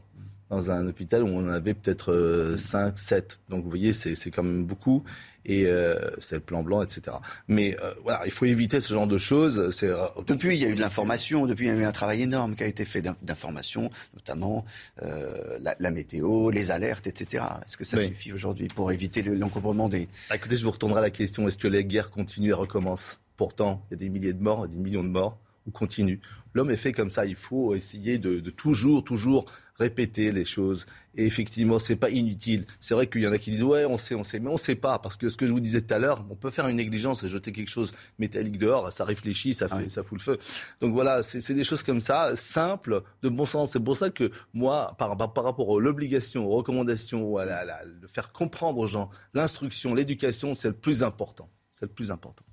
[0.50, 3.40] dans un hôpital où on en avait peut-être 5, 7.
[3.50, 5.04] Donc vous voyez, c'est quand même beaucoup
[5.48, 7.18] et euh, c'est le plan blanc, etc.
[7.48, 9.70] Mais euh, voilà, il faut éviter ce genre de choses.
[9.72, 9.88] C'est...
[9.88, 12.22] Euh, depuis, il y a eu de l'information, depuis, il y a eu un travail
[12.22, 14.66] énorme qui a été fait d'information, notamment
[15.02, 17.44] la, météo, les alertes, etc.
[17.66, 20.10] Est-ce que ça suffit aujourd'hui pour éviter l'encombrement des...
[20.30, 23.22] Ah, écoutez, je vous retournerai à la question, est-ce que les guerres continuent et recommencent?
[23.38, 26.20] Pourtant, il y a des milliers de morts, des millions de morts, ou continuent.
[26.54, 29.46] L'homme est fait comme ça, il faut essayer de, de toujours, toujours
[29.78, 30.86] répéter les choses.
[31.16, 32.66] Et effectivement, c'est pas inutile.
[32.80, 34.58] C'est vrai qu'il y en a qui disent ouais, on sait, on sait, mais on
[34.58, 36.68] sait pas parce que ce que je vous disais tout à l'heure, on peut faire
[36.68, 40.24] une négligence et jeter quelque chose métallique dehors, ça réfléchit, ça fait, ça fout le
[40.24, 40.38] feu.
[40.80, 43.72] Donc voilà, c'est des choses comme ça, simples, de bon sens.
[43.72, 47.86] C'est pour ça que moi, par, par rapport à l'obligation, aux recommandations, à la, la,
[47.86, 51.50] de faire comprendre aux gens, l'instruction, l'éducation, c'est le plus important.
[51.72, 52.46] C'est le plus important.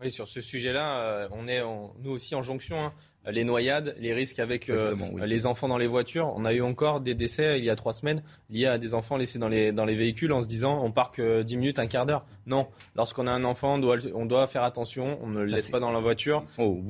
[0.00, 2.76] Oui, sur ce sujet-là, euh, on est nous aussi en jonction.
[2.84, 2.92] Hein
[3.30, 6.32] les noyades, les risques avec euh, les enfants dans les voitures.
[6.34, 9.16] On a eu encore des décès il y a trois semaines liés à des enfants
[9.16, 11.78] laissés dans les, dans les véhicules en se disant on parque que euh, 10 minutes,
[11.78, 12.26] un quart d'heure.
[12.46, 12.66] Non,
[12.96, 15.78] lorsqu'on a un enfant, on doit, on doit faire attention, on ne le laisse pas
[15.78, 16.42] dans la voiture.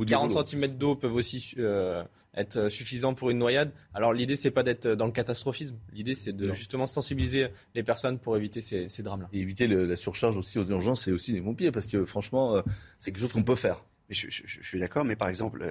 [0.07, 2.03] 40 cm d'eau peuvent aussi euh,
[2.35, 3.73] être suffisants pour une noyade.
[3.93, 5.77] Alors l'idée, c'est pas d'être dans le catastrophisme.
[5.93, 9.29] L'idée, c'est de justement sensibiliser les personnes pour éviter ces, drames-là.
[9.33, 12.63] Et éviter la surcharge aussi aux urgences et aussi des pompiers, parce que franchement,
[12.99, 13.85] c'est quelque chose qu'on peut faire.
[14.09, 15.65] Je, suis d'accord, mais par exemple,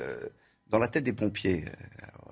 [0.72, 1.66] dans la tête des pompiers,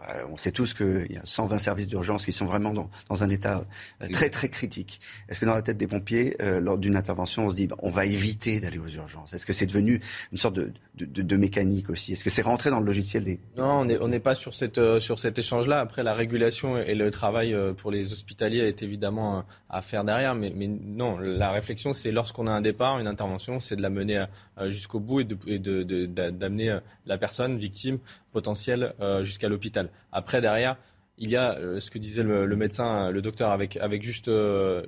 [0.07, 3.23] euh, on sait tous qu'il y a 120 services d'urgence qui sont vraiment dans, dans
[3.23, 3.65] un état
[4.01, 5.01] euh, très très critique.
[5.27, 7.75] Est-ce que dans la tête des pompiers, euh, lors d'une intervention, on se dit bah,
[7.79, 9.33] on va éviter d'aller aux urgences?
[9.33, 12.13] Est-ce que c'est devenu une sorte de, de, de mécanique aussi?
[12.13, 15.19] Est-ce que c'est rentré dans le logiciel des Non, on n'est pas sur, cette, sur
[15.19, 15.79] cet échange-là.
[15.79, 20.51] Après, la régulation et le travail pour les hospitaliers est évidemment à faire derrière, mais,
[20.55, 24.25] mais non, la réflexion, c'est lorsqu'on a un départ, une intervention, c'est de la mener
[24.67, 27.99] jusqu'au bout et d'amener la personne victime
[28.31, 29.89] potentielle jusqu'à l'hôpital.
[30.11, 30.77] Après, derrière,
[31.19, 34.83] il y a euh, ce que disait le, médecin, le docteur, avec, avec juste euh,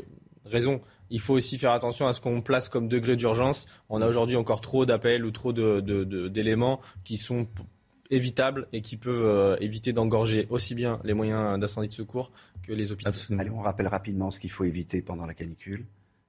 [0.46, 0.82] raison.
[1.10, 3.66] Il faut aussi faire attention à ce qu'on place comme degré d'urgence.
[3.90, 7.48] On a aujourd'hui encore trop d'appels ou trop d'éléments qui sont
[8.10, 12.32] évitables et qui peuvent euh, éviter d'engorger aussi bien les moyens d'incendie de secours
[12.64, 13.12] que les hôpitaux.
[13.38, 15.86] Allez, on rappelle rapidement ce qu'il faut éviter pendant la canicule.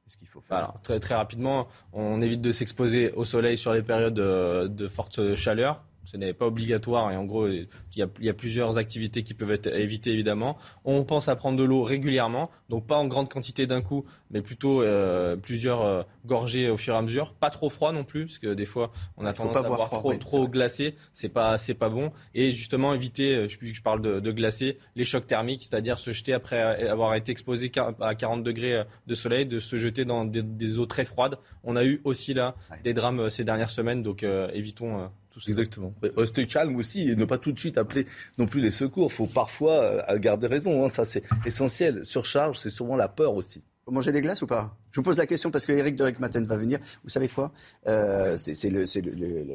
[0.08, 0.58] Ce qu'il faut faire.
[0.58, 5.36] Alors, très, très rapidement, on évite de s'exposer au soleil sur les périodes de forte
[5.36, 9.50] chaleur ce n'est pas obligatoire et en gros, il y, a, plusieurs activités qui peuvent
[9.50, 10.56] être évitées évidemment.
[10.84, 14.42] On pense à prendre de l'eau régulièrement, donc pas en grande quantité d'un coup, mais
[14.42, 17.32] plutôt euh, plusieurs euh, gorgées au fur et à mesure.
[17.34, 20.14] Pas trop froid non plus, parce que des fois on a tendance à boire trop,
[20.14, 22.12] trop glacé, c'est pas c'est pas bon.
[22.34, 26.12] Et justement éviter, euh, je, je parle de, de glacé, les chocs thermiques, c'est-à-dire se
[26.12, 30.78] jeter après avoir été exposé à 40 degrés de soleil, de se jeter dans des,
[30.78, 31.38] eaux très froides.
[31.64, 35.10] On a eu aussi là des drames ces dernières semaines, donc évitons
[35.46, 35.94] Exactement.
[36.16, 38.06] Rester calme aussi et ne pas tout de suite appeler
[38.38, 39.08] non plus les secours.
[39.10, 39.72] Il faut parfois
[40.10, 40.84] euh, garder raison.
[40.84, 40.88] Hein.
[40.88, 42.04] Ça, c'est essentiel.
[42.04, 43.62] Surcharge, c'est souvent la peur aussi.
[43.84, 44.76] Vous mangez des glaces ou pas?
[44.92, 46.78] Je vous pose la question parce que Eric de Maten va venir.
[47.02, 47.52] Vous savez quoi?
[47.88, 48.84] Euh, C'est le,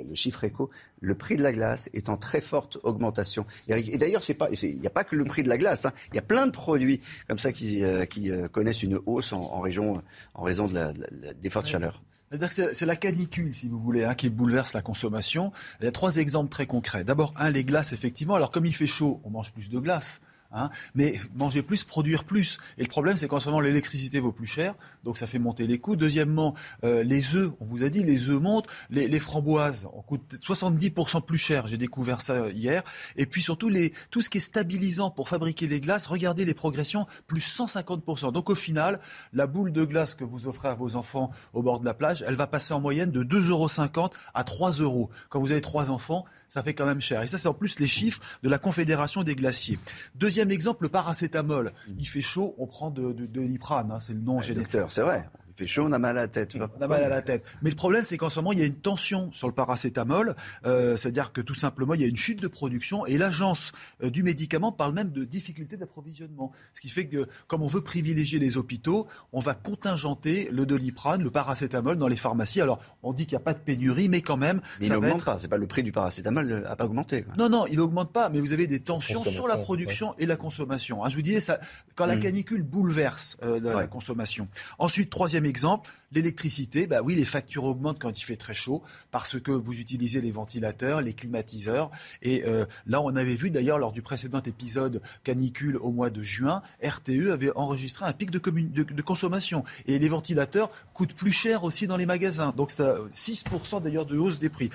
[0.03, 0.69] le, chiffre éco.
[0.99, 3.45] Le prix de la glace est en très forte augmentation.
[3.69, 5.85] Eric, et d'ailleurs, il n'y a pas que le prix de la glace.
[5.85, 5.93] Hein.
[6.11, 6.99] Il y a plein de produits
[7.29, 10.01] comme ça qui, euh, qui connaissent une hausse en, région,
[10.33, 12.03] en raison de la, des fortes chaleurs.
[12.49, 15.51] C'est la canicule, si vous voulez, hein, qui bouleverse la consommation.
[15.79, 17.03] Il y a trois exemples très concrets.
[17.03, 18.35] D'abord, un, les glaces, effectivement.
[18.35, 20.19] Alors, comme il fait chaud, on mange plus de glace.
[20.51, 20.69] Hein.
[20.95, 22.57] mais manger plus, produire plus.
[22.77, 25.67] Et le problème, c'est qu'en ce moment, l'électricité vaut plus cher, donc ça fait monter
[25.67, 25.95] les coûts.
[25.95, 30.37] Deuxièmement, euh, les œufs, on vous a dit, les œufs montent, les, framboises, on coûte
[30.41, 32.83] 70% plus cher, j'ai découvert ça hier.
[33.17, 33.71] Et puis surtout,
[34.09, 38.31] tout ce qui est stabilisant pour fabriquer des glaces, regardez les progressions, plus 150%.
[38.31, 38.99] Donc au final,
[39.33, 42.23] la boule de glace que vous offrez à vos enfants au bord de la plage,
[42.27, 45.09] elle va passer en moyenne de 2,50 euros à 3 euros.
[45.29, 47.21] Quand vous avez trois enfants, ça fait quand même cher.
[47.21, 49.79] Et ça, c'est en plus les chiffres de la Confédération des glaciers.
[50.15, 51.71] Deuxième exemple, le paracétamol.
[51.97, 54.63] Il fait chaud, on prend de, de, de l'iprane, hein, c'est le nom général.
[54.63, 55.29] Docteur, c'est vrai.
[55.57, 56.55] Fait chaud, on a mal à la tête.
[56.55, 57.43] On a mal à la tête.
[57.61, 60.35] Mais le problème, c'est qu'en ce moment, il y a une tension sur le paracétamol.
[60.65, 63.71] Euh, C'est-à-dire que tout simplement, il y a une chute de production et l'agence
[64.03, 66.51] euh, du médicament parle même de difficultés d'approvisionnement.
[66.73, 71.23] Ce qui fait que, comme on veut privilégier les hôpitaux, on va contingenter le doliprane,
[71.23, 72.61] le paracétamol dans les pharmacies.
[72.61, 74.61] Alors, on dit qu'il n'y a pas de pénurie, mais quand même.
[74.79, 75.37] Mais il n'augmente pas.
[75.41, 77.23] C'est pas le prix du paracétamol n'a pas augmenté.
[77.23, 77.33] Quoi.
[77.37, 78.29] Non, non, il n'augmente pas.
[78.29, 81.03] Mais vous avez des tensions sur la production et la consommation.
[81.03, 81.59] Hein, je vous disais, ça,
[81.95, 82.21] quand la Mm.
[82.21, 84.47] canicule bouleverse euh, la, la consommation.
[84.79, 86.87] Ensuite, troisième exemple, l'électricité.
[86.87, 90.31] Bah oui, les factures augmentent quand il fait très chaud parce que vous utilisez les
[90.31, 91.91] ventilateurs, les climatiseurs.
[92.21, 96.23] Et euh, là, on avait vu d'ailleurs lors du précédent épisode canicule au mois de
[96.23, 99.63] juin, RTE avait enregistré un pic de, de- consommation.
[99.85, 102.53] Et les ventilateurs coûtent plus cher aussi dans les magasins.
[102.55, 104.69] Donc c'est à 6% d'ailleurs de hausse des prix.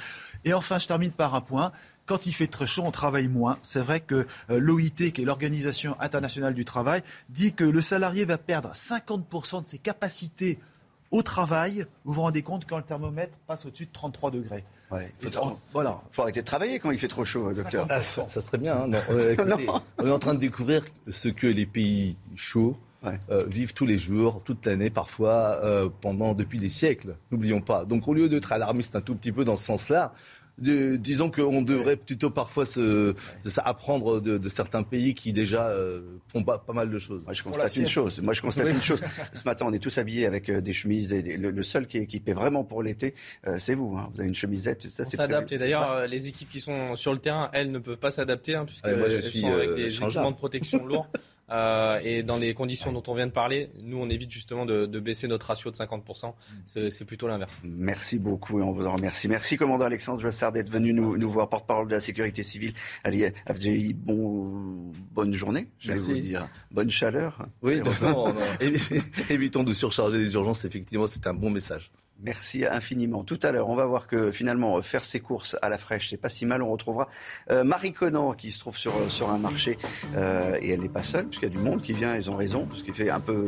[0.45, 1.73] Et enfin, je termine par un point.
[2.13, 3.57] Quand il fait très chaud, on travaille moins.
[3.63, 8.27] C'est vrai que euh, l'OIT, qui est l'Organisation internationale du travail, dit que le salarié
[8.27, 10.59] va perdre 50% de ses capacités
[11.11, 11.87] au travail.
[12.05, 14.63] Vous vous rendez compte quand le thermomètre passe au-dessus de 33 degrés.
[14.91, 15.41] Ouais, faut, ça-
[15.73, 16.03] voilà.
[16.11, 17.87] faut arrêter de travailler quand il fait trop chaud, docteur.
[17.89, 18.77] Ah, ça, ça serait bien.
[18.77, 18.89] hein.
[18.89, 19.81] Non, euh, écoutez, Non.
[19.97, 22.77] on est en train de découvrir ce que les pays chauds
[23.31, 27.17] euh, vivent tous les jours, toute l'année, parfois euh, pendant depuis des siècles.
[27.31, 27.87] N'oublions pas.
[27.87, 30.13] Donc, au lieu d'être alarmiste un tout petit peu dans ce sens-là.
[30.59, 33.15] De- disons qu'on devrait plutôt parfois se,
[33.45, 37.25] se- apprendre de, de certains pays qui déjà euh, font pas, pas mal de choses.
[37.25, 38.21] Moi, je constate une chose.
[38.23, 38.73] Moi, je constate Oui.
[38.73, 39.01] une chose.
[39.35, 41.13] Ce matin, on est tous habillés avec euh, des chemises.
[41.13, 43.15] Et des- le, le seul qui est équipé vraiment pour l'été,
[43.47, 43.97] euh, c'est vous.
[43.97, 44.11] hein.
[44.15, 44.91] Vous avez une chemisette.
[44.91, 45.51] Ça, On c'est s'adapte.
[45.53, 48.55] Et d'ailleurs, euh, les équipes qui sont sur le terrain, elles ne peuvent pas s'adapter,
[48.55, 51.09] hein, puisqu'elles Ah, moi, je suis, sont avec euh, des équipements de protection lourds.
[51.53, 54.87] Euh, et dans les conditions dont on vient de parler, nous, on évite justement de,
[54.87, 56.33] de baisser notre ratio de 50%.
[56.67, 57.61] C'est c'est plutôt l'inverse.
[57.63, 59.29] Merci beaucoup et on vous en remercie.
[59.29, 62.73] Merci, commandant Alexandre Joissard, d'être venu nous, nous voir, porte-parole de la sécurité civile.
[63.05, 66.13] Allez, Abdelhi, bon, bonne journée, je vais Merci.
[66.13, 66.49] vous dire.
[66.71, 67.47] Bonne chaleur.
[67.63, 67.81] Oui,
[68.61, 70.65] évi- évitons de surcharger les urgences.
[70.65, 71.91] Effectivement, c'est un bon message.
[72.23, 73.25] Merci infiniment.
[73.25, 76.11] Tout à l'heure, on va voir que finalement, euh, faire ses courses à la fraîche,
[76.11, 76.63] c'est pas si mal.
[76.63, 77.09] On retrouvera
[77.51, 79.77] euh, Marie Conan qui se trouve sur, sur un marché
[80.17, 82.15] euh, et elle n'est pas seule puisqu'il y a du monde qui vient.
[82.15, 83.47] Ils ont raison parce qu'il fait un peu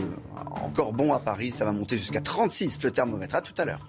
[0.63, 1.53] encore bon à Paris.
[1.53, 3.35] Ça va monter jusqu'à 36 le thermomètre.
[3.37, 3.87] À tout à l'heure.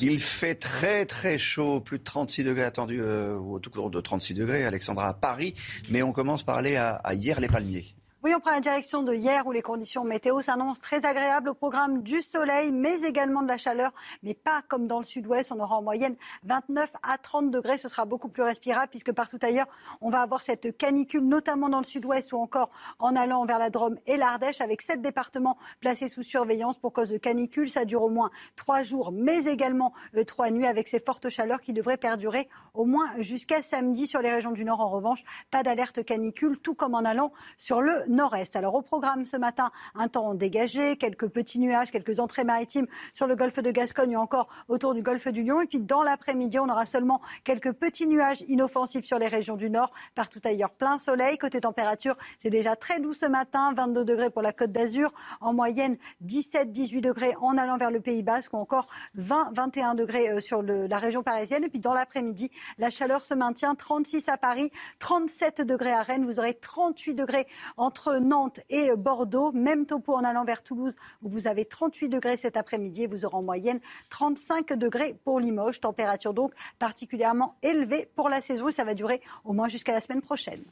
[0.00, 4.34] Il fait très très chaud, plus de 36 degrés attendus, euh, ou autour de 36
[4.34, 5.54] degrés, Alexandra, à Paris.
[5.90, 7.94] Mais on commence par aller à, à hier les palmiers.
[8.24, 11.54] Oui, on prend la direction de hier où les conditions météo s'annoncent très agréables au
[11.54, 13.92] programme du soleil, mais également de la chaleur,
[14.22, 15.52] mais pas comme dans le sud-ouest.
[15.52, 17.76] On aura en moyenne 29 à 30 degrés.
[17.76, 19.66] Ce sera beaucoup plus respirable puisque partout ailleurs,
[20.00, 23.68] on va avoir cette canicule, notamment dans le sud-ouest ou encore en allant vers la
[23.68, 27.68] Drôme et l'Ardèche, avec sept départements placés sous surveillance pour cause de canicule.
[27.68, 31.60] Ça dure au moins trois jours, mais également euh, trois nuits avec ces fortes chaleurs
[31.60, 34.80] qui devraient perdurer au moins jusqu'à samedi sur les régions du Nord.
[34.80, 38.56] En revanche, pas d'alerte canicule, tout comme en allant sur le nord-est.
[38.56, 43.26] Alors au programme ce matin, un temps dégagé, quelques petits nuages, quelques entrées maritimes sur
[43.26, 45.60] le golfe de Gascogne ou encore autour du golfe du Lion.
[45.60, 49.70] Et puis dans l'après-midi, on aura seulement quelques petits nuages inoffensifs sur les régions du
[49.70, 49.92] Nord.
[50.14, 51.38] Partout ailleurs, plein soleil.
[51.38, 55.12] Côté température, c'est déjà très doux ce matin, 22 degrés pour la Côte d'Azur.
[55.40, 58.86] En moyenne, 17-18 degrés en allant vers le Pays Basque ou encore
[59.18, 61.64] 20-21 degrés euh, sur la région parisienne.
[61.64, 63.74] Et puis dans l'après-midi, la chaleur se maintient.
[63.74, 66.24] 36 à Paris, 37 degrés à Rennes.
[66.24, 67.46] Vous aurez 38 degrés
[67.76, 69.52] entre Nantes et Bordeaux.
[69.52, 73.04] Même topo en allant vers Toulouse, où vous avez 38 degrés cet après-midi.
[73.04, 75.80] Et vous aurez en moyenne 35 degrés pour Limoges.
[75.80, 78.68] Température donc particulièrement élevée pour la saison.
[78.68, 80.62] Et ça va durer au moins jusqu'à la semaine prochaine.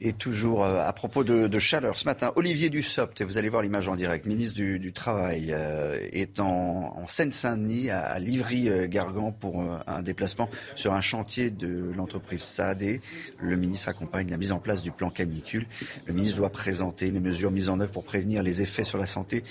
[0.00, 3.62] Et toujours euh, à propos de, chaleur, ce matin, Olivier Dussopt, et vous allez voir
[3.62, 9.78] l'image en direct, ministre du, Travail, euh, est en, en Seine-Saint-Denis, à, Livry-Gargan, pour euh,
[9.88, 13.00] un déplacement sur un chantier de l'entreprise SAD.
[13.40, 15.66] Le ministre accompagne la mise en place du plan canicule.
[16.06, 19.06] Le ministre doit présenter les mesures mises en œuvre pour prévenir les effets sur la
[19.06, 19.42] santé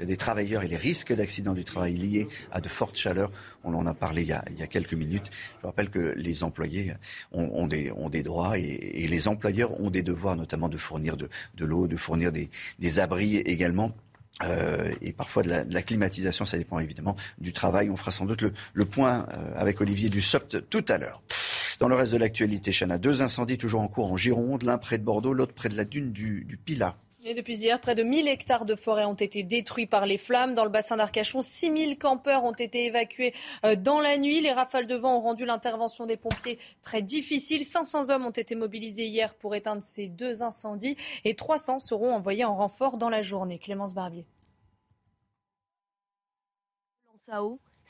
[0.00, 3.32] des travailleurs et les risques d'accidents du travail liés à de fortes chaleurs.
[3.66, 4.32] On en a parlé il y
[4.62, 5.28] a, quelques minutes.
[5.60, 6.92] Je rappelle que les employés
[7.32, 11.66] ont, des, droits et, et les employeurs ont des devoirs, notamment de fournir de, de
[11.66, 13.92] l'eau, de fournir des, abris également.
[14.42, 17.90] Euh, et parfois de la, climatisation, ça dépend évidemment du travail.
[17.90, 21.22] On fera sans doute le, le point euh, avec Olivier Dussopt tout à l'heure.
[21.80, 24.98] Dans le reste de l'actualité, Chana, deux incendies toujours en cours en Gironde, l'un près
[24.98, 26.96] de Bordeaux, l'autre près de la dune du, du Pilat.
[27.34, 30.54] Depuis hier, près de 1000 hectares de forêt ont été détruits par les flammes.
[30.54, 33.34] Dans le bassin d'Arcachon, 6000 campeurs ont été évacués
[33.64, 34.40] euh, dans la nuit.
[34.40, 37.64] Les rafales de vent ont rendu l'intervention des pompiers très difficile.
[37.64, 42.44] 500 hommes ont été mobilisés hier pour éteindre ces deux incendies et 300 seront envoyés
[42.44, 43.58] en renfort dans la journée.
[43.58, 44.24] Clémence Barbier.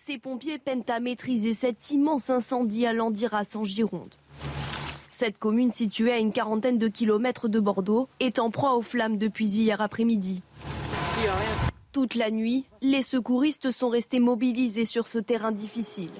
[0.06, 4.14] Ces pompiers peinent à maîtriser cet immense incendie à Landiras en Gironde.
[5.18, 9.16] Cette commune située à une quarantaine de kilomètres de Bordeaux est en proie aux flammes
[9.16, 10.43] depuis hier après-midi.
[11.90, 16.10] Toute la nuit, les secouristes sont restés mobilisés sur ce terrain difficile.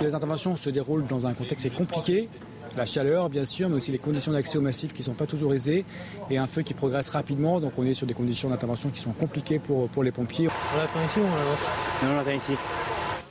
[0.00, 2.30] Les interventions se déroulent dans un contexte compliqué.
[2.74, 5.26] La chaleur, bien sûr, mais aussi les conditions d'accès au massif qui ne sont pas
[5.26, 5.84] toujours aisées
[6.30, 7.60] et un feu qui progresse rapidement.
[7.60, 10.48] Donc on est sur des conditions d'intervention qui sont compliquées pour, pour les pompiers.
[10.74, 11.66] On l'attend ici ou on l'avance
[12.02, 12.52] Non, on l'attend ici.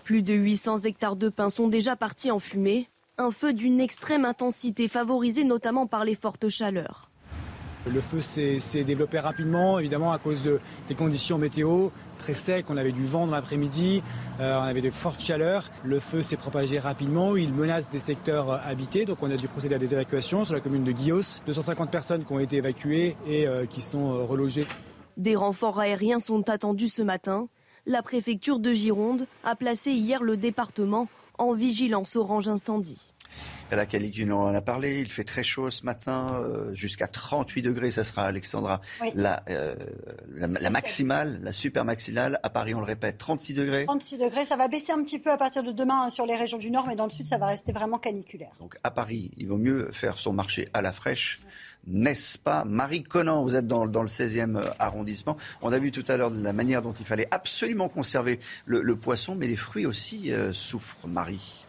[0.03, 2.87] Plus de 800 hectares de pins sont déjà partis en fumée.
[3.19, 7.09] Un feu d'une extrême intensité favorisé notamment par les fortes chaleurs.
[7.91, 10.47] Le feu s'est développé rapidement, évidemment à cause
[10.87, 11.89] des conditions météo
[12.19, 12.65] très secs.
[12.69, 14.03] On avait du vent dans l'après-midi,
[14.39, 15.71] euh, on avait de fortes chaleurs.
[15.83, 19.47] Le feu s'est propagé rapidement, il menace des secteurs euh, habités, donc on a dû
[19.47, 21.41] procéder à des évacuations sur la commune de Guillos.
[21.47, 24.67] 250 personnes qui ont été évacuées et euh, qui sont relogées.
[25.15, 27.47] Des renforts aériens sont attendus ce matin.
[27.87, 31.07] La préfecture de Gironde a placé hier le département
[31.37, 32.97] en vigilance orange incendie.
[33.71, 35.01] La canicule, on en a parlé.
[35.01, 37.91] Il fait très chaud ce matin, euh, jusqu'à 38 degrés.
[37.91, 38.81] Ça sera, Alexandra,
[39.13, 39.75] la, euh,
[40.35, 42.39] la, maximale, la super maximale.
[42.43, 43.85] À Paris, on le répète, 36 degrés.
[43.85, 44.45] 36 degrés.
[44.45, 46.71] Ça va baisser un petit peu à partir de demain hein, sur les régions du
[46.71, 48.51] Nord, mais dans le Sud, ça va rester vraiment caniculaire.
[48.59, 51.39] Donc à Paris, il vaut mieux faire son marché à la fraîche.
[51.87, 52.65] N'est-ce pas?
[52.65, 55.37] Marie Conan, vous êtes dans, le 16e arrondissement.
[55.61, 58.95] On a vu tout à l'heure de la manière dont il fallait absolument conserver le,
[58.95, 61.66] poisson, mais les fruits aussi euh, souffrent, Marie.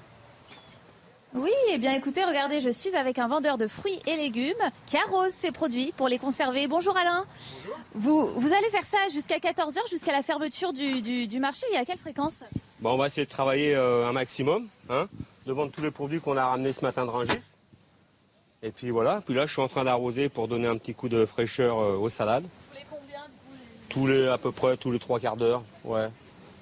[1.35, 4.55] Oui, eh bien écoutez, regardez, je suis avec un vendeur de fruits et légumes
[4.87, 6.67] qui arrose ses produits pour les conserver.
[6.69, 7.27] Bonjour Alain.
[7.65, 7.79] Bonjour.
[7.95, 11.99] Vous, vous allez faire ça jusqu'à 14h, jusqu'à la fermeture du, marché et à quelle
[11.99, 12.45] fréquence?
[12.81, 15.07] Bon, On va essayer de travailler euh, un maximum, hein,
[15.47, 17.39] de vendre tous les produits qu'on a ramenés ce matin de Rungis.
[18.63, 21.11] Et puis voilà, puis là je suis en train d'arroser pour donner un petit coup
[21.11, 22.45] de fraîcheur euh, aux salades.
[22.71, 25.63] Tous les combien du coup Tous les, à peu près tous les trois quarts d'heure,
[25.85, 26.09] ouais.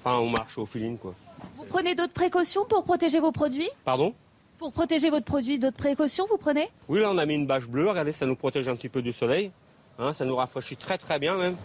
[0.05, 1.15] Enfin on marche au feeling quoi.
[1.55, 3.71] Vous prenez d'autres précautions pour protéger vos produits?
[3.85, 4.13] Pardon?
[4.59, 7.69] Pour protéger votre produit, d'autres précautions vous prenez Oui, là on a mis une bâche
[7.69, 9.51] bleue, regardez, ça nous protège un petit peu du soleil.
[9.99, 11.57] Hein, ça nous rafraîchit très très bien même.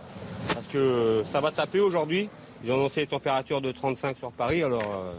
[0.53, 2.29] Parce que ça va taper aujourd'hui.
[2.63, 4.81] Ils ont annoncé des températures de 35 sur Paris, alors...
[4.83, 5.13] Euh...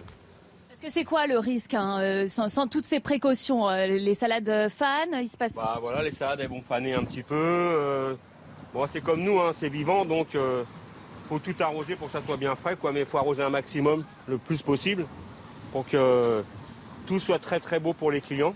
[0.69, 4.69] Parce que c'est quoi le risque hein, euh, sans, toutes ces précautions euh, Les salades
[4.71, 7.35] fanent, il se passe Bah voilà, les salades elles vont faner un petit peu.
[7.37, 8.15] Euh,
[8.73, 10.37] bon, c'est comme nous, hein, c'est vivant, donc
[11.29, 12.93] faut tout arroser pour que ça soit bien frais, quoi.
[12.93, 15.07] Mais il faut arroser un maximum, le plus possible,
[15.73, 16.43] pour que
[17.07, 18.55] tout soit très très beau pour les clients,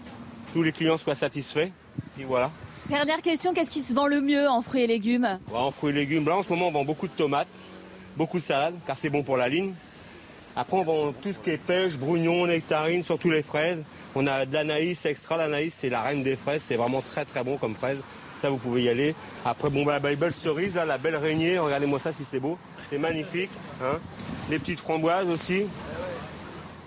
[0.52, 1.70] tous les clients soient satisfaits.
[2.18, 2.50] Et voilà.
[2.88, 5.40] Dernière question, qu'est-ce qui se vend le mieux en fruits et légumes?
[5.52, 7.48] En fruits et légumes, là en ce moment on vend beaucoup de tomates,
[8.16, 9.74] beaucoup de salades, car c'est bon pour la ligne.
[10.54, 13.82] Après on vend tout ce qui est pêche, brugnon, nectarine, surtout les fraises.
[14.14, 17.42] On a de l'anaïs extra, l'anaïs c'est la reine des fraises, c'est vraiment très très
[17.42, 17.98] bon comme fraise.
[18.40, 19.14] Ça vous pouvez y aller.
[19.44, 22.56] Après bon bah, la belle cerise, la belle araignée, regardez-moi ça si c'est beau.
[22.90, 23.50] C'est magnifique.
[23.82, 23.98] Hein.
[24.48, 25.64] Les petites framboises aussi.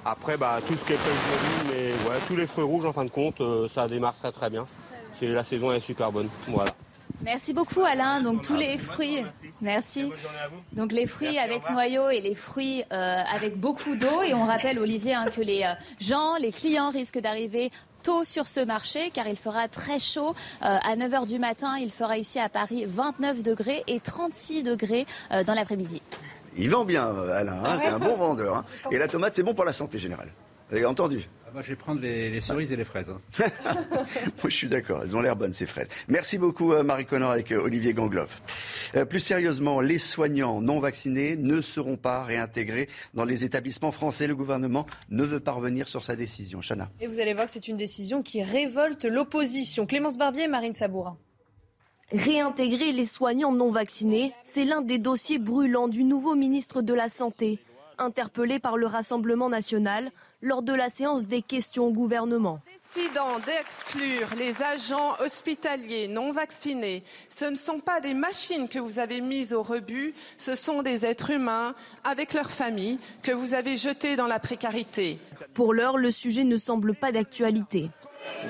[0.05, 3.05] Après, bah, tout ce qui est pêche mais ouais, tous les fruits rouges, en fin
[3.05, 4.65] de compte, euh, ça démarre très très bien.
[5.19, 6.29] C'est, la saison est super bonne.
[6.47, 6.71] Voilà.
[7.21, 8.21] Merci beaucoup Alain.
[8.21, 9.25] Donc tous les fruits,
[9.61, 10.09] merci.
[10.71, 14.21] Donc les fruits avec noyau et les fruits euh, avec beaucoup d'eau.
[14.23, 17.71] Et on rappelle Olivier hein, que les euh, gens, les clients risquent d'arriver
[18.03, 20.33] tôt sur ce marché car il fera très chaud.
[20.61, 25.05] à 9h du matin, il fera ici à Paris 29 degrés et 36 degrés
[25.45, 26.01] dans l'après-midi.
[26.57, 28.57] Il vend bien, Alain, hein, c'est un bon vendeur.
[28.57, 28.65] Hein.
[28.91, 30.29] Et la tomate, c'est bon pour la santé générale.
[30.69, 31.27] Vous avez entendu?
[31.55, 33.09] Ah, Je vais prendre les, cerises et les fraises.
[33.09, 33.19] Hein.
[33.89, 35.01] Moi, je suis d'accord.
[35.03, 35.87] Elles ont l'air bonnes, ces fraises.
[36.07, 38.41] Merci beaucoup, euh, Marie Connor, avec euh, Olivier Gangloff.
[38.95, 44.27] Euh, plus sérieusement, les soignants non vaccinés ne seront pas réintégrés dans les établissements français.
[44.27, 46.61] Le gouvernement ne veut pas revenir sur sa décision.
[46.61, 46.91] Chana.
[46.99, 49.87] Et vous allez voir que c'est une décision qui révolte l'opposition.
[49.87, 51.17] Clémence Barbier Marine Sabourin.
[52.11, 57.07] Réintégrer les soignants non vaccinés, c'est l'un des dossiers brûlants du nouveau ministre de la
[57.07, 57.59] Santé,
[57.99, 60.11] interpellé par le Rassemblement national
[60.41, 62.61] lors de la séance des questions au gouvernement.
[62.95, 68.97] Décidant d'exclure les agents hospitaliers non vaccinés, ce ne sont pas des machines que vous
[68.97, 73.77] avez mises au rebut, ce sont des êtres humains avec leurs familles que vous avez
[73.77, 75.19] jetés dans la précarité.
[75.53, 77.91] Pour l'heure, le sujet ne semble pas d'actualité.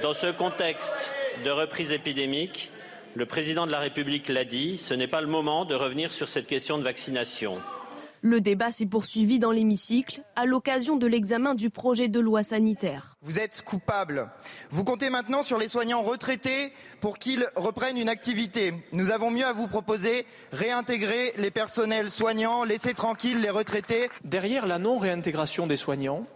[0.02, 1.14] Dans ce contexte
[1.44, 2.72] de reprise épidémique,
[3.16, 6.30] le président de la République l'a dit, ce n'est pas le moment de revenir sur
[6.30, 7.58] cette question de vaccination.
[8.22, 13.16] Le débat s'est poursuivi dans l'hémicycle à l'occasion de l'examen du projet de loi sanitaire.
[13.22, 14.30] Vous êtes coupable.
[14.72, 18.74] Vous comptez maintenant sur les soignants retraités pour qu'ils reprennent une activité.
[18.92, 24.10] Nous avons mieux à vous proposer, réintégrer les personnels soignants, laisser tranquilles les retraités.
[24.26, 26.28] Derrière la non-réintégration des soignants,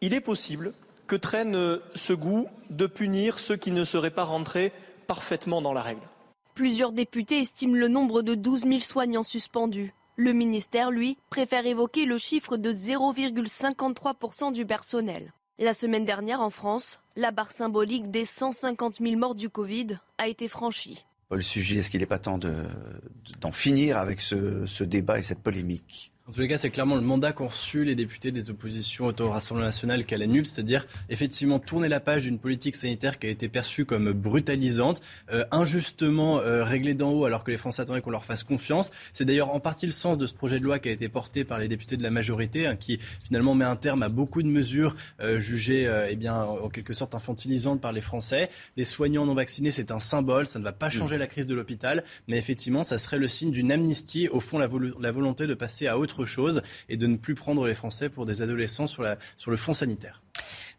[0.00, 0.72] il est possible
[1.06, 4.72] que traîne ce goût de punir ceux qui ne seraient pas rentrés
[5.12, 6.08] parfaitement dans la règle.
[6.54, 9.92] Plusieurs députés estiment le nombre de 12 000 soignants suspendus.
[10.16, 15.34] Le ministère, lui, préfère évoquer le chiffre de 0,53% du personnel.
[15.58, 20.28] La semaine dernière, en France, la barre symbolique des 150 000 morts du Covid a
[20.28, 21.04] été franchie.
[21.28, 26.11] Paul Sugy, est-ce qu'il n'est pas temps d'en finir avec ce débat et cette polémique?
[26.28, 29.28] En tous les cas, c'est clairement le mandat qu'ont reçu les députés des oppositions au
[29.28, 33.30] Rassemblement national qu'à la NUP, c'est-à-dire effectivement tourner la page d'une politique sanitaire qui a
[33.30, 38.00] été perçue comme brutalisante, euh, injustement euh, réglée d'en haut alors que les Français attendaient
[38.00, 38.92] qu'on leur fasse confiance.
[39.12, 41.42] C'est d'ailleurs en partie le sens de ce projet de loi qui a été porté
[41.44, 44.48] par les députés de la majorité, hein, qui finalement met un terme à beaucoup de
[44.48, 48.48] mesures euh, jugées eh bien, en quelque sorte infantilisantes par les Français.
[48.76, 51.54] Les soignants non vaccinés, c'est un symbole, ça ne va pas changer la crise de
[51.54, 54.68] l'hôpital, mais effectivement, ça serait le signe d'une amnistie, au fond la,
[55.00, 58.26] la volonté de passer à autre chose et de ne plus prendre les Français pour
[58.26, 60.22] des adolescents sur, le front sanitaire.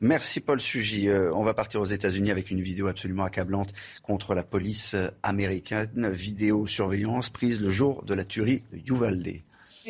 [0.02, 1.08] Merci Paul Sugy.
[1.08, 6.10] Euh, on va partir aux États-Unis avec une vidéo absolument accablante contre la police américaine.
[6.12, 9.42] Vidéo surveillance prise le jour de la tuerie de Uvalde.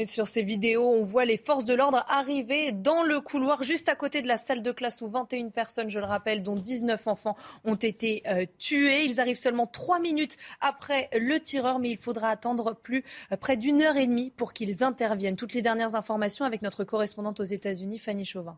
[0.06, 3.96] Sur ces vidéos, on voit les forces de l'ordre arriver dans le couloir juste à
[3.96, 7.38] côté de la salle de classe où 21 personnes, je le rappelle, dont 19 enfants
[7.64, 9.06] ont été euh, tués.
[9.06, 13.56] Ils arrivent seulement trois minutes après le tireur, mais il faudra attendre plus euh, près
[13.56, 15.36] d'une heure et demie pour qu'ils interviennent.
[15.36, 18.58] Toutes les dernières informations avec notre correspondante aux États-Unis, Fanny Chauvin.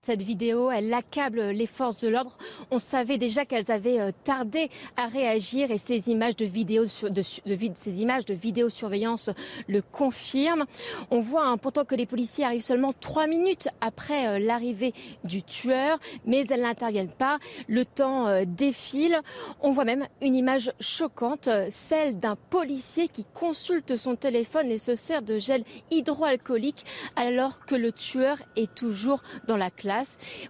[0.00, 2.38] Cette vidéo, elle accable les forces de l'ordre.
[2.70, 7.22] On savait déjà qu'elles avaient euh, tardé à réagir et ces images de, de,
[7.74, 9.28] ces images de vidéosurveillance
[9.66, 10.64] le confirment.
[11.10, 14.94] On voit hein, pourtant que les policiers arrivent seulement trois minutes après euh, l'arrivée
[15.24, 17.38] du tueur, mais elles n'interviennent pas.
[17.66, 19.20] Le temps euh, défile.
[19.60, 24.94] On voit même une image choquante, celle d'un policier qui consulte son téléphone et se
[24.94, 26.84] sert de gel hydroalcoolique
[27.16, 29.87] alors que le tueur est toujours dans la classe.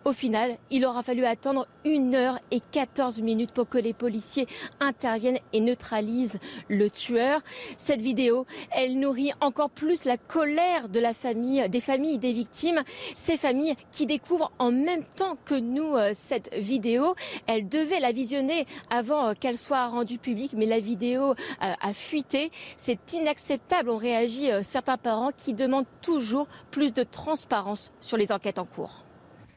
[0.05, 4.47] Au final, il aura fallu attendre une heure et 14 minutes pour que les policiers
[4.81, 7.40] interviennent et neutralisent le tueur.
[7.77, 12.82] Cette vidéo, elle nourrit encore plus la colère de la famille, des familles des victimes.
[13.15, 17.15] Ces familles qui découvrent en même temps que nous euh, cette vidéo.
[17.47, 21.94] Elles devaient la visionner avant euh, qu'elle soit rendue publique, mais la vidéo euh, a
[21.94, 22.51] fuité.
[22.77, 28.59] C'est inacceptable, ont réagi certains parents qui demandent toujours plus de transparence sur les enquêtes
[28.59, 29.07] en cours.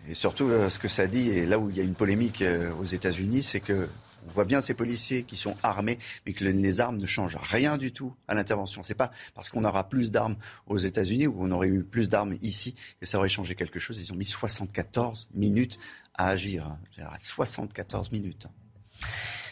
[0.10, 2.42] Et surtout, euh, ce que ça dit, et là où il y a une polémique
[2.42, 3.88] euh, aux États-Unis, c'est que
[4.28, 7.78] on voit bien ces policiers qui sont armés, mais que les armes ne changent rien
[7.78, 8.84] du tout à l'intervention.
[8.84, 10.36] C'est pas parce qu'on aura plus d'armes
[10.68, 14.00] aux États-Unis ou on aurait eu plus d'armes ici que ça aurait changé quelque chose.
[14.00, 15.80] Ils ont mis 74 minutes
[16.14, 16.78] à agir.
[17.20, 18.48] 74 minutes.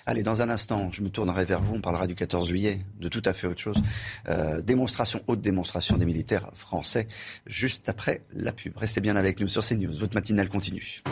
[0.09, 1.75] Allez, dans un instant, je me tournerai vers vous.
[1.75, 3.79] On parlera du 14 juillet, de tout à fait autre chose.
[4.27, 7.07] Euh, démonstration, haute démonstration des militaires français,
[7.45, 8.75] juste après la pub.
[8.75, 9.93] Restez bien avec nous sur CNews.
[9.93, 11.03] Votre matinale continue.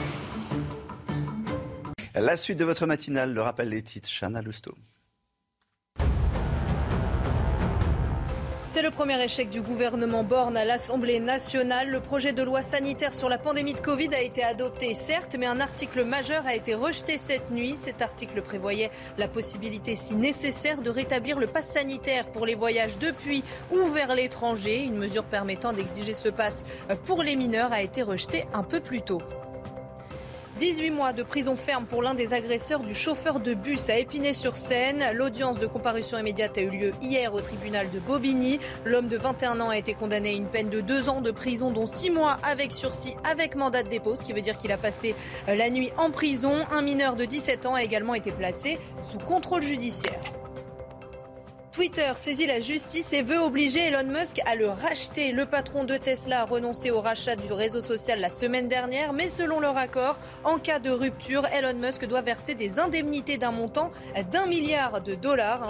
[2.15, 4.73] La suite de votre matinale, le rappel des titres, Chana Lousteau.
[8.69, 11.89] C'est le premier échec du gouvernement Borne à l'Assemblée nationale.
[11.89, 15.45] Le projet de loi sanitaire sur la pandémie de Covid a été adopté, certes, mais
[15.45, 17.75] un article majeur a été rejeté cette nuit.
[17.75, 22.97] Cet article prévoyait la possibilité, si nécessaire, de rétablir le pass sanitaire pour les voyages
[22.99, 24.83] depuis ou vers l'étranger.
[24.83, 26.65] Une mesure permettant d'exiger ce pass
[27.05, 29.21] pour les mineurs a été rejetée un peu plus tôt.
[30.59, 35.05] 18 mois de prison ferme pour l'un des agresseurs du chauffeur de bus à Épinay-sur-Seine.
[35.13, 38.59] L'audience de comparution immédiate a eu lieu hier au tribunal de Bobigny.
[38.83, 41.69] L'homme de 21 ans a été condamné à une peine de 2 ans de prison,
[41.69, 44.77] dont 6 mois avec sursis avec mandat de dépôt, ce qui veut dire qu'il a
[44.77, 45.13] passé
[45.47, 46.65] la nuit en prison.
[46.71, 50.19] Un mineur de 17 ans a également été placé sous contrôle judiciaire.
[51.77, 55.31] Twitter saisit la justice et veut obliger Elon Musk à le racheter.
[55.31, 59.29] Le patron de Tesla a renoncé au rachat du réseau social la semaine dernière, mais
[59.29, 63.91] selon leur accord, en cas de rupture, Elon Musk doit verser des indemnités d'un montant
[64.31, 65.61] d'un milliard de dollars.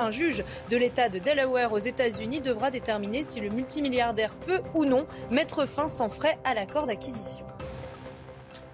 [0.00, 4.84] Un juge, de l'État de Delaware aux États-Unis devra déterminer si le multimilliardaire peut ou
[4.84, 7.46] non mettre fin sans frais à l'accord d'acquisition.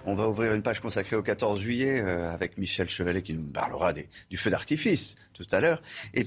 [0.08, 3.42] On va ouvrir une page consacrée au 14 juillet euh, avec Michel Chevalet qui nous
[3.42, 5.82] parlera du feu d'artifice tout à l'heure.
[6.14, 6.24] Et,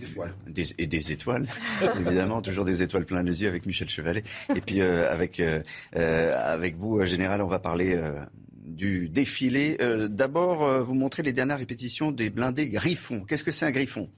[0.47, 1.47] des, et des étoiles,
[1.99, 4.21] évidemment, toujours des étoiles plein les yeux avec Michel Chevalet.
[4.55, 5.63] Et puis euh, avec, euh,
[5.95, 7.99] avec vous, Général, on va parler
[8.53, 9.77] du défilé.
[10.09, 13.25] D'abord, vous montrer les dernières répétitions des blindés Griffon.
[13.27, 14.11] Qu'est-ce que c'est un Griffon?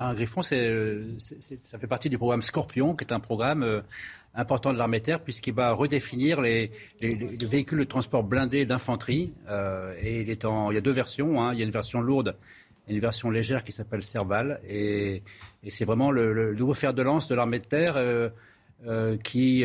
[0.00, 3.82] Un griffon, c'est, ça fait partie du programme Scorpion, qui est un programme
[4.38, 6.70] important de l'armée terre puisqu'il va redéfinir les,
[7.00, 9.34] véhicules de transport blindés d'infanterie.
[9.48, 11.42] Euh, et il, est en, il y a deux versions.
[11.42, 11.52] Hein.
[11.52, 12.36] Il y a une version lourde
[12.88, 14.60] et une version légère qui s'appelle Serval.
[14.68, 15.22] Et,
[15.68, 17.94] c'est vraiment le, nouveau fer de lance de l'armée de terre.
[17.96, 18.30] Euh,
[18.86, 19.64] euh, qui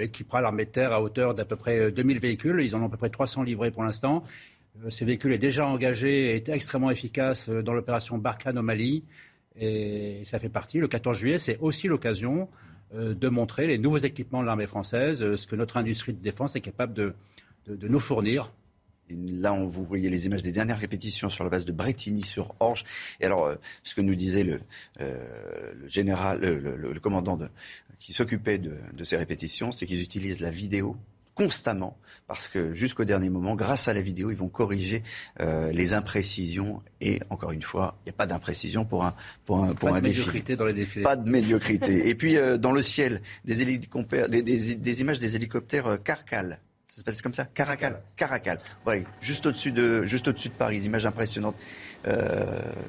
[0.00, 2.60] équipera l'armée de terre à hauteur d'à peu près 2000 véhicules.
[2.60, 4.24] Ils en ont à peu près 300 livrés pour l'instant.
[4.88, 9.04] Ces véhicules est déjà engagé et est extrêmement efficace dans l'opération Barkhane au Mali.
[9.56, 10.80] Et ça fait partie.
[10.80, 12.48] Le 14 juillet, c'est aussi l'occasion
[12.94, 16.56] de montrer les nouveaux équipements de l'armée française, euh, ce que notre industrie de défense
[16.56, 17.14] est capable de,
[17.66, 18.52] de, nous fournir.
[19.10, 22.84] là, on, vous voyez les images des dernières répétitions sur la base de Bretigny-sur-Orge.
[23.20, 23.52] Et alors,
[23.82, 24.60] ce que nous disait le,
[25.88, 27.38] général, le, commandant
[27.98, 30.96] qui s'occupait de ces répétitions, c'est qu'ils utilisent la vidéo
[31.36, 31.96] constamment,
[32.26, 35.04] parce que jusqu'au dernier moment, grâce à la vidéo, ils vont corriger
[35.40, 36.82] euh, les imprécisions.
[37.00, 39.14] Et encore une fois, il n'y a pas d'imprécision pour un
[39.44, 41.04] pour un pour pas un de médiocrité dans les défilés.
[41.04, 42.08] Pas de médiocrité.
[42.08, 46.58] et puis euh, dans le ciel, des, des, des, des, images des hélicoptères euh, Carcal.
[46.88, 47.44] Ça s'appelle comme ça?
[47.44, 48.00] Caracal.
[48.16, 48.58] Caracal.
[48.84, 50.80] Voilà, juste au-dessus de juste au-dessus de Paris.
[50.80, 51.56] Des images impressionnantes.
[52.08, 52.44] Euh,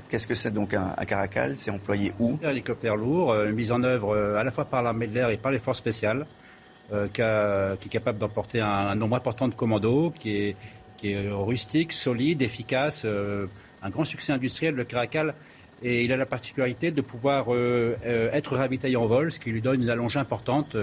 [0.09, 1.57] Qu'est-ce que c'est donc un, un Caracal?
[1.57, 2.39] C'est employé où?
[2.43, 5.29] Un hélicoptère lourd, euh, mis en œuvre euh, à la fois par l'armée de l'air
[5.29, 6.25] et par les forces spéciales.
[6.93, 7.07] Euh,
[7.75, 10.55] qui, est capable d'emporter un, nombre important de commandos, qui est,
[10.95, 13.45] qui est rustique, solide, efficace, euh,
[13.83, 15.33] un grand succès industriel, le Caracal.
[15.83, 17.95] Et il a la particularité de pouvoir euh,
[18.31, 20.77] être ravitaillé en vol, ce qui lui donne une allonge importante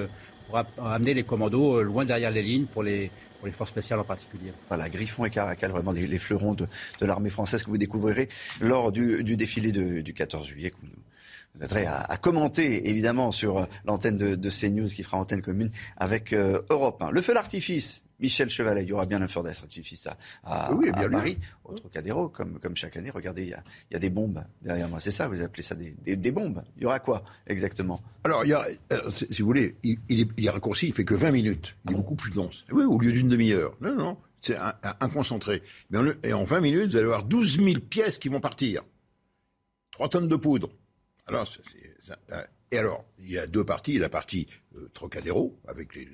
[0.47, 4.05] pour amener les commandos loin derrière les lignes pour les, pour les forces spéciales en
[4.05, 4.53] particulier.
[4.69, 6.67] Voilà, Griffon et Caracal, vraiment les, fleurons de,
[7.01, 8.29] de l'armée française que vous découvrirez
[8.61, 10.77] lors du, du défilé de, du 14 juillet que
[11.61, 16.33] à, à, commenter évidemment sur euh, l'antenne de, de, CNews qui fera antenne commune avec
[16.33, 17.11] euh, Europe 1.
[17.11, 20.89] Le feu d'artifice, Michel Chevalet, il y aura bien un feu d'artifice à, à, oui,
[20.93, 23.11] à Paris, au Trocadéro, comme, comme chaque année.
[23.11, 25.01] Regardez, il y, a, il y a des bombes derrière moi.
[25.01, 26.63] C'est ça, vous appelez ça des, des, des, bombes.
[26.77, 28.01] Il y aura quoi exactement?
[28.25, 28.67] Alors, il y a,
[29.11, 31.77] si vous voulez, il, il, est, raccourci, il fait que 20 minutes.
[31.85, 32.51] Il est beaucoup plus long.
[32.73, 33.77] Oui, au lieu d'une demi-heure.
[33.81, 35.63] Non, non, c'est un, un, concentré.
[35.91, 38.83] Mais en, et en 20 minutes, vous allez avoir 12 000 pièces qui vont partir.
[39.93, 40.71] 3 tonnes de poudre.
[41.27, 41.49] Alors,
[42.33, 43.99] euh, et alors, il y a deux parties.
[43.99, 44.47] La partie
[44.77, 46.09] euh, Trocadéro, avec les,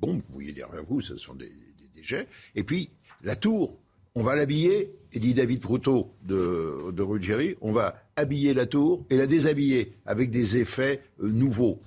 [0.00, 2.26] bombes que vous voyez derrière vous, ce sont des, des.
[2.54, 2.90] Et puis,
[3.22, 3.78] la tour,
[4.14, 9.04] on va l'habiller, et dit David Proutot de, de Ruggieri, on va habiller la tour
[9.10, 11.80] et la déshabiller avec des effets euh, nouveaux.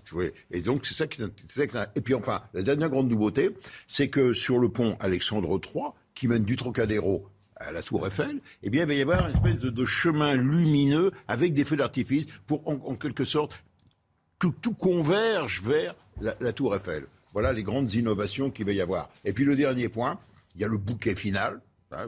[0.52, 1.78] Et donc, c'est ça qui est.
[1.96, 3.52] Et puis, enfin, la dernière grande nouveauté,
[3.88, 7.28] c'est que sur le pont Alexandre III, qui mène du Trocadéro
[7.60, 11.12] à la Tour Eiffel, eh bien, il va y avoir une espèce de, chemin lumineux
[11.28, 13.64] avec des feux d'artifice pour, en, quelque sorte,
[14.40, 17.06] que tout converge vers la, Tour Eiffel.
[17.34, 19.10] Voilà les grandes innovations qu'il va y avoir.
[19.26, 20.18] Et puis le dernier point,
[20.56, 21.62] il y a le bouquet final.
[21.92, 22.08] Hein,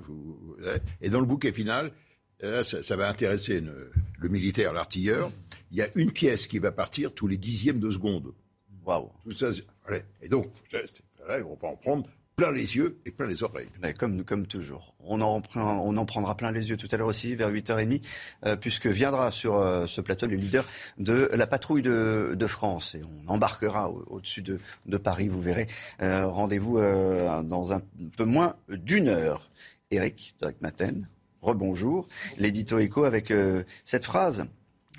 [1.02, 1.91] et dans le bouquet final,
[2.44, 5.32] euh, ça, va intéresser le militaire, l'artilleur.
[5.72, 8.34] Il y a une pièce qui va partir tous les dixièmes de seconde.
[8.86, 9.11] Waouh.
[10.22, 10.48] Et donc,
[11.23, 13.70] on va en prendre plein les yeux et plein les oreilles.
[13.98, 14.95] comme, comme toujours.
[15.03, 15.41] On en,
[16.06, 18.02] prendra plein les yeux tout à l'heure aussi, vers 8h30,
[18.45, 20.66] euh, puisque viendra sur euh, ce plateau le leader
[20.98, 22.95] de la patrouille de, France.
[22.95, 25.68] Et on embarquera au-dessus de, Paris, vous verrez.
[26.02, 27.82] Euh, rendez-vous dans un
[28.18, 29.52] peu moins d'une heure.
[29.91, 31.08] Eric, Direct Maten,
[31.41, 32.08] rebonjour.
[32.38, 33.34] L'édito écho avec
[33.84, 34.45] cette phrase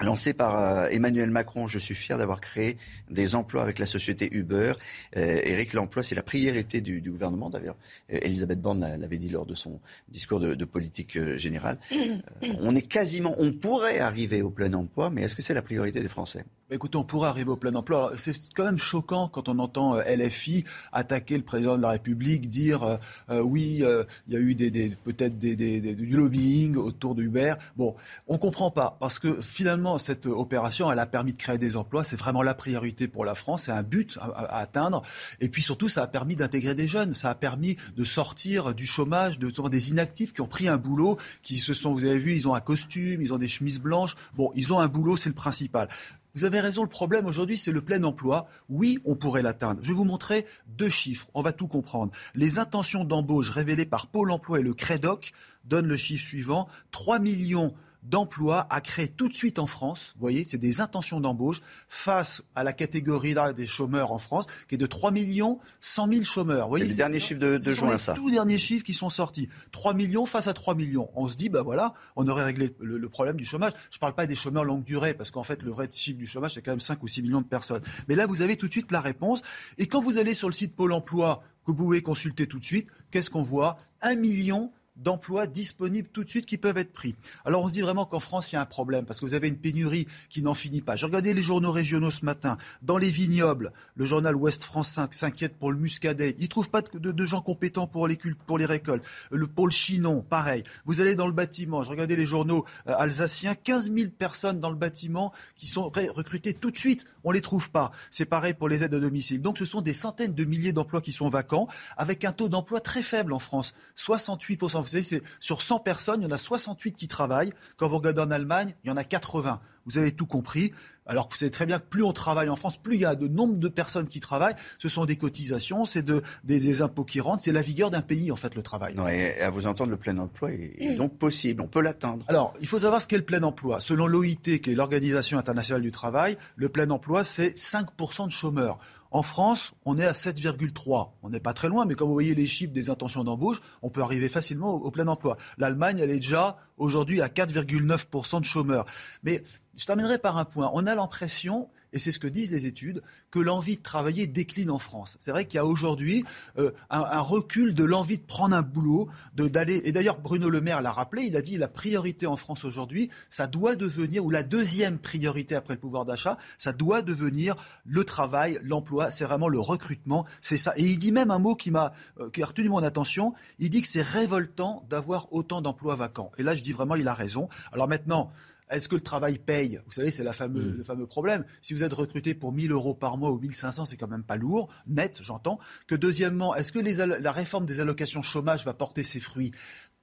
[0.01, 1.67] lancé par euh, Emmanuel Macron.
[1.67, 2.77] Je suis fier d'avoir créé
[3.11, 4.75] des emplois avec la société Uber.
[5.17, 7.51] Euh, Eric, l'emploi, c'est la priorité du, du gouvernement.
[7.51, 7.77] D'ailleurs,
[8.13, 11.79] euh, Elisabeth Borne l'avait dit lors de son discours de, de politique générale.
[12.61, 16.01] on est quasiment, on pourrait arriver au plein emploi, mais est-ce que c'est la priorité
[16.01, 16.45] des Français?
[16.73, 18.13] Écoutez, on pourrait arriver au plein emploi.
[18.17, 22.99] C'est quand même choquant quand on entend LFI attaquer le président de la République, dire
[23.29, 23.83] oui,
[24.27, 27.55] il y a eu des, des peut-être des, des, du lobbying autour de Uber.
[27.77, 27.95] Bon,
[28.27, 32.05] on comprend pas parce que finalement cette opération, elle a permis de créer des emplois.
[32.05, 33.65] C'est vraiment la priorité pour la France.
[33.65, 35.03] C'est un but à, atteindre.
[35.41, 37.15] Et puis surtout, ça a permis d'intégrer des jeunes.
[37.15, 41.19] Ça a permis de sortir du chômage, de des inactifs qui ont pris un boulot,
[41.43, 44.17] qui se sont, vous avez vu, ils ont un costume, ils ont des chemises blanches.
[44.35, 45.89] Bon, ils ont un boulot, c'est le principal.
[46.35, 48.47] Vous avez raison, le problème aujourd'hui, c'est le plein emploi.
[48.69, 49.81] Oui, on pourrait l'atteindre.
[49.83, 52.13] Je vais vous montrer deux chiffres, on va tout comprendre.
[52.35, 55.33] Les intentions d'embauche révélées par Pôle emploi et le CREDOC
[55.65, 60.13] donnent le chiffre suivant 3 millions d'emplois à créer tout de suite en France.
[60.17, 64.75] Vous voyez, c'est des intentions d'embauche face à la catégorie des chômeurs en France, qui
[64.75, 66.67] est de 3 millions 100 000 chômeurs.
[66.67, 68.15] Vous voyez, c'est les derniers chiffres de, de juin, ça.
[68.15, 69.49] tous les derniers chiffres qui sont sortis.
[69.71, 71.11] 3 millions face à 3 millions.
[71.15, 73.73] On se dit, ben voilà, on aurait réglé le, problème du chômage.
[73.91, 76.27] Je ne parle pas des chômeurs longue durée, parce qu'en fait, le vrai chiffre du
[76.27, 77.83] chômage, c'est quand même 5 ou 6 millions de personnes.
[78.09, 79.43] Mais là, vous avez tout de suite la réponse.
[79.79, 82.65] Et quand vous allez sur le site Pôle emploi, que vous pouvez consulter tout de
[82.65, 83.77] suite, qu'est-ce qu'on voit?
[84.01, 84.73] Un million
[85.03, 87.15] d'emplois disponibles tout de suite qui peuvent être pris.
[87.45, 89.35] Alors on se dit vraiment qu'en France, il y a un problème parce que vous
[89.35, 90.97] avez une pénurie qui n'en finit pas.
[90.97, 92.59] J'ai regardé les journaux régionaux ce matin.
[92.83, 96.35] Dans les vignobles, le journal Ouest France 5 s'inquiète pour le muscadet.
[96.39, 99.05] Il ne trouve pas de, gens compétents pour les, pour les récoltes.
[99.31, 100.65] Le pôle chinon, pareil.
[100.85, 101.83] Vous allez dans le bâtiment.
[101.83, 103.55] Je regardais les journaux euh, alsaciens.
[103.55, 107.07] 15 000 personnes dans le bâtiment qui sont recrutées tout de suite.
[107.25, 107.93] On ne les trouve pas.
[108.11, 109.41] C'est pareil pour les aides à domicile.
[109.43, 112.81] Donc ce sont des centaines de milliers d'emplois qui sont vacants avec un taux d'emploi
[112.81, 113.75] très faible en France.
[113.97, 117.53] 68% Vous savez, c'est sur 100 personnes, il y en a 68 qui travaillent.
[117.77, 119.61] Quand vous regardez en Allemagne, il y en a 80.
[119.87, 120.73] Vous avez tout compris.
[121.05, 123.05] Alors que vous savez très bien que plus on travaille en France, plus il y
[123.05, 124.55] a de nombre de personnes qui travaillent.
[124.79, 127.43] Ce sont des cotisations, c'est de, des, impôts qui rentrent.
[127.43, 128.95] C'est la vigueur d'un pays, en fait, le travail.
[129.11, 131.61] et à vous entendre, le plein emploi est, donc possible.
[131.61, 132.25] On peut l'atteindre.
[132.29, 133.81] Alors, il faut savoir ce qu'est le plein emploi.
[133.81, 138.79] Selon l'OIT, qui est l'Organisation internationale du travail, le plein emploi, c'est 5% de chômeurs.
[139.13, 141.11] En France, on est à 7,3.
[141.23, 143.91] On n'est pas très loin, mais quand vous voyez les chiffres des intentions d'embauche, on
[143.91, 145.37] peut arriver facilement au, plein emploi.
[145.59, 148.87] L'Allemagne, elle est déjà aujourd'hui à 4,9% de chômeurs.
[149.23, 149.43] Mais
[149.77, 150.71] je terminerai par un point.
[150.73, 154.71] On a l'impression et c'est ce que disent les études, que l'envie de travailler décline
[154.71, 155.17] en France.
[155.21, 156.25] C'est vrai qu'il y a aujourd'hui
[156.59, 159.83] euh, un, recul de l'envie de prendre un boulot, de d'aller.
[159.85, 161.25] Et d'ailleurs, Bruno Le Maire l'a rappelé.
[161.25, 165.55] Il a dit la priorité en France aujourd'hui, ça doit devenir ou la deuxième priorité
[165.55, 169.11] après le pouvoir d'achat, ça doit devenir le travail, l'emploi.
[169.11, 170.27] C'est vraiment le recrutement.
[170.41, 170.73] C'est ça.
[170.77, 173.35] Et il dit même un mot qui m'a euh, qui a retenu mon attention.
[173.59, 176.33] Il dit que c'est révoltant d'avoir autant d'emplois vacants.
[176.39, 177.49] Et là, je dis vraiment, il a raison.
[177.73, 178.33] Alors maintenant.
[178.73, 179.79] Est-ce que le travail paye?
[179.87, 180.77] Vous savez, c'est mm.
[180.77, 181.45] le fameux problème.
[181.61, 184.37] Si vous êtes recruté pour 1000 euros par mois ou 1500, c'est quand même pas
[184.37, 185.59] lourd, net, j'entends.
[185.87, 189.53] Que deuxièmement, est-ce que la réforme des allocations chômage va porter ses fruits?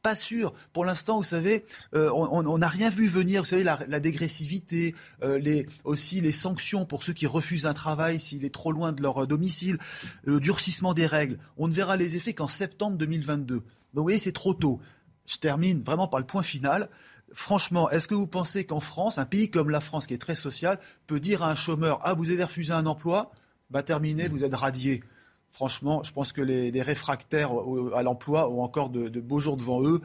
[0.02, 0.54] Pas sûr.
[0.72, 3.42] Pour l'instant, vous savez, euh, on n'a rien vu venir.
[3.42, 8.46] Vous savez, la, dégressivité, euh, aussi les sanctions pour ceux qui refusent un travail s'il
[8.46, 9.78] est trop loin de leur euh, domicile,
[10.24, 11.38] le durcissement des règles.
[11.58, 13.56] On ne verra les effets qu'en septembre 2022.
[13.56, 14.80] Donc, vous voyez, c'est trop tôt.
[15.26, 16.90] Je termine vraiment par le point final.
[17.34, 20.36] Franchement, est-ce que vous pensez qu'en France, un pays comme la France, qui est très
[20.36, 23.32] social, peut dire à un chômeur Ah, vous avez refusé un emploi
[23.70, 25.04] Bah, terminé, vous êtes radié.
[25.52, 27.52] Franchement, je pense que les, réfractaires
[27.96, 30.02] à l'emploi ont encore de, beaux jours devant eux.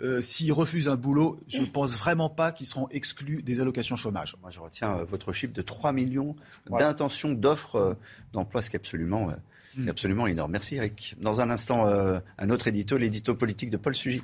[0.00, 3.96] Euh, s'ils refusent un boulot, je ne pense vraiment pas qu'ils seront exclus des allocations
[3.96, 4.36] chômage.
[4.42, 6.36] Moi, je retiens euh, votre chiffre de 3 millions
[6.70, 7.94] d'intentions d'offres euh,
[8.32, 9.32] d'emploi, ce qui est absolument,
[9.76, 9.88] mm.
[9.88, 10.52] absolument énorme.
[10.52, 11.16] Merci Eric.
[11.20, 14.22] Dans un instant, un autre édito, l'édito politique de Paul Sugy.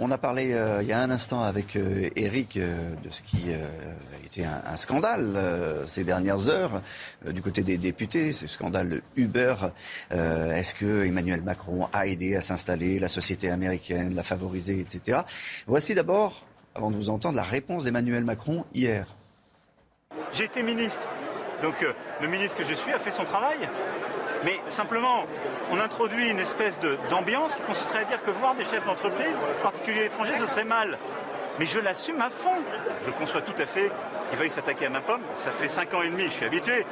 [0.00, 3.20] On a parlé euh, il y a un instant avec euh, Eric euh, de ce
[3.20, 5.36] qui a été un, scandale
[5.88, 6.82] ces dernières heures
[7.28, 9.54] du côté des députés, ce scandale Uber.
[10.10, 15.20] Est-ce que Emmanuel Macron a aidé à s'installer, la société américaine l'a favorisé, etc.
[15.66, 16.44] Voici d'abord,
[16.74, 19.06] avant de vous entendre, la réponse d'Emmanuel Macron hier.
[20.34, 21.08] J'ai été ministre,
[21.62, 21.74] donc
[22.20, 23.58] le ministre que je suis a fait son travail.
[24.44, 25.24] Mais simplement,
[25.72, 26.78] on introduit une espèce
[27.10, 30.64] d'ambiance qui consisterait à dire que voir des chefs d'entreprise, en particulier étrangers, ce serait
[30.64, 30.98] mal.
[31.58, 32.54] Mais je l'assume à fond.
[33.04, 33.90] Je conçois tout à fait
[34.30, 35.22] qu'il veuille s'attaquer à ma pomme.
[35.36, 36.86] Ça fait cinq ans et demi, je suis habitué.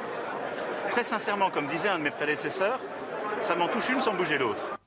[0.91, 2.79] Très sincèrement, comme disait un de mes prédécesseurs,
[3.41, 4.77] ça m'en touche une sans bouger l'autre.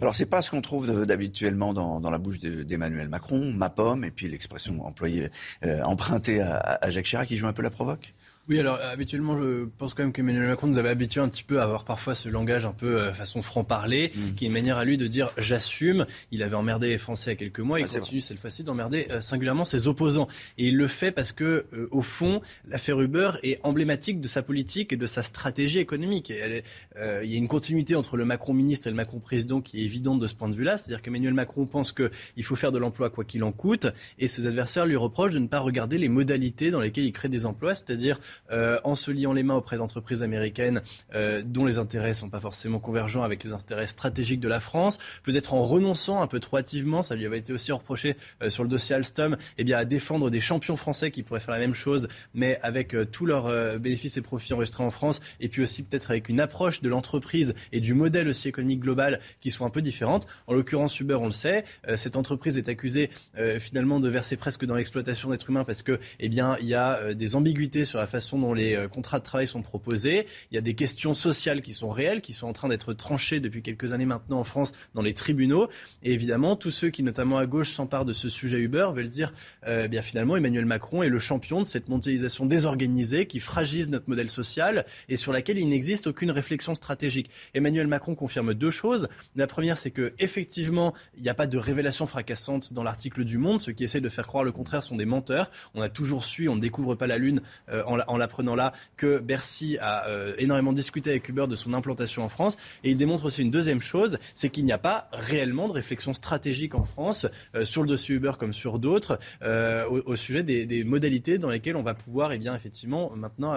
[0.00, 4.10] Alors c'est pas ce qu'on trouve d'habituellement dans, la bouche d'Emmanuel Macron, ma pomme, et
[4.10, 5.30] puis l'expression employée,
[5.64, 8.14] euh, empruntée à, à Jacques Chirac qui joue un peu la provoque
[8.46, 11.60] oui, alors habituellement, je pense quand même qu'Emmanuel Macron nous avait habitué un petit peu
[11.60, 14.34] à avoir parfois ce langage un peu euh, façon franc-parler, mm.
[14.34, 16.04] qui est une manière à lui de dire j'assume.
[16.30, 18.62] Il avait emmerdé les Français il y a quelques mois, il ah, continue cette fois-ci
[18.62, 20.28] d'emmerder euh, singulièrement ses opposants.
[20.58, 24.42] Et il le fait parce que, euh, au fond, l'affaire Uber est emblématique de sa
[24.42, 26.30] politique et de sa stratégie économique.
[26.30, 29.84] il y a une continuité entre le Macron ministre et le Macron président qui est
[29.84, 30.76] évidente de ce point de vue-là.
[30.76, 33.86] C'est-à-dire qu'Emmanuel Macron pense qu'il faut faire de l'emploi quoi qu'il en coûte,
[34.18, 37.30] et ses adversaires lui reprochent de ne pas regarder les modalités dans lesquelles il crée
[37.30, 38.18] des emplois, c'est-à-dire
[38.50, 40.82] euh, en se liant les mains auprès d'entreprises américaines
[41.14, 44.60] euh, dont les intérêts ne sont pas forcément convergents avec les intérêts stratégiques de la
[44.60, 48.50] France, peut-être en renonçant un peu trop hâtivement, ça lui avait été aussi reproché euh,
[48.50, 51.60] sur le dossier Alstom, eh bien, à défendre des champions français qui pourraient faire la
[51.60, 55.82] même chose, mais avec tous leurs bénéfices et profits enregistrés en France, et puis aussi
[55.82, 59.70] peut-être avec une approche de l'entreprise et du modèle aussi économique global qui sont un
[59.70, 60.26] peu différentes.
[60.46, 61.64] En l'occurrence, Uber, on le sait,
[61.96, 63.10] cette entreprise est accusée
[63.58, 67.14] finalement de verser presque dans l'exploitation d'êtres humains parce que, eh bien, il y a
[67.14, 70.26] des ambiguïtés sur la façon dont les euh, contrats de travail sont proposés.
[70.50, 73.40] Il y a des questions sociales qui sont réelles, qui sont en train d'être tranchées
[73.40, 75.68] depuis quelques années maintenant en France dans les tribunaux.
[76.02, 79.32] Et évidemment, tous ceux qui, notamment à gauche, s'emparent de ce sujet Uber veulent dire,
[79.66, 83.90] euh, eh bien finalement, Emmanuel Macron est le champion de cette mondialisation désorganisée qui fragilise
[83.90, 87.30] notre modèle social et sur laquelle il n'existe aucune réflexion stratégique.
[87.54, 89.08] Emmanuel Macron confirme deux choses.
[89.36, 93.38] La première, c'est que effectivement, il n'y a pas de révélation fracassante dans l'article du
[93.38, 93.60] Monde.
[93.60, 95.50] Ceux qui essaient de faire croire le contraire sont des menteurs.
[95.74, 99.18] On a toujours su, on ne découvre pas la lune euh, en l'apprenant là, que
[99.18, 102.56] Bercy a euh, énormément discuté avec Uber de son implantation en France.
[102.82, 106.14] Et il démontre aussi une deuxième chose, c'est qu'il n'y a pas réellement de réflexion
[106.14, 110.84] stratégique en France euh, sur le dossier Uber comme sur d'autres euh, au, sujet des,
[110.84, 113.54] modalités dans lesquelles on va pouvoir, et eh bien, effectivement, maintenant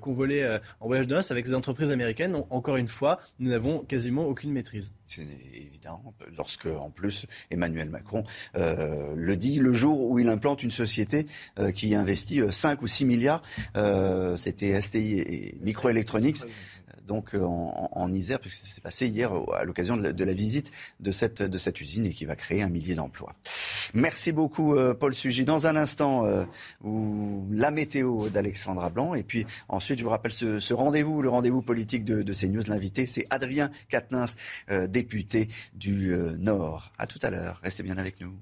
[0.00, 2.36] convoler en voyage de noces avec ces entreprises américaines.
[2.50, 4.92] Encore une fois, nous n'avons quasiment aucune maîtrise.
[5.06, 8.24] C'est évident, lorsque en plus Emmanuel Macron
[8.54, 11.26] le dit le jour où il implante une société
[11.74, 13.42] qui investit 5 ou 6 milliards
[14.36, 16.44] c'était STI et Microelectronics
[17.06, 20.70] donc en, Isère, puisque ça s'est passé hier à l'occasion de, la visite
[21.00, 23.34] de cette, de cette usine et qui va créer un millier d'emplois.
[23.92, 25.44] Merci beaucoup, Paul Sugy.
[25.44, 26.24] Dans un instant,
[26.82, 29.14] la météo d'Alexandra Blanc.
[29.14, 32.62] Et puis ensuite, je vous rappelle ce, rendez-vous, le rendez-vous politique de, de CNews.
[32.68, 34.36] L'invité, c'est Adrien Quatennens,
[34.88, 36.92] député du Nord.
[36.98, 37.60] À tout à l'heure.
[37.62, 38.34] Restez bien avec nous.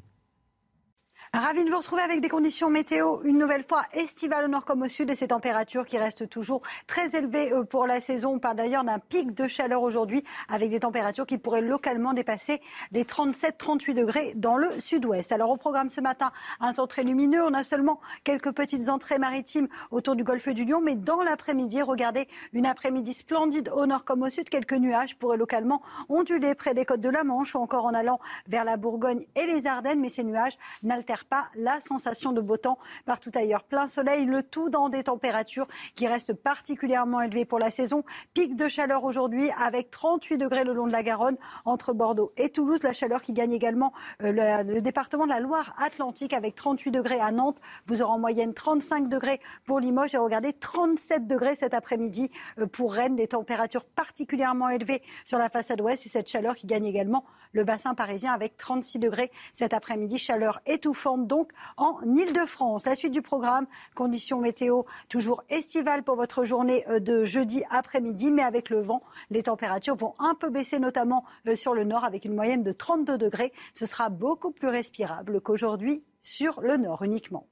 [1.34, 4.82] Ravi de vous retrouver avec des conditions météo une nouvelle fois estivales au nord comme
[4.82, 8.34] au sud et ces températures qui restent toujours très élevées euh, pour la saison.
[8.34, 12.60] On parle d'ailleurs d'un pic de chaleur aujourd'hui avec des températures qui pourraient localement dépasser
[12.90, 15.32] les 37-38 degrés dans le sud-ouest.
[15.32, 17.42] Alors au programme ce matin, un temps très lumineux.
[17.42, 21.80] On a seulement quelques petites entrées maritimes autour du golfe du Lion, mais dans l'après-midi,
[21.80, 24.50] regardez une après-midi splendide au nord comme au sud.
[24.50, 25.80] Quelques nuages pourraient localement
[26.10, 29.46] onduler près des côtes de la Manche ou encore en allant vers la Bourgogne et
[29.46, 33.65] les Ardennes, mais ces nuages n'altèrent pas la sensation de beau temps partout ailleurs.
[33.65, 38.05] Plein soleil, le tout dans des températures qui restent particulièrement élevées pour la saison.
[38.35, 42.51] Pic de chaleur aujourd'hui avec 38 degrés le long de la Garonne entre Bordeaux et
[42.51, 42.82] Toulouse.
[42.82, 43.93] La chaleur qui gagne également
[44.23, 47.59] euh, le, département de la Loire-Atlantique avec 38 degrés à Nantes.
[47.86, 52.66] Vous aurez en moyenne 35 degrés pour Limoges et regardez 37 degrés cet après-midi euh,
[52.66, 53.16] pour Rennes.
[53.16, 57.65] Des températures particulièrement élevées sur la façade ouest et cette chaleur qui gagne également le
[57.65, 60.19] bassin parisien avec 36 degrés cet après-midi.
[60.19, 62.86] Chaleur étouffante donc en Ile-de-France.
[62.86, 68.30] La suite du programme, conditions météo toujours estivales pour votre journée euh, de jeudi après-midi,
[68.30, 72.05] mais avec le vent, les températures vont un peu baisser, notamment euh, sur le nord
[72.05, 73.52] avec une moyenne de 32 degrés.
[73.74, 77.47] Ce sera beaucoup plus respirable qu'aujourd'hui sur le nord uniquement.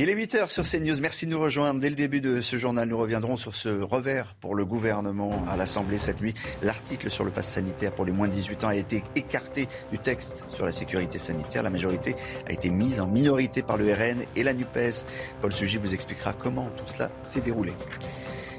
[0.00, 1.00] Il est 8h sur CNews.
[1.00, 1.80] Merci de nous rejoindre.
[1.80, 5.56] Dès le début de ce journal, nous reviendrons sur ce revers pour le gouvernement à
[5.56, 6.34] l'Assemblée cette nuit.
[6.62, 9.98] L'article sur le pass sanitaire pour les moins de 18 ans a été écarté du
[9.98, 11.64] texte sur la sécurité sanitaire.
[11.64, 12.14] La majorité
[12.46, 15.04] a été mise en minorité par le RN et la NUPES.
[15.40, 17.72] Paul Sugy vous expliquera comment tout cela s'est déroulé.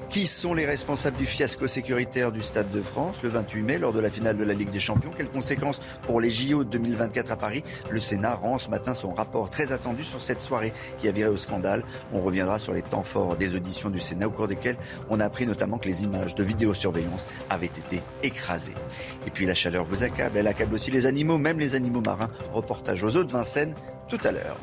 [0.10, 3.94] Qui sont les responsables du fiasco sécuritaire du Stade de France le 28 mai lors
[3.94, 5.12] de la finale de la Ligue des Champions?
[5.16, 7.64] Quelles conséquences pour les JO 2024 à Paris?
[7.92, 11.30] Le Sénat rend ce matin son rapport très attendu sur cette soirée qui a viré
[11.30, 11.84] au scandale.
[12.12, 14.78] On reviendra sur les temps forts des auditions du Sénat au cours desquelles
[15.12, 18.74] on a appris notamment que les images de vidéosurveillance avaient été écrasées.
[19.28, 22.32] Et puis la chaleur vous accable, elle accable aussi les animaux, même les animaux marins.
[22.52, 23.76] Reportage aux eaux de Vincennes
[24.10, 24.58] tout à l'heure.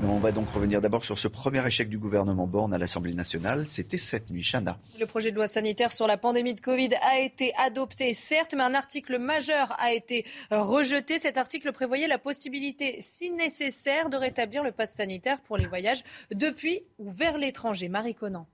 [0.00, 3.14] Mais on va donc revenir d'abord sur ce premier échec du gouvernement Borne à l'Assemblée
[3.14, 3.66] nationale.
[3.68, 4.42] C'était cette nuit.
[4.42, 4.78] Chana.
[4.98, 8.64] Le projet de loi sanitaire sur la pandémie de Covid a été adopté, certes, mais
[8.64, 11.18] un article majeur a été rejeté.
[11.18, 16.02] Cet article prévoyait la possibilité, si nécessaire, de rétablir le pass sanitaire pour les voyages
[16.32, 17.88] depuis ou vers l'étranger.
[17.88, 18.46] Marie Conan.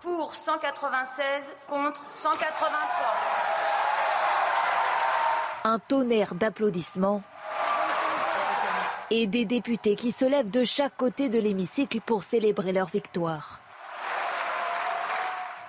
[0.00, 2.70] Pour 196 contre 183.
[5.64, 7.22] Un tonnerre d'applaudissements
[9.10, 13.60] et des députés qui se lèvent de chaque côté de l'hémicycle pour célébrer leur victoire.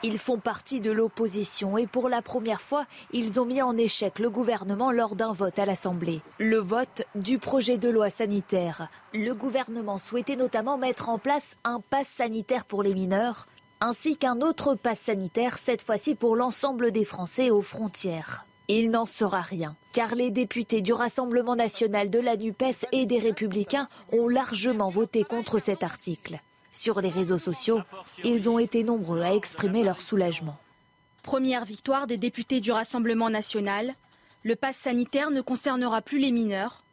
[0.04, 4.18] Ils font partie de l'opposition et pour la première fois, ils ont mis en échec
[4.18, 6.22] le gouvernement lors d'un vote à l'Assemblée.
[6.40, 8.90] Le vote du projet de loi sanitaire.
[9.14, 13.48] Le gouvernement souhaitait notamment mettre en place un pass sanitaire pour les mineurs,
[13.80, 18.46] ainsi qu'un autre pass sanitaire, cette fois-ci pour l'ensemble des Français aux frontières.
[18.68, 23.20] Il n'en sera rien, car les députés du Rassemblement national de la NUPES et des
[23.20, 26.40] Républicains ont largement voté contre cet article.
[26.72, 27.82] Sur les réseaux sociaux,
[28.24, 30.58] ils ont été nombreux à exprimer leur soulagement.
[31.24, 33.94] Première victoire des députés du Rassemblement national,
[34.44, 36.84] le pass sanitaire ne concernera plus les mineurs.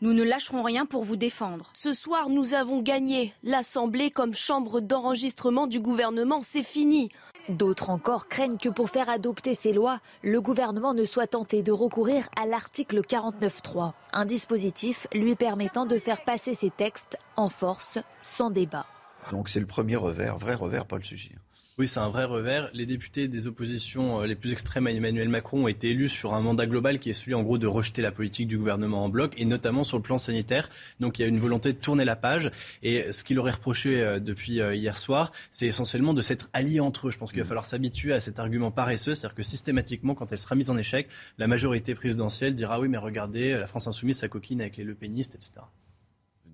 [0.00, 1.70] Nous ne lâcherons rien pour vous défendre.
[1.72, 3.32] Ce soir, nous avons gagné.
[3.42, 7.10] L'Assemblée comme chambre d'enregistrement du gouvernement, c'est fini.
[7.48, 11.72] D'autres encore craignent que pour faire adopter ces lois, le gouvernement ne soit tenté de
[11.72, 17.98] recourir à l'article 49.3, un dispositif lui permettant de faire passer ses textes en force,
[18.22, 18.84] sans débat.
[19.32, 21.32] Donc c'est le premier revers, vrai revers, Paul Sugy.
[21.78, 22.70] Oui, c'est un vrai revers.
[22.74, 26.34] Les députés des oppositions euh, les plus extrêmes à Emmanuel Macron ont été élus sur
[26.34, 29.08] un mandat global qui est celui en gros de rejeter la politique du gouvernement en
[29.08, 30.70] bloc et notamment sur le plan sanitaire.
[30.98, 32.50] Donc il y a une volonté de tourner la page
[32.82, 36.80] et ce qu'il aurait reproché euh, depuis euh, hier soir, c'est essentiellement de s'être alliés
[36.80, 37.10] entre eux.
[37.12, 37.48] Je pense qu'il va mm.
[37.48, 41.06] falloir s'habituer à cet argument paresseux, c'est-à-dire que systématiquement quand elle sera mise en échec,
[41.38, 45.36] la majorité présidentielle dira oui mais regardez, la France insoumise sa coquine avec les lepénistes,
[45.36, 45.60] etc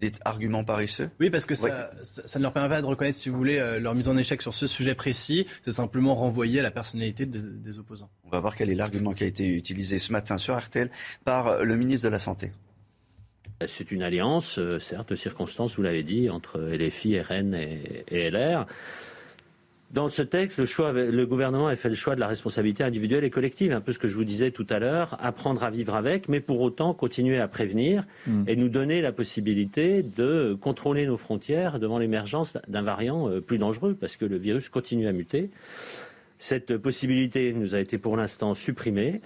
[0.00, 3.28] des arguments paresseux Oui, parce que ça, ça, ne leur permet pas de reconnaître, si
[3.28, 5.46] vous voulez, euh, leur mise en échec sur ce sujet précis.
[5.64, 8.10] C'est simplement renvoyer à la personnalité des opposants.
[8.24, 10.90] On va voir quel est l'argument qui a été utilisé ce matin sur RTL
[11.24, 12.50] par euh, le ministre de la Santé.
[13.66, 18.30] C'est une alliance, euh, certes, de circonstances, vous l'avez dit, entre LFI, RN et, et
[18.30, 18.66] LR
[19.94, 23.22] dans ce texte, le, choix, le gouvernement a fait le choix de la responsabilité individuelle
[23.22, 25.94] et collective, un peu ce que je vous disais tout à l'heure, apprendre à vivre
[25.94, 28.42] avec, mais pour autant continuer à prévenir mm.
[28.48, 33.58] et nous donner la possibilité de contrôler nos frontières devant l'émergence d'un variant euh, plus
[33.58, 35.50] dangereux, parce que le virus continue à muter.
[36.40, 39.20] Cette possibilité nous a été pour l'instant supprimée.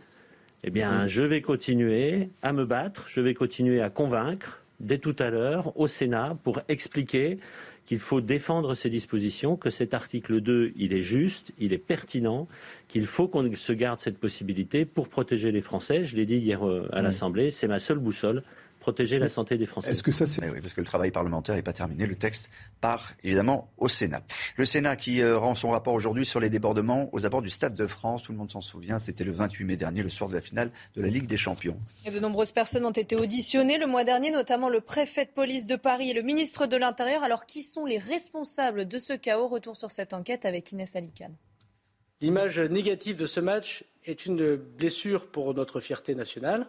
[0.65, 1.09] Eh bien, mm.
[1.09, 5.73] je vais continuer à me battre, je vais continuer à convaincre dès tout à l'heure
[5.81, 7.39] au Sénat pour expliquer
[7.89, 12.47] qu'il faut défendre ces dispositions, que cet article 2, il est juste, il est pertinent,
[12.87, 16.05] qu'il faut qu'on se garde cette possibilité pour protéger les Français.
[16.05, 18.43] Je l'ai dit hier euh, à l'Assemblée, c'est ma seule boussole
[18.79, 19.91] protéger la santé des Français.
[19.91, 22.07] Est-ce que ça c'est oui, parce que le travail parlementaire n'est pas terminé.
[22.07, 22.51] Le texte
[22.81, 24.23] part évidemment au Sénat.
[24.57, 27.75] Le Sénat qui euh, rend son rapport aujourd'hui sur les débordements aux abords du Stade
[27.75, 28.23] de France.
[28.25, 28.99] Tout le monde s'en souvient.
[28.99, 31.77] C'était le 28 mai dernier, le soir de la finale de la Ligue des Champions.
[32.05, 35.67] Et de nombreuses personnes ont été auditionnées le mois dernier, notamment le préfet de police
[35.67, 37.23] de Paris et le ministre de l'Intérieur.
[37.23, 39.49] Alors qui sont les responsables de ce chaos?
[39.49, 41.35] Retour sur cette enquête avec Inès Alicane.
[42.21, 46.67] L'image négative de ce match est une blessure pour notre fierté nationale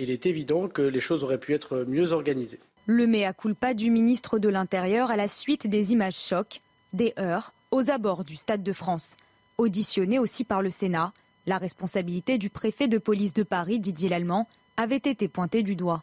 [0.00, 2.58] il est évident que les choses auraient pu être mieux organisées.
[2.86, 6.62] Le mea culpa du ministre de l'Intérieur à la suite des images chocs,
[6.94, 9.16] des heurts aux abords du Stade de France.
[9.58, 11.12] Auditionné aussi par le Sénat,
[11.46, 14.48] la responsabilité du préfet de police de Paris, Didier Lallemand,
[14.78, 16.00] avait été pointée du doigt.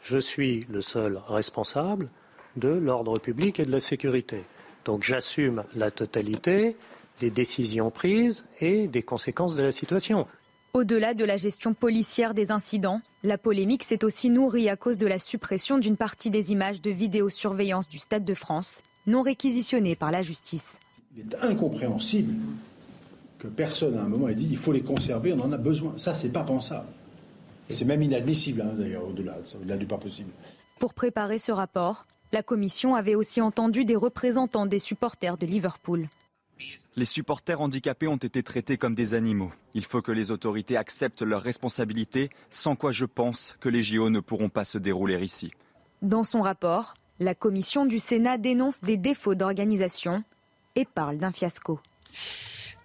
[0.00, 2.10] Je suis le seul responsable
[2.56, 4.44] de l'ordre public et de la sécurité.
[4.84, 6.76] Donc j'assume la totalité
[7.20, 10.28] des décisions prises et des conséquences de la situation.
[10.76, 15.06] Au-delà de la gestion policière des incidents, la polémique s'est aussi nourrie à cause de
[15.06, 20.10] la suppression d'une partie des images de vidéosurveillance du Stade de France, non réquisitionnées par
[20.10, 20.78] la justice.
[21.16, 22.34] Il est incompréhensible
[23.38, 25.94] que personne à un moment ait dit il faut les conserver, on en a besoin.
[25.96, 26.88] Ça, c'est pas pensable.
[27.70, 30.30] C'est même inadmissible, hein, d'ailleurs, au-delà, au-delà du pas possible.
[30.80, 36.08] Pour préparer ce rapport, la commission avait aussi entendu des représentants des supporters de Liverpool.
[36.96, 39.52] Les supporters handicapés ont été traités comme des animaux.
[39.74, 44.10] Il faut que les autorités acceptent leurs responsabilités, sans quoi je pense que les JO
[44.10, 45.52] ne pourront pas se dérouler ici.
[46.02, 50.22] Dans son rapport, la commission du Sénat dénonce des défauts d'organisation
[50.76, 51.80] et parle d'un fiasco.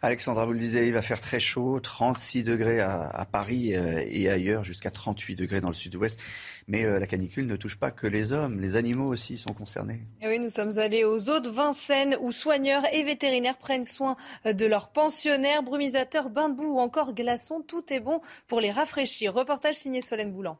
[0.01, 4.29] Alexandra, vous le disiez, il va faire très chaud, 36 degrés à, Paris euh, et
[4.29, 6.17] ailleurs, jusqu'à 38 degrés dans le sud-ouest.
[6.67, 9.99] Mais euh, la canicule ne touche pas que les hommes, les animaux aussi sont concernés.
[10.21, 14.15] Et oui, nous sommes allés aux eaux de Vincennes où soigneurs et vétérinaires prennent soin
[14.45, 17.61] de leurs pensionnaires, brumisateurs, bains de boue ou encore glaçons.
[17.61, 19.33] Tout est bon pour les rafraîchir.
[19.33, 20.57] Reportage signé Solène Boulan.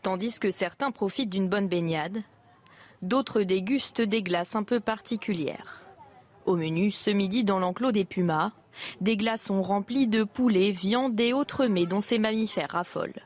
[0.00, 2.22] Tandis que certains profitent d'une bonne baignade,
[3.02, 5.85] d'autres dégustent des glaces un peu particulières.
[6.46, 8.52] Au menu, ce midi dans l'enclos des pumas,
[9.00, 13.20] des glaçons remplis de poulets, viande et autres mets dont ces mammifères raffolent.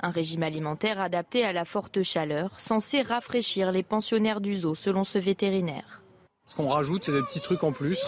[0.00, 5.02] Un régime alimentaire adapté à la forte chaleur, censé rafraîchir les pensionnaires du zoo selon
[5.02, 6.00] ce vétérinaire.
[6.46, 8.00] Ce qu'on rajoute, c'est des petits trucs en plus.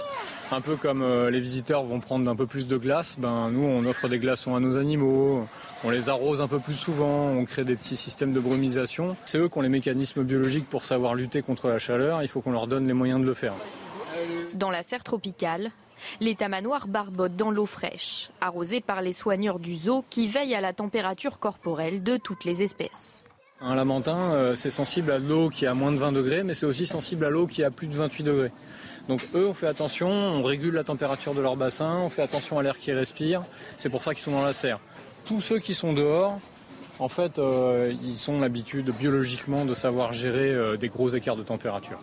[0.52, 3.64] Un peu comme euh, les visiteurs vont prendre un peu plus de glace, ben, nous
[3.64, 5.46] on offre des glaçons à nos animaux,
[5.82, 9.16] on les arrose un peu plus souvent, on crée des petits systèmes de brumisation.
[9.24, 12.40] C'est eux qui ont les mécanismes biologiques pour savoir lutter contre la chaleur, il faut
[12.40, 13.54] qu'on leur donne les moyens de le faire.
[14.54, 15.70] Dans la serre tropicale,
[16.20, 20.60] les tamanoirs barbotent dans l'eau fraîche, arrosée par les soigneurs du zoo qui veillent à
[20.60, 23.22] la température corporelle de toutes les espèces.
[23.60, 26.52] Un lamentin, euh, c'est sensible à l'eau qui est à moins de 20 degrés, mais
[26.52, 28.50] c'est aussi sensible à l'eau qui est à plus de 28 degrés.
[29.08, 32.58] Donc eux, on fait attention, on régule la température de leur bassin, on fait attention
[32.58, 33.42] à l'air qu'ils respirent.
[33.76, 34.80] C'est pour ça qu'ils sont dans la serre.
[35.24, 36.40] Tous ceux qui sont dehors,
[36.98, 41.42] en fait, euh, ils ont l'habitude biologiquement de savoir gérer euh, des gros écarts de
[41.42, 41.98] température.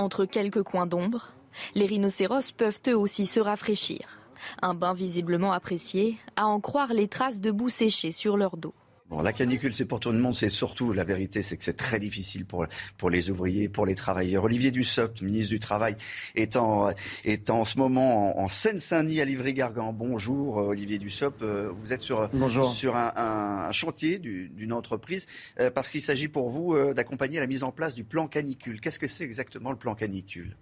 [0.00, 1.32] Entre quelques coins d'ombre,
[1.74, 4.20] les rhinocéros peuvent eux aussi se rafraîchir.
[4.62, 8.74] Un bain visiblement apprécié, à en croire les traces de boue séchée sur leur dos.
[9.08, 10.34] Bon, la canicule, c'est pour tout le monde.
[10.34, 12.66] C'est surtout, la vérité, c'est que c'est très difficile pour,
[12.98, 14.44] pour les ouvriers, pour les travailleurs.
[14.44, 15.96] Olivier Dussopt, ministre du Travail,
[16.34, 16.90] est en,
[17.24, 19.94] est en ce moment en, Seine-Saint-Denis à Livry-Gargan.
[19.94, 21.42] Bonjour, euh, Olivier Dussopt.
[21.42, 22.28] Euh, vous êtes sur,
[22.70, 25.24] sur un, chantier d'une entreprise
[25.58, 28.78] euh, parce qu'il s'agit pour vous d'accompagner la mise en place du plan canicule.
[28.78, 30.54] Qu'est-ce que c'est exactement le plan canicule?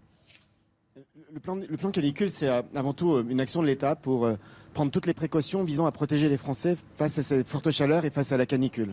[1.32, 4.28] Le plan, le plan canicule, c'est avant tout une action de l'État pour
[4.76, 8.10] prendre toutes les précautions visant à protéger les Français face à ces fortes chaleurs et
[8.10, 8.92] face à la canicule.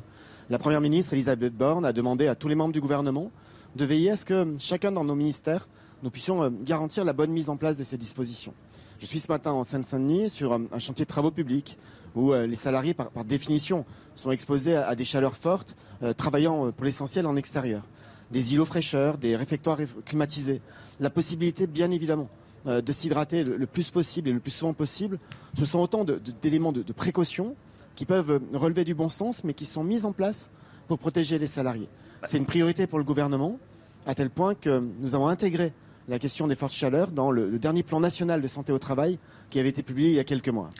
[0.50, 3.32] La Première ministre, Elisabeth Borne, a demandé à tous les membres du gouvernement
[3.76, 5.68] de veiller à ce que chacun dans nos ministères,
[6.02, 8.54] nous puissions euh, garantir la bonne mise en place de ces dispositions.
[8.98, 11.78] Je suis ce matin en Seine-Saint-Denis sur euh, un chantier de travaux publics
[12.16, 13.84] où euh, les salariés, par, définition,
[14.16, 15.76] sont exposés à, des chaleurs fortes,
[16.16, 17.84] travaillant pour l'essentiel en extérieur.
[18.32, 20.62] Des îlots fraîcheurs, des réfectoires climatisés.
[21.02, 22.30] La possibilité, bien évidemment,
[22.68, 25.20] euh, de s'hydrater le, plus possible et le plus souvent possible.
[25.58, 26.06] Ce sont autant
[26.42, 27.56] d'éléments de, précaution
[27.96, 30.50] qui peuvent relever du bon sens, mais qui sont mis en place
[30.88, 31.90] pour protéger les salariés.
[32.24, 33.60] C'est une priorité pour le gouvernement,
[34.06, 35.74] à tel point que nous avons intégré
[36.08, 39.20] la question des fortes chaleurs dans le, le dernier plan national de santé au travail
[39.54, 40.72] qui avait été publié il y a quelques mois.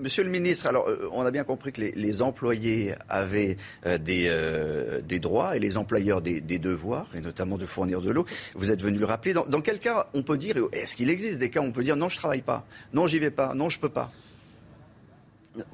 [0.00, 3.98] Monsieur le ministre, alors euh, on a bien compris que les, les employés avaient euh,
[3.98, 8.10] des, euh, des droits et les employeurs des, des devoirs, et notamment de fournir de
[8.10, 8.24] l'eau.
[8.54, 9.34] Vous êtes venu le rappeler.
[9.34, 11.84] Dans, dans quel cas on peut dire, est-ce qu'il existe des cas où on peut
[11.84, 14.10] dire non, je travaille pas, non, j'y vais pas, non, je peux pas?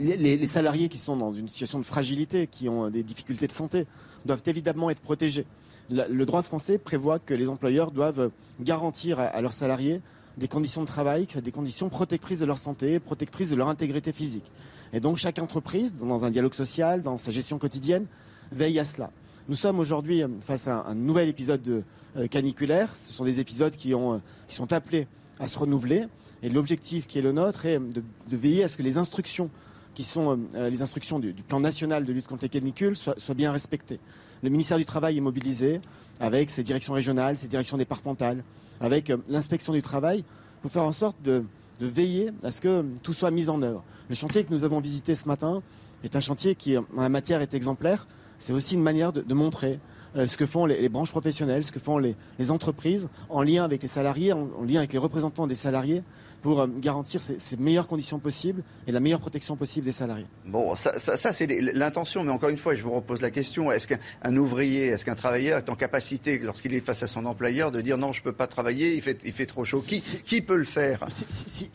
[0.01, 3.86] Les, salariés qui sont dans une situation de fragilité, qui ont des difficultés de santé,
[4.26, 5.47] doivent évidemment être protégés.
[5.90, 8.30] Le droit français prévoit que les employeurs doivent
[8.60, 10.01] garantir à leurs salariés
[10.39, 14.51] des conditions de travail, des conditions protectrices de leur santé, protectrices de leur intégrité physique.
[14.93, 18.06] Et donc chaque entreprise, dans un dialogue social, dans sa gestion quotidienne,
[18.52, 19.10] veille à cela.
[19.48, 21.82] Nous sommes aujourd'hui euh, face à un, nouvel épisode de,
[22.16, 22.94] euh, caniculaire.
[22.97, 25.06] Ce sont des épisodes euh, qui sont appelés
[25.40, 26.05] à se renouveler.
[26.43, 29.51] Et l'objectif qui est le nôtre est de, veiller à ce que les instructions
[29.94, 33.98] qui sont les instructions du, plan national de lutte contre les canicules soient bien respectées.
[34.44, 35.81] Le ministère du Travail est mobilisé
[36.20, 38.44] avec ses directions régionales, ses directions départementales,
[38.80, 40.24] avec euh, l'inspection du travail
[40.62, 41.44] pour faire en sorte de,
[41.80, 43.84] veiller à ce que euh, tout soit mis en œuvre.
[44.09, 45.62] Le chantier que nous avons visité ce matin
[46.02, 48.09] est un chantier qui, euh, en la matière, est exemplaire.
[48.40, 49.78] C'est aussi une manière de, montrer
[50.16, 52.16] euh, ce que font les, branches professionnelles, ce que font les,
[52.50, 56.02] entreprises, en lien avec les salariés, en lien avec les représentants des salariés,
[56.43, 60.27] pour euh, garantir ces, ces meilleures conditions possibles et la meilleure protection possible des salariés.
[60.47, 63.73] Bon, ça, ça, ça, c'est l'intention, mais encore une fois, je vous repose la question.
[63.73, 67.27] Est-ce qu'un un ouvrier, est-ce qu'un travailleur est en capacité, lorsqu'il est face à son
[67.27, 69.81] employeur, de dire non, je peux pas travailler, il fait, il fait trop chaud.
[69.81, 71.05] Qui, qui peut le faire?
[71.09, 71.70] Si, si,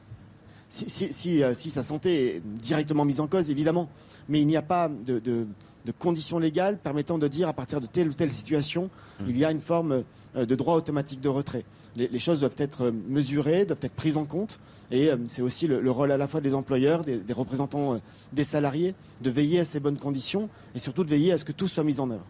[0.69, 3.89] si, si, si, euh, si sa santé est directement mise en cause, évidemment,
[4.29, 5.45] mais il n'y a pas de, de,
[5.85, 8.89] de conditions légales permettant de dire à partir de telle ou telle situation,
[9.27, 10.03] il y a une forme
[10.35, 11.63] euh, de droit automatique de retrait.
[11.95, 14.59] Les, les choses doivent être euh, mesurées, doivent être prises en compte,
[14.91, 17.99] et euh, c'est aussi le, le rôle à la fois des employeurs, des, des représentants
[18.31, 21.51] des salariés, de veiller à ces bonnes conditions et surtout de veiller à ce que
[21.51, 22.25] tout soit mis en œuvre.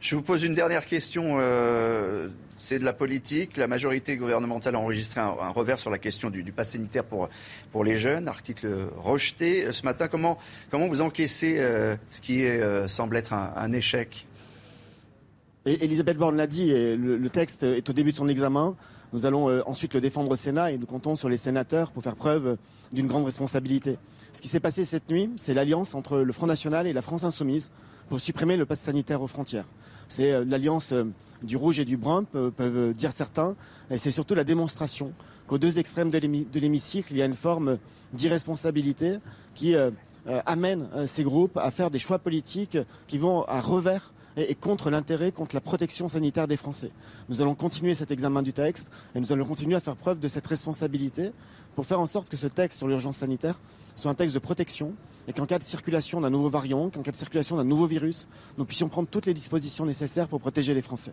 [0.00, 1.38] Je vous pose une dernière question.
[1.40, 3.56] euh, c'est de la politique.
[3.56, 7.84] La majorité gouvernementale a enregistré un, revers sur la question du, du pass sanitaire pour,
[7.84, 8.28] les jeunes.
[8.28, 9.66] Article rejeté.
[9.66, 10.38] Euh, Ce matin, comment,
[10.70, 12.44] vous encaissez euh, ce qui
[12.88, 14.26] semble être un, échec?
[15.66, 18.76] Et Elisabeth Borne l'a dit, le, texte est au début de son examen.
[19.12, 22.16] Nous allons ensuite le défendre au Sénat et nous comptons sur les sénateurs pour faire
[22.16, 22.56] preuve
[22.92, 23.98] d'une grande responsabilité.
[24.32, 27.24] Ce qui s'est passé cette nuit, c'est l'alliance entre le Front National et la France
[27.24, 27.70] Insoumise
[28.08, 29.66] pour supprimer le pass sanitaire aux frontières.
[30.08, 31.04] C'est euh, l'alliance euh,
[31.42, 33.54] du rouge et du brun, pe- peuvent dire certains,
[33.90, 35.12] et c'est surtout la démonstration
[35.46, 37.78] qu'aux deux extrêmes de l'hémi- de l'hémicycle, il y a une forme
[38.12, 39.18] d'irresponsabilité
[39.54, 39.90] qui euh,
[40.46, 42.76] amène ces groupes à faire des choix politiques
[43.06, 46.90] qui vont à revers et contre l'intérêt, contre la protection sanitaire des Français.
[47.28, 50.28] Nous allons continuer cet examen du texte et nous allons continuer à faire preuve de
[50.28, 51.32] cette responsabilité
[51.78, 53.60] pour faire en sorte que ce texte sur l'urgence sanitaire
[53.94, 54.94] soit un texte de protection
[55.28, 58.26] et qu'en cas de circulation d'un nouveau variant, qu'en cas de circulation d'un nouveau virus,
[58.56, 61.12] nous puissions prendre toutes les dispositions nécessaires pour protéger les Français.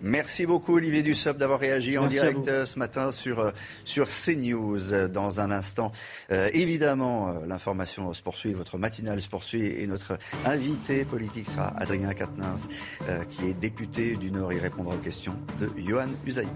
[0.00, 3.50] Merci beaucoup Olivier Dussopt d'avoir réagi en Merci direct euh, ce matin sur, euh,
[3.84, 5.92] sur CNews dans un instant.
[6.30, 12.14] Euh, évidemment, l'information se poursuit, votre matinale se poursuit et notre invité politique sera Adrien
[12.14, 12.68] Quatennens,
[13.10, 14.54] euh, qui est député du Nord.
[14.54, 16.48] Il répondra aux questions de Johan Usaï.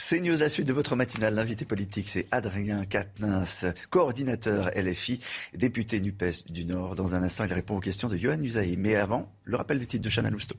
[0.00, 1.34] C'est News, la suite de votre matinale.
[1.34, 5.18] L'invité politique, c'est Adrien Quatennens, coordinateur LFI,
[5.54, 6.94] député NUPES du Nord.
[6.94, 8.76] Dans un instant, il répond aux questions de Johan Usaï.
[8.78, 10.54] Mais avant, le rappel des titres de Chana Lousteau.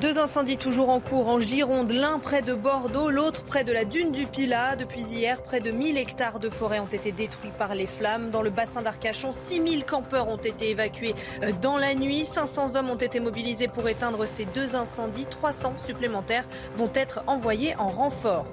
[0.00, 3.84] Deux incendies toujours en cours en Gironde, l'un près de Bordeaux, l'autre près de la
[3.84, 4.74] dune du Pilat.
[4.76, 8.30] Depuis hier, près de 1000 hectares de forêt ont été détruits par les flammes.
[8.30, 12.24] Dans le bassin d'Arcachon, 6000 campeurs ont été évacués euh, dans la nuit.
[12.24, 15.26] 500 hommes ont été mobilisés pour éteindre ces deux incendies.
[15.26, 18.46] 300 supplémentaires vont être envoyés en renfort.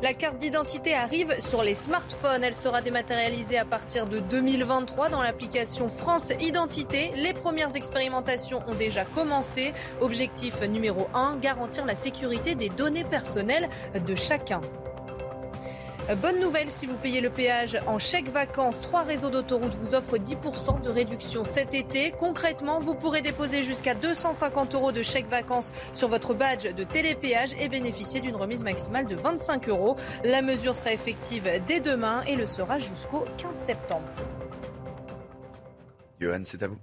[0.00, 2.44] La carte d'identité arrive sur les smartphones.
[2.44, 7.10] Elle sera dématérialisée à partir de 2023 dans l'application France Identité.
[7.16, 9.72] Les premières expérimentations ont déjà commencé.
[10.00, 13.68] Objectif numéro 1, garantir la sécurité des données personnelles
[14.06, 14.60] de chacun.
[16.16, 20.16] Bonne nouvelle, si vous payez le péage en chèque vacances, trois réseaux d'autoroutes vous offrent
[20.16, 22.12] 10% de réduction cet été.
[22.12, 27.52] Concrètement, vous pourrez déposer jusqu'à 250 euros de chèque vacances sur votre badge de télépéage
[27.60, 29.96] et bénéficier d'une remise maximale de 25 euros.
[30.24, 34.08] La mesure sera effective dès demain et le sera jusqu'au 15 septembre.
[36.18, 36.78] Johan, c'est à vous.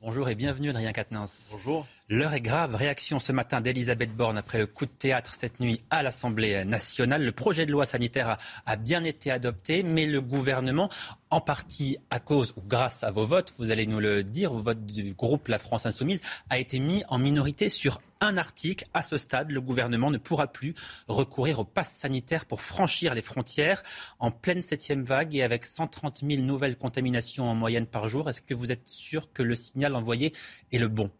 [0.00, 1.50] Bonjour et bienvenue Adrien Quatennens.
[1.52, 1.86] Bonjour.
[2.12, 2.74] L'heure est grave.
[2.74, 7.24] Réaction ce matin d'Elisabeth Borne après le coup de théâtre cette nuit à l'Assemblée nationale.
[7.24, 8.36] Le projet de loi sanitaire
[8.66, 10.90] a, bien été adopté, mais le gouvernement,
[11.30, 14.60] en partie à cause ou grâce à vos votes, vous allez nous le dire, vos
[14.60, 16.20] votes du groupe La France Insoumise,
[16.50, 18.84] a été mis en minorité sur un article.
[18.92, 20.74] À ce stade, le gouvernement ne pourra plus
[21.08, 23.82] recourir au pass sanitaire pour franchir les frontières
[24.18, 28.28] en pleine septième vague et avec 130 000 nouvelles contaminations en moyenne par jour.
[28.28, 30.34] Est-ce que vous êtes sûr que le signal envoyé
[30.72, 31.10] est le bon?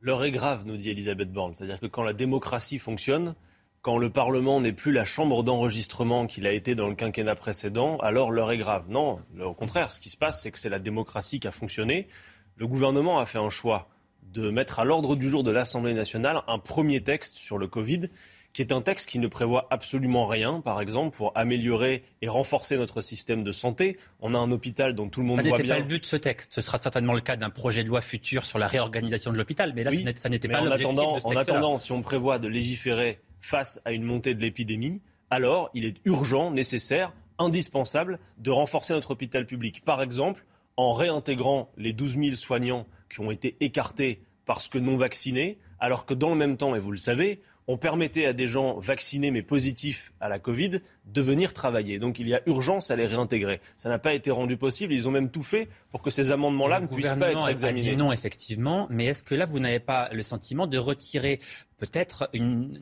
[0.00, 1.54] L'heure est grave, nous dit Elisabeth Borne.
[1.54, 3.34] C'est-à-dire que quand la démocratie fonctionne,
[3.80, 7.96] quand le Parlement n'est plus la chambre d'enregistrement qu'il a été dans le quinquennat précédent,
[7.98, 8.84] alors l'heure est grave.
[8.88, 12.08] Non, au contraire, ce qui se passe, c'est que c'est la démocratie qui a fonctionné.
[12.56, 13.88] Le gouvernement a fait un choix
[14.22, 18.10] de mettre à l'ordre du jour de l'Assemblée nationale un premier texte sur le Covid
[18.56, 22.78] qui est un texte qui ne prévoit absolument rien, par exemple, pour améliorer et renforcer
[22.78, 23.98] notre système de santé.
[24.20, 25.56] On a un hôpital dont tout le monde voit bien.
[25.58, 26.54] Ce n'était pas le but de ce texte.
[26.54, 29.74] Ce sera certainement le cas d'un projet de loi futur sur la réorganisation de l'hôpital,
[29.76, 33.20] mais là, ça n'était pas l'objectif de ce En attendant, si on prévoit de légiférer
[33.42, 39.10] face à une montée de l'épidémie, alors il est urgent, nécessaire, indispensable de renforcer notre
[39.10, 39.84] hôpital public.
[39.84, 40.46] Par exemple,
[40.78, 46.06] en réintégrant les 12 000 soignants qui ont été écartés parce que non vaccinés, alors
[46.06, 49.30] que dans le même temps, et vous le savez, on permettait à des gens vaccinés
[49.30, 51.98] mais positifs à la Covid de venir travailler.
[51.98, 53.60] Donc il y a urgence à les réintégrer.
[53.76, 54.92] Ça n'a pas été rendu possible.
[54.92, 57.90] Ils ont même tout fait pour que ces amendements-là ne puissent pas être examinés.
[57.90, 58.86] Dit non, effectivement.
[58.90, 61.40] Mais est-ce que là, vous n'avez pas le sentiment de retirer
[61.78, 62.80] peut-être une...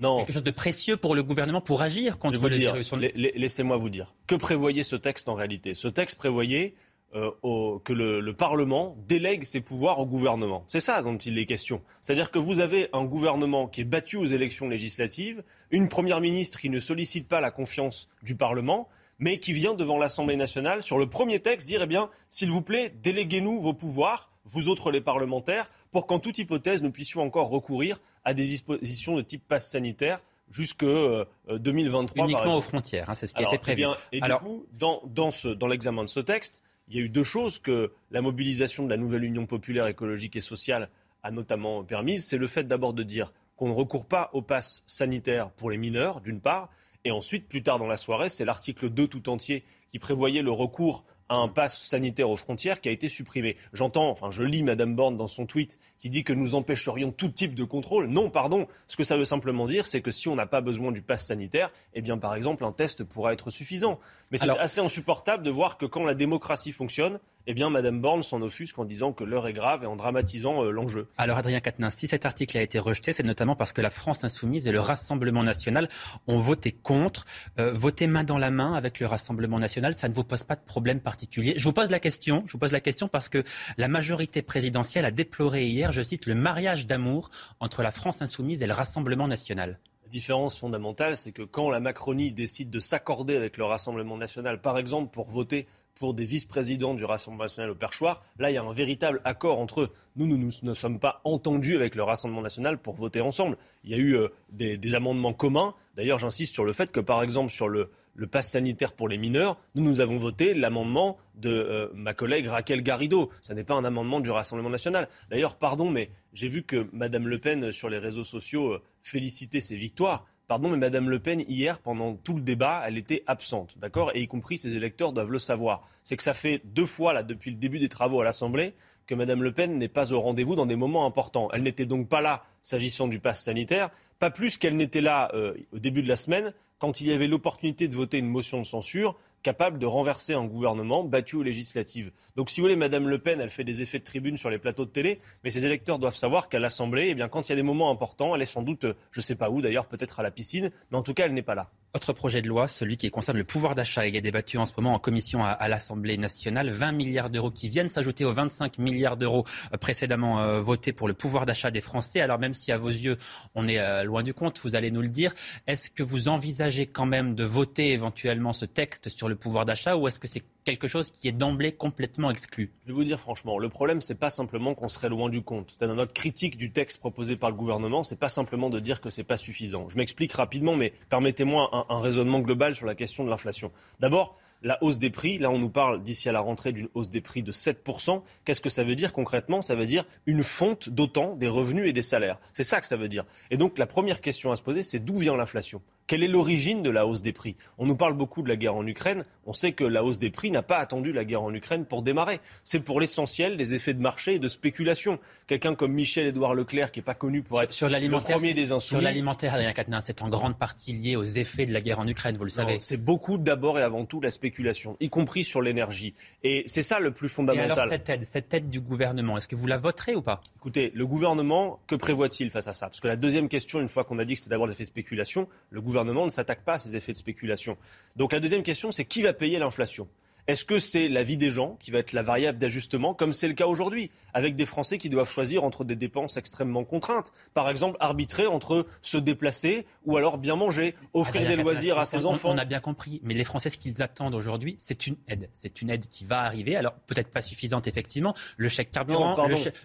[0.00, 4.14] quelque chose de précieux pour le gouvernement pour agir contre le virus Laissez-moi vous dire.
[4.26, 5.74] Que prévoyait ce texte en réalité?
[5.74, 6.74] Ce texte prévoyait
[7.14, 10.64] euh, que le, Parlement délègue ses pouvoirs au gouvernement.
[10.66, 11.82] C'est ça dont il est question.
[12.00, 16.58] C'est-à-dire que vous avez un gouvernement qui est battu aux élections législatives, une première ministre
[16.58, 20.98] qui ne sollicite pas la confiance du Parlement, mais qui vient devant l'Assemblée nationale sur
[20.98, 25.02] le premier texte dire, eh bien, s'il vous plaît, déléguez-nous vos pouvoirs, vous autres les
[25.02, 29.70] parlementaires, pour qu'en toute hypothèse, nous puissions encore recourir à des dispositions de type passe
[29.70, 30.20] sanitaire
[30.50, 32.24] jusque 2023.
[32.24, 33.84] Euh, Uniquement aux frontières, hein, c'est ce qui a été prévu.
[34.12, 36.62] Eh et du coup, dans, dans l'examen de ce texte,
[36.92, 40.36] il y a eu deux choses que la mobilisation de la nouvelle Union populaire écologique
[40.36, 40.90] et sociale
[41.22, 42.26] a notamment permises.
[42.26, 45.78] C'est le fait d'abord de dire qu'on ne recourt pas au pass sanitaire pour les
[45.78, 46.68] mineurs, d'une part,
[47.04, 50.52] et ensuite, plus tard dans la soirée, c'est l'article 2 tout entier qui prévoyait le
[50.52, 53.56] recours un pass sanitaire aux frontières qui a été supprimé.
[53.72, 57.28] J'entends, enfin je lis Madame Borne dans son tweet qui dit que nous empêcherions tout
[57.28, 58.06] type de contrôle.
[58.06, 58.66] Non, pardon.
[58.86, 61.26] Ce que ça veut simplement dire, c'est que si on n'a pas besoin du pass
[61.26, 63.98] sanitaire, eh bien par exemple un test pourra être suffisant.
[64.30, 68.22] Mais c'est assez insupportable de voir que quand la démocratie fonctionne, eh bien, Mme Borne
[68.22, 71.08] s'en offusque en disant que l'heure est grave et en dramatisant euh, l'enjeu.
[71.18, 74.22] Alors, Adrien Quatennens, si cet article a été rejeté, c'est notamment parce que la France
[74.24, 75.88] insoumise et le Rassemblement national
[76.28, 77.24] ont voté contre.
[77.58, 80.54] Euh, voter main dans la main avec le Rassemblement national, ça ne vous pose pas
[80.54, 82.42] de problème particulier Je vous pose la question.
[82.46, 83.42] Je vous pose la question parce que
[83.76, 88.62] la majorité présidentielle a déploré hier, je cite, le mariage d'amour entre la France insoumise
[88.62, 93.36] et le Rassemblement national La différence fondamentale, c'est que quand la Macronie décide de s'accorder
[93.36, 97.74] avec le Rassemblement national, par exemple pour voter pour des vice-présidents du Rassemblement national au
[97.74, 98.24] perchoir.
[98.38, 99.90] Là, il y a un véritable accord entre eux.
[100.16, 103.56] Nous, nous, ne sommes pas entendus avec le Rassemblement national pour voter ensemble.
[103.84, 105.74] Il y a eu euh, des, amendements communs.
[105.94, 109.18] D'ailleurs, j'insiste sur le fait que, par exemple, sur le, le pass sanitaire pour les
[109.18, 113.30] mineurs, nous, nous avons voté l'amendement de euh, ma collègue Raquel Garrido.
[113.40, 115.08] Ce n'est pas un amendement du Rassemblement national.
[115.30, 119.60] D'ailleurs, pardon, mais j'ai vu que Mme Le Pen, sur les réseaux sociaux, euh, félicitait
[119.60, 120.26] ses victoires.
[120.48, 124.10] Pardon, mais Madame Le Pen, hier, pendant tout le débat, elle était absente, d'accord?
[124.14, 125.88] Et y compris ses électeurs doivent le savoir.
[126.02, 128.74] C'est que ça fait deux fois, là, depuis le début des travaux à l'Assemblée,
[129.06, 131.48] que Mme Le Pen n'est pas au rendez-vous dans des moments importants.
[131.52, 135.54] Elle n'était donc pas là s'agissant du pass sanitaire, pas plus qu'elle n'était là euh,
[135.72, 138.66] au début de la semaine quand il y avait l'opportunité de voter une motion de
[138.66, 142.12] censure capable de renverser un gouvernement battu aux législatives.
[142.36, 144.58] Donc si vous voulez, Madame Le Pen, elle fait des effets de tribune sur les
[144.58, 147.52] plateaux de télé, mais ses électeurs doivent savoir qu'à l'Assemblée, eh bien, quand il y
[147.52, 150.20] a des moments importants, elle est sans doute, je ne sais pas où d'ailleurs, peut-être
[150.20, 151.70] à la piscine, mais en tout cas, elle n'est pas là.
[151.94, 154.06] Autre projet de loi, celui qui concerne le pouvoir d'achat.
[154.06, 156.70] Il a débattu en ce moment en commission à, l'Assemblée nationale.
[156.70, 159.44] 20 milliards d'euros qui viennent s'ajouter aux 25 milliards d'euros
[159.74, 162.22] euh, précédemment euh, votés pour le pouvoir d'achat des Français.
[162.22, 163.16] Alors même si à vos yeux,
[163.54, 165.34] on est euh, loin du compte, vous allez nous le dire,
[165.66, 169.96] est-ce que vous envisagez quand même de voter éventuellement ce texte sur le pouvoir d'achat
[169.96, 172.72] ou est-ce que c'est quelque chose qui est d'emblée complètement exclu?
[172.82, 175.74] Je vais vous dire franchement, le problème, c'est pas simplement qu'on serait loin du compte.
[175.78, 179.10] C'est notre critique du texte proposé par le gouvernement, c'est pas simplement de dire que
[179.10, 179.88] c'est pas suffisant.
[179.88, 183.72] Je m'explique rapidement, mais permettez-moi un, un raisonnement global sur la question de l'inflation.
[184.00, 185.38] D'abord, la hausse des prix.
[185.38, 188.22] Là, on nous parle d'ici à la rentrée d'une hausse des prix de 7%.
[188.44, 189.62] Qu'est-ce que ça veut dire concrètement?
[189.62, 192.38] Ça veut dire une fonte d'autant des revenus et des salaires.
[192.52, 193.24] C'est ça que ça veut dire.
[193.50, 195.82] Et donc, la première question à se poser, c'est d'où vient l'inflation?
[196.06, 197.56] Quelle est l'origine de la hausse des prix?
[197.78, 199.24] On nous parle beaucoup de la guerre en Ukraine.
[199.46, 202.02] On sait que la hausse des prix n'a pas attendu la guerre en Ukraine pour
[202.02, 202.40] démarrer.
[202.64, 205.18] C'est pour l'essentiel des effets de marché et de spéculation.
[205.46, 208.88] Quelqu'un comme Michel-Édouard Leclerc, qui n'est pas connu pour être sur le premier des insoumis.
[208.88, 209.56] Sur l'alimentaire,
[210.02, 212.78] c'est en grande partie lié aux effets de la guerre en Ukraine, vous le savez.
[212.80, 216.14] C'est beaucoup d'abord et avant tout la spéculation y compris sur l'énergie.
[216.42, 217.70] Et c'est ça le plus fondamental.
[217.70, 220.40] Et alors cette aide, cette aide du gouvernement, est-ce que vous la voterez ou pas?
[220.56, 222.86] Écoutez, le gouvernement, que prévoit-il face à ça?
[222.86, 224.84] Parce que la deuxième question, une fois qu'on a dit que c'était d'abord des effets
[224.84, 227.76] de spéculation, le gouvernement ne s'attaque pas à ces effets de spéculation.
[228.16, 230.08] Donc la deuxième question, c'est qui va payer l'inflation?
[230.48, 233.46] Est-ce que c'est la vie des gens qui va être la variable d'ajustement, comme c'est
[233.46, 237.70] le cas aujourd'hui, avec des Français qui doivent choisir entre des dépenses extrêmement contraintes Par
[237.70, 242.50] exemple, arbitrer entre se déplacer ou alors bien manger, offrir des loisirs à ses enfants.
[242.50, 245.48] On a bien compris, mais les Français, ce qu'ils attendent aujourd'hui, c'est une aide.
[245.52, 246.74] C'est une aide qui va arriver.
[246.74, 248.34] Alors peut-être pas suffisante, effectivement.
[248.56, 249.36] Le chèque carburant,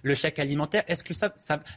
[0.01, 0.83] le, chèque, alimentaire.
[0.87, 1.33] Est-ce que ça,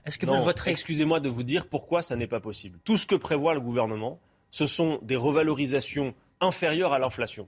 [0.07, 0.70] est-ce que vous le voterez?
[0.70, 2.78] Excusez-moi de vous dire pourquoi ça n'est pas possible.
[2.85, 7.47] Tout ce que prévoit le gouvernement, ce sont des revalorisations inférieures à l'inflation.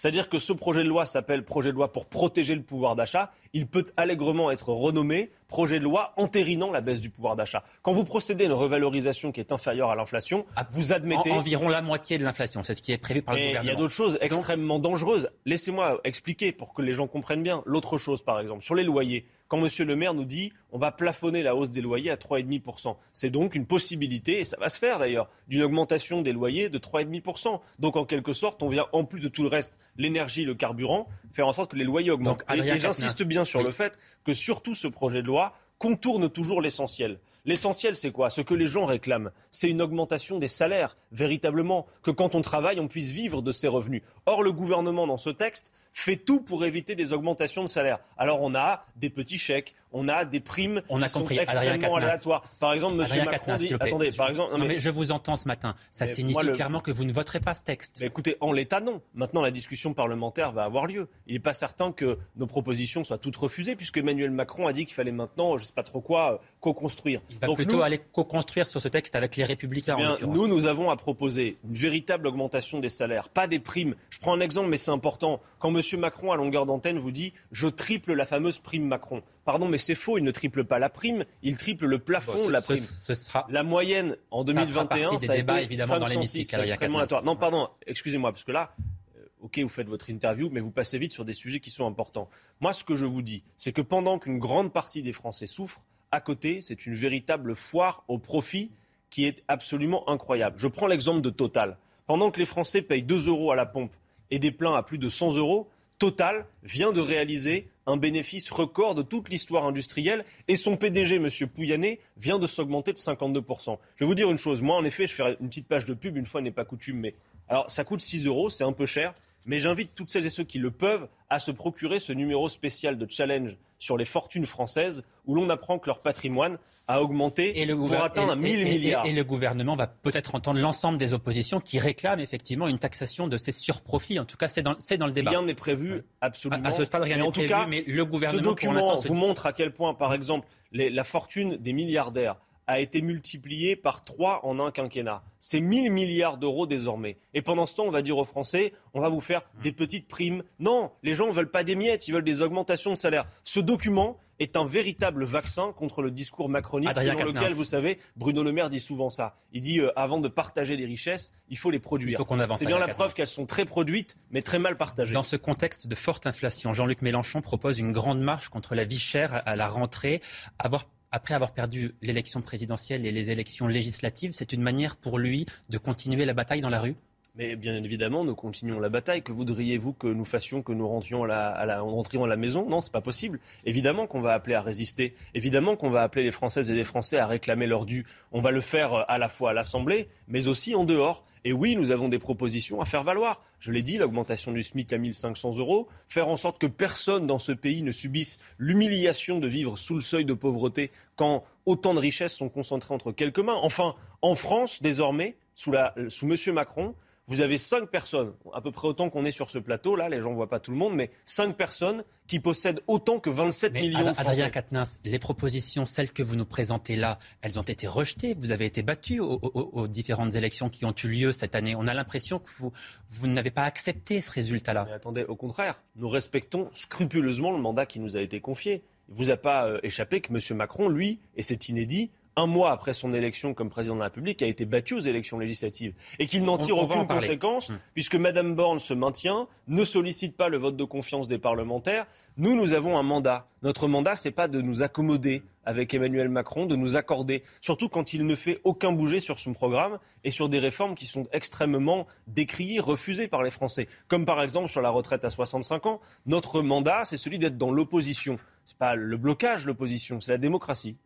[0.00, 3.30] C'est-à-dire que ce projet de loi s'appelle projet de loi pour protéger le pouvoir d'achat.
[3.52, 7.64] Il peut allègrement être renommé projet de loi entérinant la baisse du pouvoir d'achat.
[7.82, 11.32] Quand vous procédez à une revalorisation qui est inférieure à l'inflation, ah, vous admettez...
[11.32, 13.64] environ la moitié de l'inflation, c'est ce qui est prévu par le gouvernement.
[13.64, 15.28] Il y a d'autres choses extrêmement dangereuses.
[15.44, 17.62] Laissez-moi expliquer pour que les gens comprennent bien.
[17.66, 19.68] L'autre chose, par exemple, sur les loyers quand M.
[19.80, 22.96] le maire nous dit on va plafonner la hausse des loyers à 3,5%.
[23.12, 26.78] C'est donc une possibilité, et ça va se faire d'ailleurs, d'une augmentation des loyers de
[26.78, 27.60] 3,5%.
[27.80, 31.08] Donc en quelque sorte, on vient, en plus de tout le reste, l'énergie, le carburant,
[31.32, 32.44] faire en sorte que les loyers augmentent.
[32.54, 35.39] et, j'insiste bien sur le fait que surtout ce projet de loi
[35.80, 37.18] contourne toujours l'essentiel.
[37.44, 38.30] L'essentiel, c'est quoi?
[38.30, 42.80] Ce que les gens réclament, c'est une augmentation des salaires, véritablement, que quand on travaille,
[42.80, 44.02] on puisse vivre de ses revenus.
[44.26, 47.98] Or, le gouvernement, dans ce texte, fait tout pour éviter des augmentations de salaires.
[48.16, 51.36] Alors, on a des petits chèques, on a des primes on a qui compris.
[51.36, 52.42] sont extrêmement aléatoires.
[52.60, 53.24] Par exemple, M.
[53.24, 53.74] Macron dit...
[53.74, 54.56] Attendez, par exemple...
[54.56, 54.78] Non, mais...
[54.78, 55.74] je vous entends ce matin.
[55.90, 58.00] Ça signifie clairement que vous ne voterez pas ce texte.
[58.02, 59.00] écoutez, en l'état, non.
[59.14, 61.08] Maintenant, la discussion parlementaire va avoir lieu.
[61.26, 64.84] Il n'est pas certain que nos propositions soient toutes refusées, puisque Emmanuel Macron a dit
[64.84, 67.20] qu'il fallait maintenant, je ne sais pas trop quoi, euh, co-construire.
[67.30, 69.96] Il va plutôt aller co-construire sur ce texte avec les Républicains.
[70.20, 73.94] Eh nous, nous avons à proposer une véritable augmentation des salaires, pas des primes.
[74.10, 75.40] Je prends un exemple, mais c'est important.
[75.58, 75.82] Quand M.
[75.98, 79.22] Macron, à longueur d'antenne, vous dit je triple la fameuse prime Macron.
[79.44, 80.18] Pardon, mais c'est faux.
[80.18, 82.78] Il ne triple pas la prime, il triple le plafond de la prime.
[82.78, 87.68] Ce, sera la moyenne en 2021, ça a été évidemment 506, dans extrêmement Non, pardon,
[87.86, 88.74] excusez-moi, parce que là,
[89.16, 91.86] euh, ok, vous faites votre interview, mais vous passez vite sur des sujets qui sont
[91.86, 92.28] importants.
[92.60, 95.82] Moi, ce que je vous dis, c'est que pendant qu'une grande partie des Français souffrent,
[96.12, 98.70] à côté, c'est une véritable foire au profit
[99.10, 100.56] qui est absolument incroyable.
[100.58, 101.76] Je prends l'exemple de Total.
[102.06, 103.94] Pendant que les Français payent 2 euros à la pompe
[104.30, 105.68] et des pleins à plus de 100 euros,
[105.98, 111.28] Total vient de réaliser un bénéfice record de toute l'histoire industrielle et son PDG, M.
[111.54, 113.78] Pouyanné, vient de s'augmenter de 52%.
[113.96, 115.94] Je vais vous dire une chose, moi en effet, je ferai une petite page de
[115.94, 117.14] pub, une fois n'est pas coutume, mais
[117.48, 119.14] alors ça coûte 6 euros, c'est un peu cher,
[119.46, 122.98] mais j'invite toutes celles et ceux qui le peuvent à se procurer ce numéro spécial
[122.98, 127.64] de challenge sur les fortunes françaises où l'on apprend que leur patrimoine a augmenté et
[127.64, 129.06] le pour atteindre 1000 milliards.
[129.06, 133.36] Et, le gouvernement va peut-être entendre l'ensemble des oppositions qui réclament effectivement une taxation de
[133.36, 134.18] ces surprofits.
[134.18, 135.30] En tout cas, c'est dans, dans, le débat.
[135.30, 136.68] Rien n'est prévu, absolument.
[136.68, 139.52] À, ce stade, rien n'est prévu, cas, mais le gouvernement, ce document vous montre à
[139.52, 142.36] quel point, par exemple, la fortune des milliardaires
[142.70, 145.24] a été multiplié par 3 en un quinquennat.
[145.40, 147.18] C'est 1000 milliards d'euros désormais.
[147.34, 150.06] Et pendant ce temps, on va dire aux Français, on va vous faire des petites
[150.06, 150.44] primes.
[150.60, 153.24] Non, les gens ne veulent pas des miettes, ils veulent des augmentations de salaire.
[153.42, 158.44] Ce document est un véritable vaccin contre le discours macroniste dans lequel, vous savez, Bruno
[158.44, 159.34] Le Maire dit souvent ça.
[159.52, 162.22] Il dit, euh, avant de partager les richesses, il faut les produire.
[162.54, 165.12] C'est bien la preuve qu'elles sont très produites, mais très mal partagées.
[165.12, 168.98] Dans ce contexte de forte inflation, Jean-Luc Mélenchon propose une grande marche contre la vie
[168.98, 170.20] chère à la rentrée.
[170.60, 175.46] Avoir après avoir perdu l'élection présidentielle et les élections législatives, c'est une manière pour lui
[175.68, 176.96] de continuer la bataille dans la rue?
[177.40, 179.22] Mais bien évidemment, nous continuons la bataille.
[179.22, 182.68] Que voudriez-vous que nous fassions, que nous rentrions à la, maison?
[182.68, 183.40] Non, c'est pas possible.
[183.64, 185.14] Évidemment qu'on va appeler à résister.
[185.32, 188.04] Évidemment qu'on va appeler les Françaises et les Français à réclamer leur dû.
[188.30, 191.24] On va le faire euh, à la fois à l'Assemblée, mais aussi en dehors.
[191.46, 193.42] Et oui, nous avons des propositions à faire valoir.
[193.58, 197.38] Je l'ai dit, l'augmentation du SMIC à 1500 euros, faire en sorte que personne dans
[197.38, 202.00] ce pays ne subisse l'humiliation de vivre sous le seuil de pauvreté quand autant de
[202.00, 203.58] richesses sont concentrées entre quelques mains.
[203.62, 206.36] Enfin, en France, désormais, sous, la, sous M.
[206.54, 206.94] Macron,
[207.30, 210.20] vous avez cinq personnes, à peu près autant qu'on est sur ce plateau, là, les
[210.20, 213.72] gens ne voient pas tout le monde, mais cinq personnes qui possèdent autant que 27
[213.72, 214.20] millions de Français.
[214.20, 218.34] Adrien Quatennens, les propositions, celles que vous nous présentez là, elles ont été rejetées.
[218.34, 221.76] Vous avez été battu aux, différentes élections qui ont eu lieu cette année.
[221.76, 222.72] On a l'impression que vous,
[223.08, 224.86] vous n'avez pas accepté ce résultat-là.
[224.88, 228.82] Mais attendez, au contraire, nous respectons scrupuleusement le mandat qui nous a été confié.
[229.08, 230.56] Il ne vous a pas euh, échappé que M.
[230.56, 234.42] Macron, lui, et c'est inédit, un mois après son élection comme président de la République,
[234.42, 237.78] a été battu aux élections législatives et qu'il n'en tire aucune conséquence hum.
[237.94, 242.06] puisque Mme Borne se maintient, ne sollicite pas le vote de confiance des parlementaires.
[242.36, 243.48] Nous, nous avons un mandat.
[243.62, 248.14] Notre mandat, c'est pas de nous accommoder avec Emmanuel Macron, de nous accorder, surtout quand
[248.14, 252.06] il ne fait aucun bouger sur son programme et sur des réformes qui sont extrêmement
[252.26, 256.00] décriées, refusées par les Français, comme par exemple sur la retraite à 65 ans.
[256.26, 258.38] Notre mandat, c'est celui d'être dans l'opposition.
[258.64, 260.96] Ce n'est pas le blocage, l'opposition, c'est la démocratie.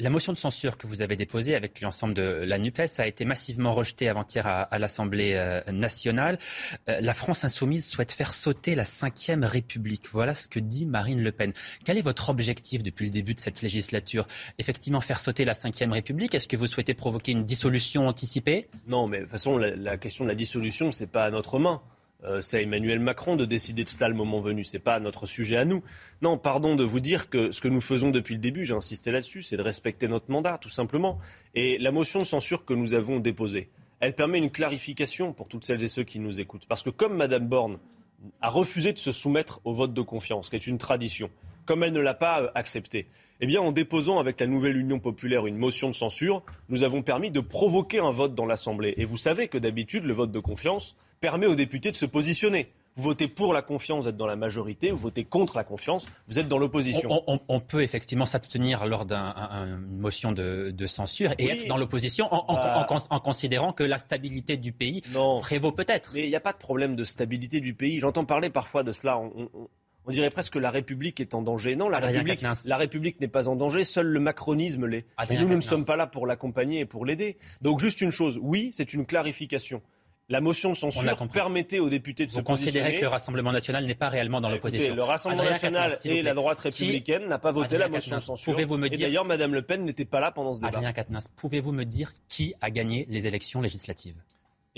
[0.00, 3.24] La motion de censure que vous avez déposée avec l'ensemble de la NUPES a été
[3.24, 6.38] massivement rejetée avant-hier à, l'Assemblée euh, nationale.
[6.88, 10.08] Euh, la France insoumise souhaite faire sauter la Ve République.
[10.12, 11.52] Voilà ce que dit Marine Le Pen.
[11.84, 14.28] Quel est votre objectif depuis le début de cette législature?
[14.58, 18.68] Effectivement, faire sauter la Ve République Est-ce que vous souhaitez provoquer une dissolution anticipée?
[18.86, 21.58] Non, mais de toute façon, la, la question de la dissolution, c'est pas à notre
[21.58, 21.82] main.
[22.24, 24.64] Euh, c'est à Emmanuel Macron de décider de cela le moment venu.
[24.64, 25.82] Ce n'est pas notre sujet à nous.
[26.20, 29.10] Non, pardon de vous dire que ce que nous faisons depuis le début, j'ai insisté
[29.12, 31.18] là-dessus, c'est de respecter notre mandat, tout simplement.
[31.54, 33.70] Et la motion de censure que nous avons déposée,
[34.00, 36.66] elle permet une clarification pour toutes celles et ceux qui nous écoutent.
[36.66, 37.78] Parce que comme Mme Borne
[38.40, 41.30] a refusé de se soumettre au vote de confiance, qui est une tradition,
[41.68, 43.08] comme elle ne l'a pas accepté,
[43.42, 47.02] eh bien, en déposant avec la nouvelle Union populaire une motion de censure, nous avons
[47.02, 48.94] permis de provoquer un vote dans l'Assemblée.
[48.96, 52.68] Et vous savez que d'habitude, le vote de confiance permet aux députés de se positionner.
[52.96, 56.08] Vous votez pour la confiance, vous êtes dans la majorité, vous votez contre la confiance,
[56.26, 57.22] vous êtes dans l'opposition.
[57.26, 62.86] On, peut effectivement s'abstenir lors d'une motion de, censure et être dans l'opposition bah.
[63.10, 65.02] en, considérant que la stabilité du pays
[65.42, 66.12] prévaut peut-être.
[66.14, 68.00] Mais il n'y a pas de problème de stabilité du pays.
[68.00, 69.18] J'entends parler parfois de cela.
[69.18, 69.50] On,
[70.12, 71.76] dirait presque que la République est en danger.
[71.76, 75.06] Non, la République, la République n'est pas en danger, seul le macronisme l'est.
[75.30, 77.36] Et nous, nous ne sommes pas là pour l'accompagner et pour l'aider.
[77.62, 79.82] Donc juste une chose, oui, c'est une clarification.
[80.30, 82.70] La motion de censure permettait aux députés de se positionner.
[82.70, 86.20] Vous considérez que le Rassemblement national n'est pas réellement dans l'opposition Le Rassemblement national et
[86.20, 88.52] la droite républicaine n'ont pas voté la motion de censure.
[88.52, 89.00] Pouvez-vous me dire...
[89.00, 90.68] Et d'ailleurs, Mme Le Pen n'était pas là pendant ce débat.
[90.68, 94.16] Adrien Quatennens, pouvez-vous me dire qui a gagné les élections législatives?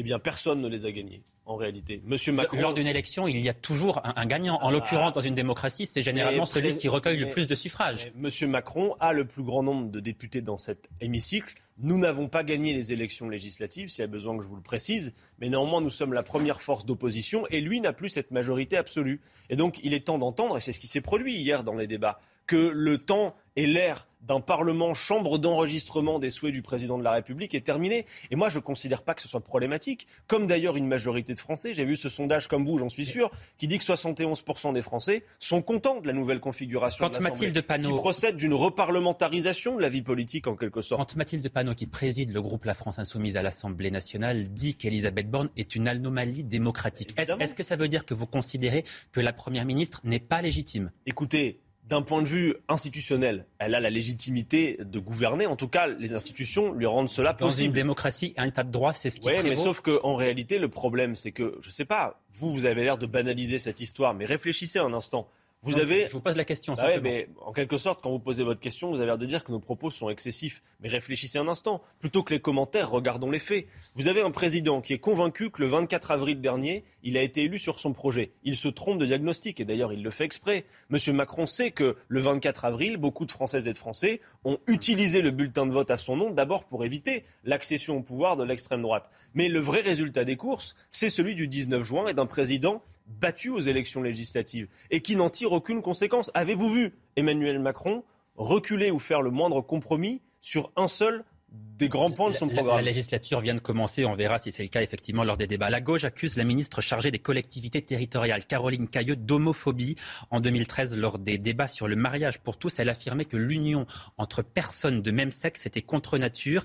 [0.01, 2.01] Eh bien, personne ne les a gagnées en réalité.
[2.07, 2.59] Monsieur Macron...
[2.59, 4.59] Lors d'une élection, il y a toujours un, gagnant.
[4.63, 4.73] En ah.
[4.73, 8.11] l'occurrence, dans une démocratie, c'est généralement celui qui recueille le plus de suffrages.
[8.15, 11.55] Monsieur Macron a le plus grand nombre de députés dans cet hémicycle.
[11.83, 14.63] Nous n'avons pas gagné les élections législatives, s'il y a besoin que je vous le
[14.63, 18.79] précise, mais néanmoins nous sommes la première force d'opposition et lui n'a plus cette majorité
[18.79, 19.21] absolue.
[19.51, 21.87] Et donc il est temps d'entendre, et c'est ce qui s'est produit hier dans les
[21.87, 27.05] débats, que le temps et l'ère d'un Parlement, chambre d'enregistrement des souhaits du président de
[27.05, 28.07] la République est terminé.
[28.31, 31.39] Et moi, je ne considère pas que ce soit problématique, comme d'ailleurs une majorité de
[31.39, 31.75] Français.
[31.75, 35.25] J'ai vu ce sondage, comme vous, j'en suis sûr, qui dit que 71% des Français
[35.39, 37.89] sont contents de la nouvelle configuration Quand de Mathilde Panot...
[37.89, 41.01] qui procède d'une reparlementarisation de la vie politique, en quelque sorte.
[41.01, 45.31] Quand Mathilde Panot, qui préside le groupe La France Insoumise à l'Assemblée nationale, dit qu'Elisabeth
[45.31, 49.33] Borne est une anomalie démocratique, est-ce que ça veut dire que vous considérez que la
[49.33, 50.91] Première ministre n'est pas légitime?
[51.07, 51.61] Écoutez,
[51.91, 55.47] d'un point de vue institutionnel, elle a la légitimité de gouverner.
[55.47, 57.51] En tout cas, les institutions lui rendent cela possible.
[57.51, 60.61] Dans une démocratie, un état de droit, c'est ce qui Oui, mais sauf qu'en réalité,
[60.61, 63.81] le problème, c'est que, je ne sais pas, vous, vous avez l'air de banaliser cette
[63.81, 65.29] histoire, mais réfléchissez un instant.
[65.63, 66.07] Vous avez.
[66.07, 66.73] Je vous pose la question.
[66.73, 69.45] Bah mais en quelque sorte, quand vous posez votre question, vous avez l'air de dire
[69.45, 70.63] que nos propos sont excessifs.
[70.81, 71.83] Mais réfléchissez un instant.
[71.99, 73.67] Plutôt que les commentaires, regardons les faits.
[73.95, 77.43] Vous avez un président qui est convaincu que le 24 avril dernier, il a été
[77.43, 78.33] élu sur son projet.
[78.43, 80.65] Il se trompe de diagnostic et d'ailleurs, il le fait exprès.
[80.89, 85.21] Monsieur Macron sait que le 24 avril, beaucoup de Françaises et de Français ont utilisé
[85.21, 88.81] le bulletin de vote à son nom d'abord pour éviter l'accession au pouvoir de l'extrême
[88.81, 89.11] droite.
[89.35, 92.83] Mais le vrai résultat des courses, c'est celui du 19 juin et d'un président
[93.19, 96.31] battu aux élections législatives et qui n'en tire aucune conséquence.
[96.35, 98.05] Avez-vous vu Emmanuel Macron
[98.37, 102.77] reculer ou faire le moindre compromis sur un seul des grands points de son programme.
[102.77, 105.71] La, législature vient de commencer, on verra si c'est le cas effectivement lors des débats.
[105.71, 109.97] La gauche accuse la ministre chargée des collectivités territoriales, Caroline Cailleux, d'homophobie.
[110.31, 114.43] En 2013, lors des débats sur le mariage pour tous, elle affirmait que l'union entre
[114.43, 116.65] personnes de même sexe était contre nature.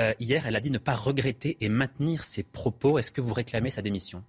[0.00, 2.98] Euh, hier, elle a dit ne pas regretter et maintenir ses propos.
[2.98, 4.24] Est-ce que vous réclamez sa démission?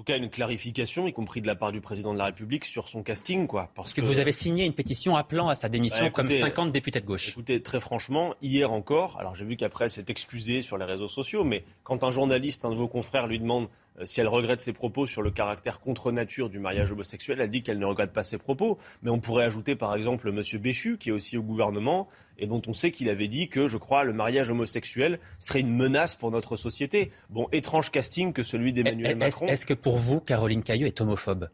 [0.00, 2.88] Tout cas une clarification, y compris de la part du président de la République, sur
[2.88, 3.46] son casting.
[3.46, 6.72] Quoi, parce que, vous avez signé une pétition appelant à sa démission bah, comme 50
[6.72, 7.28] députés de gauche.
[7.28, 11.06] Écoutez, très franchement, hier encore, alors j'ai vu qu'après elle s'est excusée sur les réseaux
[11.06, 13.68] sociaux, mais quand un journaliste, un de vos confrères, lui demande
[14.04, 17.62] si elle regrette ses propos sur le caractère contre nature du mariage homosexuel, elle dit
[17.62, 18.78] qu'elle ne regrette pas ses propos.
[19.02, 20.42] Mais on pourrait ajouter par exemple M.
[20.60, 22.08] Béchu, qui est aussi au gouvernement,
[22.38, 25.74] et dont on sait qu'il avait dit que, je crois, le mariage homosexuel serait une
[25.74, 27.10] menace pour notre société.
[27.28, 29.46] Bon, étrange casting que celui d'Emmanuel Macron.
[29.46, 31.48] Est-ce que pour vous, Caroline Caillot est homophobe?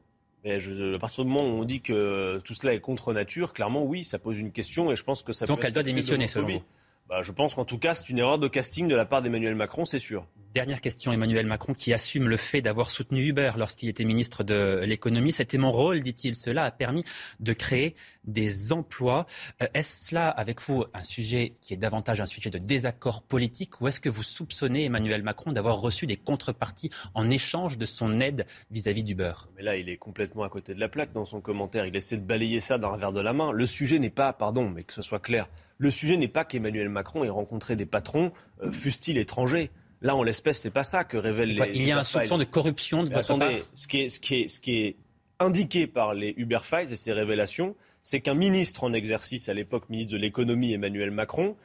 [0.44, 3.82] Je, à partir du moment où on dit que tout cela est contre nature, clairement
[3.82, 5.44] oui, ça pose une question et je pense que ça.
[5.46, 6.62] Donc elle doit démissionner selon vous?
[7.08, 9.54] Bah, je pense qu'en tout cas, c'est une erreur de casting de la part d'Emmanuel
[9.54, 10.26] Macron, c'est sûr.
[10.56, 14.80] Dernière question, Emmanuel Macron, qui assume le fait d'avoir soutenu Uber lorsqu'il était ministre de
[14.86, 15.30] l'économie.
[15.30, 16.34] C'était mon rôle, dit-il.
[16.34, 17.04] Cela a permis
[17.40, 19.26] de créer des emplois.
[19.62, 23.82] Euh, est-ce cela, avec vous, un sujet qui est davantage un sujet de désaccord politique
[23.82, 28.18] ou est-ce que vous soupçonnez Emmanuel Macron d'avoir reçu des contreparties en échange de son
[28.22, 29.34] aide vis-à-vis d'Uber?
[29.58, 31.84] Mais là, il est complètement à côté de la plaque dans son commentaire.
[31.84, 33.52] Il essaie de balayer ça d'un revers de la main.
[33.52, 36.88] Le sujet n'est pas, pardon, mais que ce soit clair, le sujet n'est pas qu'Emmanuel
[36.88, 39.70] Macron ait rencontré des patrons, euh, fussent-ils étrangers?
[40.02, 41.70] Là, en l'espèce, c'est pas ça que révèlent les.
[41.74, 44.42] Il y a un soupçon de corruption de votre attendez, Ce qui est, ce qui
[44.42, 44.96] est, ce qui est
[45.38, 49.88] indiqué par les Uber Files et ces révélations, c'est qu'un ministre en exercice, à l'époque
[49.88, 51.56] ministre de l'économie, Emmanuel Macron,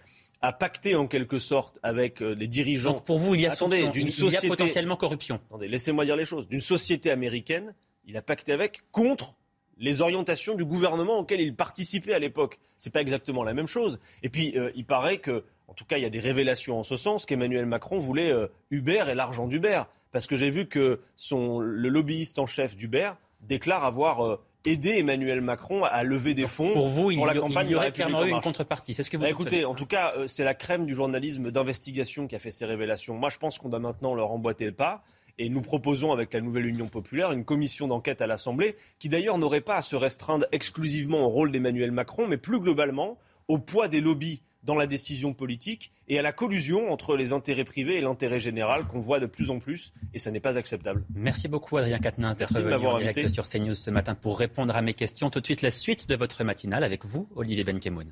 [0.42, 2.94] a pacté en quelque sorte avec euh, les dirigeants.
[2.94, 4.48] Donc pour vous, il y a, Attendez, d'une il société...
[4.48, 5.40] y a potentiellement corruption.
[5.50, 6.48] Attendez, laissez-moi dire les choses.
[6.48, 7.76] D'une société américaine,
[8.06, 9.36] il a pacté avec contre
[9.78, 12.60] les orientations du gouvernement auquel il participait à l'époque.
[12.78, 14.00] C'est pas exactement la même chose.
[14.24, 16.84] Et puis, euh, il paraît que, en tout cas, il y a des révélations en
[16.84, 19.84] ce sens qu'Emmanuel Macron voulait euh, Uber et l'argent d'Uber.
[20.12, 24.98] Parce que j'ai vu que son, le lobbyiste en chef d'Uber déclare avoir euh, aidé
[24.98, 27.74] Emmanuel Macron à lever des fonds Pour vous, il pour la y, campagne il y
[27.74, 28.94] la aurait clairement en eu une contrepartie.
[28.94, 31.52] C'est ce que vous Bah, écoutez, en tout cas, euh, c'est la crème du journalisme
[31.52, 33.16] d'investigation qui a fait ces révélations.
[33.16, 35.04] Moi, je pense qu'on doit maintenant leur emboîter le pas.
[35.38, 39.38] Et nous proposons avec la nouvelle Union populaire une commission d'enquête à l'Assemblée qui d'ailleurs
[39.38, 43.18] n'aurait pas à se restreindre exclusivement au rôle d'Emmanuel Macron, mais plus globalement
[43.48, 47.64] au poids des lobbies dans la décision politique et à la collusion entre les intérêts
[47.64, 49.94] privés et l'intérêt général qu'on voit de plus en plus.
[50.14, 51.04] Et ça n'est pas acceptable.
[51.16, 53.34] Merci beaucoup Adrien Quatennens d'être Merci de venu m'avoir en direct invité.
[53.34, 55.30] sur CNews ce matin pour répondre à mes questions.
[55.30, 58.12] Tout de suite la suite de votre matinale avec vous, Olivier Benkemoun.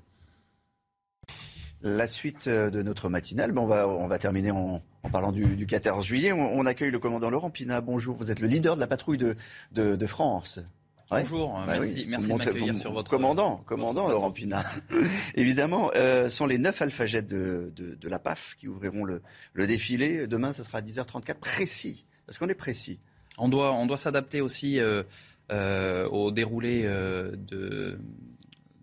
[1.82, 5.32] La suite euh, de notre matinale, ben on, va, on va terminer en, en parlant
[5.32, 6.34] du, du 14 juillet.
[6.34, 7.80] On, on accueille le commandant Laurent Pina.
[7.80, 9.36] Bonjour, vous êtes le leader de la patrouille de,
[9.72, 10.60] de, de France.
[11.12, 11.22] Ouais.
[11.22, 12.06] Bonjour, Bah merci, oui.
[12.08, 14.64] merci Vous de m'accueillir sur votre Commandant, commandant Laurent Pina.
[15.36, 19.22] Évidemment, euh, sont les neuf alphagettes de, de, de la PAF qui ouvriront le,
[19.54, 20.28] le défilé.
[20.28, 22.06] Demain, ce sera à 10h34, précis.
[22.28, 23.00] Parce qu'on est précis?
[23.40, 25.02] On doit, on doit s'adapter aussi euh,
[25.52, 28.00] euh, au déroulé euh, de,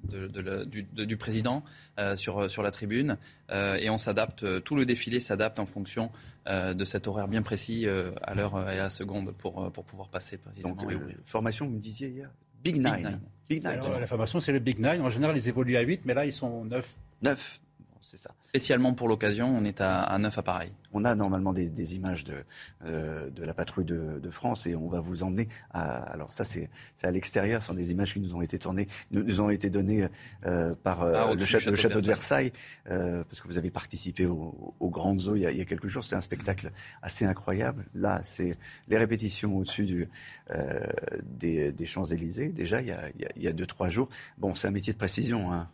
[0.07, 1.63] de- de la- du, de- du président
[1.99, 3.17] euh, sur, sur la tribune.
[3.51, 6.11] Euh, et on s'adapte, euh, tout le défilé s'adapte en fonction
[6.49, 9.85] euh, de cet horaire bien précis euh, à l'heure et à la seconde pour, pour
[9.85, 10.75] pouvoir passer précisément.
[10.75, 12.31] Donc, et euh, formation, vous me disiez hier
[12.63, 12.97] Big Nine.
[12.97, 13.21] Nine.
[13.49, 13.73] Big Nine.
[13.81, 15.01] Alors, la formation, c'est le Big Nine.
[15.03, 16.97] En général, ils évoluent à 8, mais là, ils sont 9.
[17.23, 17.61] 9.
[18.07, 18.31] C'est ça.
[18.49, 20.73] Spécialement pour l'occasion, on est à, à 9 appareils.
[20.93, 22.45] On a normalement des, des images de,
[22.85, 25.97] euh, de la patrouille de, de France et on va vous emmener à.
[26.05, 28.87] Alors ça c'est c'est à l'extérieur, ce sont des images qui nous ont été tournées,
[29.11, 30.09] nous, nous ont été données
[30.47, 32.53] euh, par euh, Ah, le, château, le de Versailles,
[32.91, 35.61] euh, parce que vous avez participé au, au Grand Zoo il y, a, il y
[35.61, 36.05] a quelques jours.
[36.05, 36.71] C'est un spectacle
[37.03, 37.87] assez incroyable.
[37.95, 38.57] Là, c'est
[38.89, 40.09] les répétitions au-dessus
[40.51, 40.87] euh,
[41.25, 42.49] des, des Champs Élysées.
[42.51, 44.09] Déjà, il y a, il y a, il y a deux trois jours.
[44.39, 45.53] Bon, c'est un métier de précision.
[45.53, 45.69] Hein.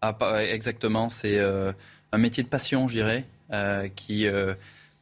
[0.00, 1.72] Ah, pas- exactement, c'est euh,
[2.12, 4.54] un métier de passion, je dirais, euh, qui euh,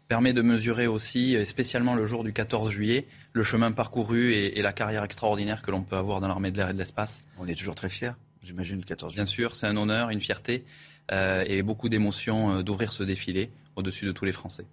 [0.09, 4.59] permet de mesurer aussi, et spécialement le jour du 14 juillet, le chemin parcouru et,
[4.59, 7.21] et la carrière extraordinaire que l'on peut avoir dans l'armée de l'air et de l'espace.
[7.39, 8.13] On est toujours très fiers,
[8.43, 9.25] j'imagine, le 14 juillet.
[9.25, 10.65] Bien sûr, c'est un honneur, une fierté
[11.13, 14.65] euh, et beaucoup d'émotions euh, d'ouvrir ce défilé au-dessus de tous les Français.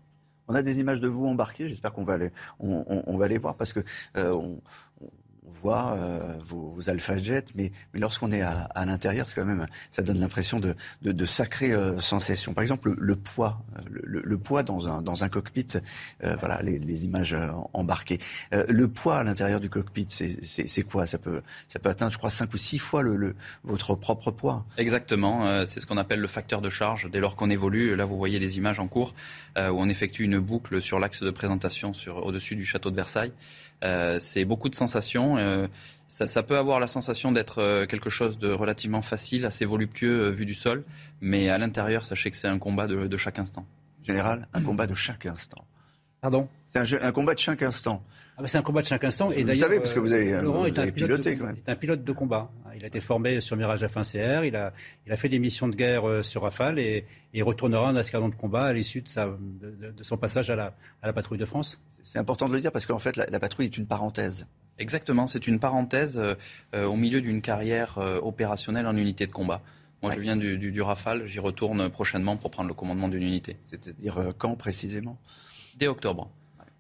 [0.48, 1.70] On a des images de vous embarquées.
[1.70, 2.30] J'espère qu'on va les,
[2.60, 3.80] on, on- on va les voir parce que
[4.18, 4.60] euh, on
[5.72, 10.02] euh, vos, vos Jets, mais, mais lorsqu'on est à, à l'intérieur, c'est quand même, ça
[10.02, 12.54] donne l'impression de, de, de sacrées euh, sensations.
[12.54, 15.68] Par exemple, le, le poids, euh, le, le- poids dans un, dans un cockpit.
[16.24, 18.20] euh, voilà, les, les images euh, embarquées.
[18.54, 21.08] Euh, le poids à l'intérieur du cockpit, c'est quoi?
[21.08, 24.32] Ça peut, ça peut atteindre, je crois, cinq ou six fois le, le- votre propre
[24.32, 24.66] poids.
[24.78, 27.10] Exactement, euh, c'est ce qu'on appelle le facteur de charge.
[27.10, 29.14] Dès lors qu'on évolue, là vous voyez les images en cours
[29.58, 32.96] euh, où on effectue une boucle sur l'axe de présentation sur, au-dessus du château de
[32.96, 33.32] Versailles.
[33.84, 35.38] Euh, c'est beaucoup de sensations.
[35.38, 35.68] euh,
[36.08, 40.26] ça, ça peut avoir la sensation d'être euh, quelque chose de relativement facile, assez voluptueux
[40.26, 40.84] euh, vu du sol,
[41.22, 43.66] mais à l'intérieur, sachez que c'est un combat de, de chaque instant.
[44.04, 45.66] Général, un combat de chaque instant.
[46.22, 46.48] Pardon?
[46.68, 48.04] C'est un, jeu- un combat de chaque instant.
[48.36, 49.32] Ah bah, c'est un combat de chaque instant.
[49.32, 51.40] Et Vous savez, parce que vous avez- Laurent vous est un avez pilote piloté, de,
[51.40, 51.56] quand même.
[51.56, 52.52] est un pilote de combat.
[52.76, 54.44] Il a été formé sur Mirage F1CR.
[54.48, 54.74] Il a,
[55.06, 57.96] il a fait des missions de guerre euh, sur Rafale et, et il retournera en
[57.96, 60.74] escadron de combat à l'issue de, sa- de- de- de son passage à la,
[61.04, 61.80] à la patrouille de France.
[62.02, 64.48] C'est important de le dire parce qu'en fait, la, la patrouille est une parenthèse.
[64.80, 66.34] Exactement, c'est une parenthèse euh,
[66.74, 69.62] euh, au milieu d'une carrière euh, opérationnelle en unité de combat.
[70.02, 73.22] Moi, je viens du, du, du Rafale, j'y retourne prochainement pour prendre le commandement d'une
[73.24, 73.58] unité.
[73.62, 75.18] C'est-à-dire euh, quand précisément?
[75.78, 76.30] Dès octobre.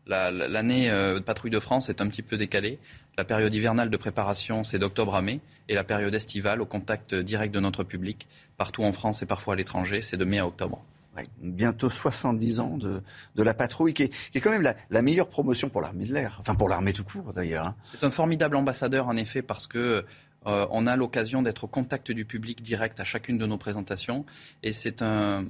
[0.07, 2.79] La- la- L'année euh, de patrouille de France est un petit peu décalée.
[3.17, 5.39] La période hivernale de préparation, c'est d'octobre à mai.
[5.69, 8.27] Et la période estivale, au contact direct de notre public,
[8.57, 10.83] partout en France et parfois à l'étranger, c'est de mai à octobre.
[11.15, 13.01] Ouais, bientôt 70 ans de,
[13.35, 16.05] de la patrouille, qui est, qui est quand même la, la meilleure promotion pour l'armée
[16.05, 17.67] de l'air, enfin pour l'armée tout court d'ailleurs.
[17.67, 17.75] hein.
[17.93, 20.03] C'est un formidable ambassadeur, en effet, parce que
[20.47, 24.25] euh, on a l'occasion d'être au contact du public direct à chacune de nos présentations,
[24.61, 25.45] et c'est un,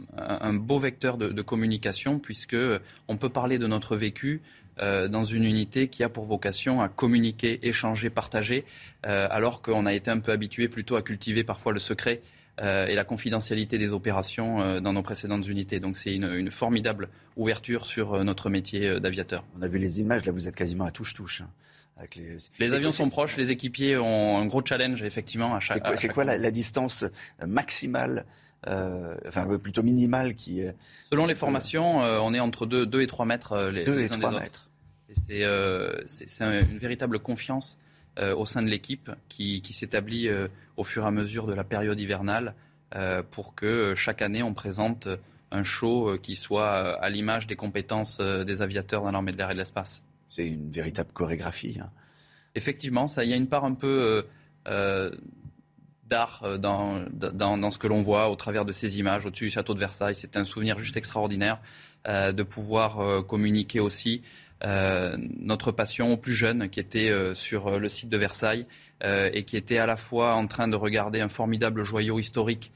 [0.53, 2.55] beau vecteur de, communication, puisque
[3.07, 4.41] on peut parler de notre vécu.
[4.79, 8.65] euh, dans une unité qui a pour vocation à communiquer, échanger, partager,
[9.05, 12.21] euh, alors qu'on a été un peu habitué plutôt à cultiver parfois le secret
[12.59, 15.79] et la confidentialité des opérations dans nos précédentes unités.
[15.79, 19.43] Donc c'est une, une formidable ouverture sur notre métier d'aviateur.
[19.57, 21.41] On a vu les images, là vous êtes quasiment à touche-touche.
[21.97, 25.77] Avec les, Les avions sont proches, les équipiers ont un gros challenge effectivement à chaque.
[25.77, 26.33] C'est quoi, à c'est chaque quoi fois.
[26.33, 28.25] la, la distance euh, maximale,
[28.67, 30.75] euh, enfin plutôt minimale qui est
[31.09, 34.11] Selon les formations, euh, on est entre 2, et 3 mètres les, Deux les et
[34.13, 34.43] uns trois des autres.
[34.43, 34.69] mètres.
[35.09, 37.77] Et c'est, euh, c'est, c'est un- une véritable confiance
[38.37, 40.29] au sein de l'équipe qui, qui s'établit
[40.77, 42.53] au fur et à mesure de la période hivernale
[43.31, 45.07] pour que chaque année on présente
[45.49, 49.53] un show qui soit à l'image des compétences des aviateurs dans l'armée de l'air et
[49.55, 50.03] de l'espace.
[50.33, 51.77] C'est une véritable chorégraphie.
[51.79, 51.91] Hein.
[52.55, 54.25] Effectivement, ça, il y a une part un peu
[56.07, 59.51] d'art euh, dans, dans, ce que l'on voit au travers de ces images au-dessus du
[59.51, 60.15] château de Versailles.
[60.15, 61.59] C'est un souvenir juste extraordinaire
[62.07, 64.21] euh, de pouvoir euh, communiquer aussi
[65.39, 68.65] notre passion aux plus jeunes qui étaient sur le site de Versailles
[69.03, 72.71] et qui étaient à la fois en train de regarder un formidable joyau historique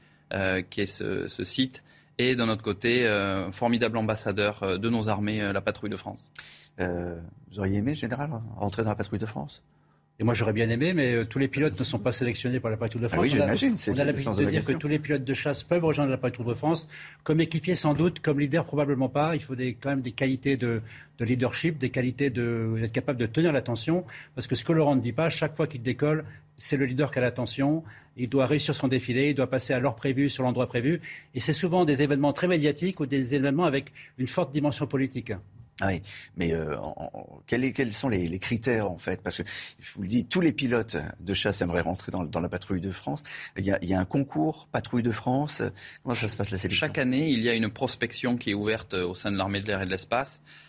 [0.68, 1.82] qui est ce, ce, site
[2.18, 6.30] et d'un autre côté un formidable ambassadeur de nos armées, la patrouille de France.
[6.78, 9.62] Vous auriez aimé, général, rentrer dans la patrouille de France?
[10.20, 12.72] Et moi, j'aurais bien aimé, mais euh, tous les pilotes ne sont pas sélectionnés par
[12.72, 13.22] la patrouille de ah France.
[13.22, 13.76] oui, j'imagine.
[13.86, 16.48] On a, l'habitude de, dire que tous les pilotes de chasse peuvent rejoindre la patrouille
[16.48, 16.88] de France.
[17.22, 18.18] Comme équipier, sans doute.
[18.18, 19.36] Comme leader, probablement pas.
[19.36, 20.82] Il faut des, quand même des qualités de,
[21.20, 24.04] leadership, des qualités d'être capable de tenir l'attention.
[24.34, 26.24] Parce que ce que Laurent ne dit pas, chaque fois qu'il décolle,
[26.56, 27.84] c'est le leader qui a l'attention.
[28.16, 31.00] Il doit réussir son défilé, il doit passer à l'heure prévue, sur l'endroit prévu.
[31.36, 35.32] Et c'est souvent des événements très médiatiques ou des événements avec une forte dimension politique.
[35.80, 36.02] Ah oui,
[36.36, 36.76] mais euh,
[37.46, 39.22] quels, sont les, critères en fait?
[39.22, 39.42] Parce que
[39.78, 42.90] je vous le dis, tous les pilotes de chasse aimeraient rentrer dans, la patrouille de
[42.90, 43.22] France.
[43.56, 45.62] Il y, a, il y, a, un concours patrouille de France.
[46.02, 46.86] Comment ça se passe la sélection?
[46.86, 49.66] Chaque année, il y a une prospection qui est ouverte au sein de l'armée de
[49.66, 50.67] l'air et de l'espace, euh,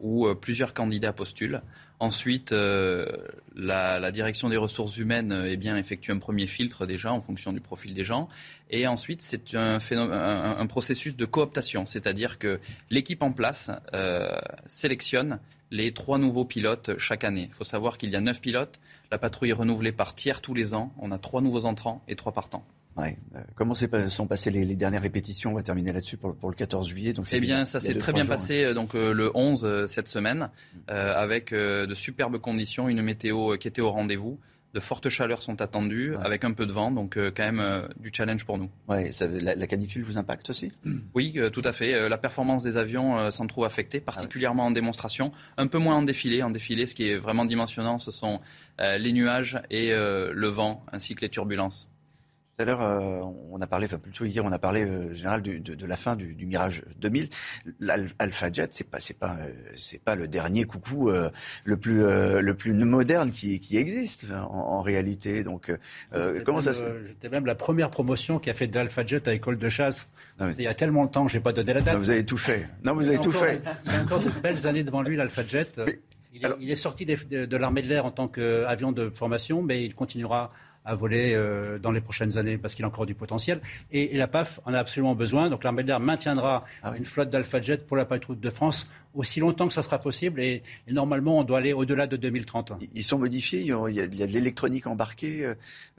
[0.00, 1.62] où euh, plusieurs candidats postulent.
[2.02, 3.06] Ensuite, euh,
[3.54, 7.52] la, direction des ressources humaines euh, eh bien, effectue un premier filtre déjà en fonction
[7.52, 8.28] du profil des gens.
[8.70, 12.58] Et ensuite, c'est un, processus de cooptation, c'est-à-dire que
[12.90, 14.36] l'équipe en place euh,
[14.66, 15.38] sélectionne
[15.70, 17.46] les trois nouveaux pilotes chaque année.
[17.48, 18.80] Il faut savoir qu'il y a neuf pilotes.
[19.12, 20.92] La patrouille est renouvelée par tiers tous les ans.
[20.98, 22.66] On a trois nouveaux entrants et trois partants.
[22.96, 23.16] Ouais.
[23.34, 25.52] Euh, comment sont passées les, dernières répétitions?
[25.52, 27.12] On va terminer là-dessus pour, le 14 juillet.
[27.12, 30.50] Donc eh bien, ça s'est très bien passé euh, donc euh, le 11 cette semaine,
[30.88, 34.38] avec de superbes conditions, une météo qui était au rendez-vous.
[34.74, 38.46] De fortes chaleurs sont attendues, avec un peu de vent, donc quand même du challenge
[38.46, 38.70] pour nous.
[38.88, 40.72] Ouais, ça, la, canicule vous impacte aussi?
[41.14, 42.08] Oui, tout à fait.
[42.08, 46.42] la performance des avions s'en trouve affectée, particulièrement en démonstration, un peu moins en défilé.
[46.42, 48.40] En défilé, ce qui est vraiment dimensionnant, ce sont
[48.78, 51.91] les nuages et le vent, ainsi que les turbulences.
[52.56, 55.40] Tout à l'heure, euh, on a parlé, enfin plutôt hier, on a parlé euh, général
[55.40, 57.30] de, de, la fin du, du Mirage 2000.
[57.80, 62.52] L'Alpha Jet, c'est pas, c'est pas, euh, c'est pas le dernier coucou le plus, le
[62.52, 65.44] plus moderne qui, qui existe en, en réalité.
[65.44, 65.72] Donc,
[66.44, 69.30] comment ça se J'étais même la première promotion qui a fait de l'Alpha Jet à
[69.30, 70.12] l'école de chasse.
[70.40, 71.96] Il y a tellement longtemps que j'ai pas donné la date.
[71.96, 72.68] vous avez tout fait.
[72.84, 73.62] Non, vous avez tout fait.
[73.86, 75.80] Il y a encore de belles années devant lui, l'Alpha Jet.
[76.34, 79.62] il, est, il, est, sorti de, de l'armée de l'air en tant qu'avion de formation,
[79.62, 80.52] mais il continuera
[80.84, 83.60] à voler euh, dans les prochaines années parce qu'il a encore du potentiel.
[83.90, 85.50] Et, la PAF en a absolument besoin.
[85.50, 88.88] Donc l'armée de l'air maintiendra ah une flotte d'Alpha Jet pour la patrouille de France
[89.14, 90.40] aussi longtemps que ça sera possible.
[90.40, 92.72] Et, normalement, on doit aller au-delà de 2030.
[92.94, 95.54] Ils sont modifiés Il y a, de l'électronique embarquée euh,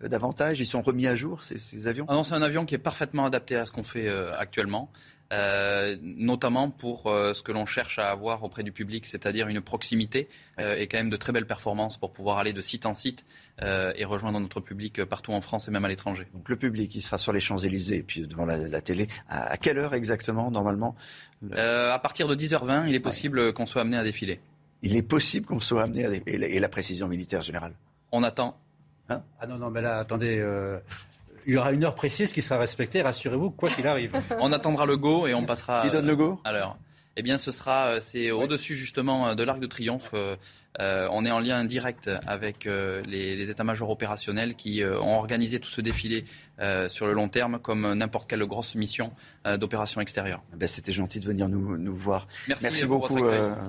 [0.08, 2.06] davantage Ils sont remis à jour, ces, avions?
[2.08, 4.90] Ah Non, c'est un avion qui est parfaitement adapté à ce qu'on fait euh, actuellement.
[5.32, 9.62] Euh, notamment pour euh, ce que l'on cherche à avoir auprès du public, c'est-à-dire une
[9.62, 10.30] proximité
[10.60, 13.24] euh, et quand même de très belles performances pour pouvoir aller de site en site
[13.62, 16.28] et rejoindre notre public partout en France et même à l'étranger.
[16.34, 19.08] Donc le public, il sera sur les Champs-Élysées et puis devant la, télé.
[19.30, 20.96] À, quelle heure exactement, normalement
[21.56, 24.42] À partir de 10h20, il est possible qu'on soit amené à défiler.
[24.82, 26.56] Il est possible qu'on soit amené à défiler.
[26.56, 27.76] Et la, précision militaire générale
[28.12, 28.58] On attend.
[29.10, 29.24] Hein?
[29.40, 30.44] Ah non, non, mais là, attendez,
[31.46, 34.14] il y aura une heure précise qui sera respectée, rassurez-vous, quoi qu'il arrive.
[34.40, 35.82] on attendra le go et on passera.
[35.84, 36.40] Qui donne le go?
[36.44, 36.78] Alors,
[37.16, 40.14] eh bien, ce sera, euh, c'est au-dessus justement euh, de l'Arc de Triomphe.
[40.80, 45.82] Euh, on est en lien direct avec les, états-majors opérationnels qui ont organisé tout ce
[45.82, 46.26] défilé
[46.88, 49.12] sur le long terme comme n'importe quelle grosse mission
[49.58, 50.44] d'opération extérieure.
[50.54, 52.28] Eh ben, c'était gentil de venir nous, nous voir.
[52.48, 53.20] Merci, beaucoup.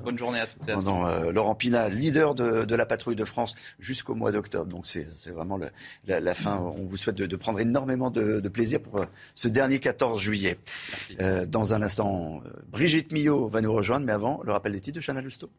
[0.05, 1.33] Bonne journée à toutes et à tous.
[1.33, 4.67] Laurent Pina, leader de, la patrouille de France jusqu'au mois d'octobre.
[4.67, 5.59] Donc c'est vraiment
[6.07, 6.57] la, fin.
[6.57, 9.05] On vous souhaite de, prendre énormément de, plaisir pour
[9.35, 10.59] ce dernier 14 juillet.
[11.49, 15.01] dans un instant, Brigitte Millot va nous rejoindre, mais avant, le rappel des titres de
[15.01, 15.51] Chana Lusto.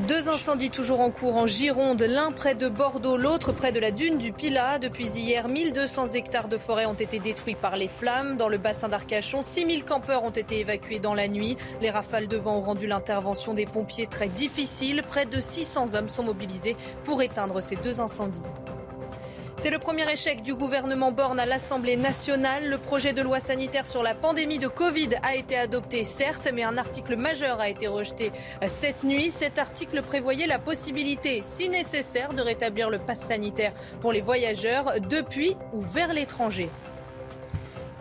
[0.00, 3.90] Deux incendies toujours en cours en Gironde, l'un près de Bordeaux, l'autre près de la
[3.90, 4.78] dune du Pilat.
[4.78, 8.36] Depuis hier, 1200 hectares de forêt ont été détruits par les flammes.
[8.36, 11.56] Dans le bassin d'Arcachon, 6000 campeurs ont été évacués dans la nuit.
[11.80, 15.02] Les rafales de vent ont rendu l'intervention des pompiers très difficile.
[15.08, 18.44] Près de 600 hommes sont mobilisés pour éteindre ces deux incendies.
[19.58, 22.68] C'est le premier échec du gouvernement Borne à l'Assemblée nationale.
[22.68, 26.62] Le projet de loi sanitaire sur la pandémie de Covid a été adopté, certes, mais
[26.62, 28.32] un article majeur a été rejeté
[28.68, 29.30] cette nuit.
[29.30, 33.72] Cet article prévoyait la possibilité, si nécessaire, de rétablir le pass sanitaire
[34.02, 36.68] pour les voyageurs depuis ou vers l'étranger.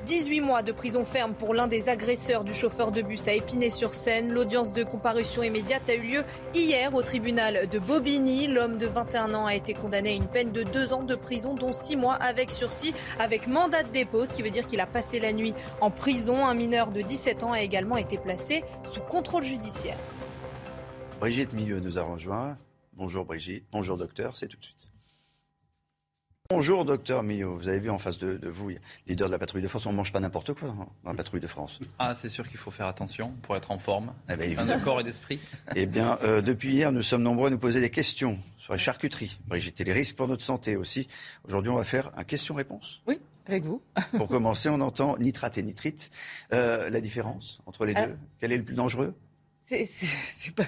[0.06, 4.32] 18 mois de prison ferme pour l'un des agresseurs du chauffeur de bus à Épinay-sur-Seine.
[4.32, 6.24] L'audience de comparution immédiate a eu lieu
[6.54, 8.46] hier au tribunal de Bobigny.
[8.46, 11.56] L'homme de 21 ans a été condamné à une peine de 2 ans de prison,
[11.56, 14.86] dont 6 mois avec sursis, avec mandat de dépôt, ce qui veut dire qu'il a
[14.86, 16.46] passé la nuit en prison.
[16.46, 18.64] Un mineur de 17 ans a également été placé
[18.94, 19.98] sous contrôle judiciaire.
[21.20, 22.60] Brigitte Milieu nous a rejoint.
[22.94, 24.95] Bonjour Brigitte, bonjour docteur, c'est tout de suite.
[26.48, 28.70] Bonjour docteur Millot, vous avez vu en face de, vous,
[29.08, 31.18] leader de la patrouille de France, on ne mange pas n'importe quoi hein, dans la
[31.18, 31.80] patrouille de France.
[31.98, 35.00] Ah c'est sûr qu'il faut faire attention pour être en forme, eh ben, un corps
[35.00, 35.40] et d'esprit.
[35.76, 38.80] Eh bien, euh, depuis hier, nous sommes nombreux à nous poser des questions sur les
[38.80, 41.08] charcuteries, Brigitte, et les risques pour notre santé aussi.
[41.48, 43.02] Aujourd'hui, on va faire un question-réponse.
[43.08, 43.82] Oui, avec vous.
[44.16, 46.12] pour commencer, on entend nitrate et nitrite.
[46.54, 49.16] Euh, la différence entre les euh, deux, quel est le plus dangereux?
[49.86, 50.66] c'est pas...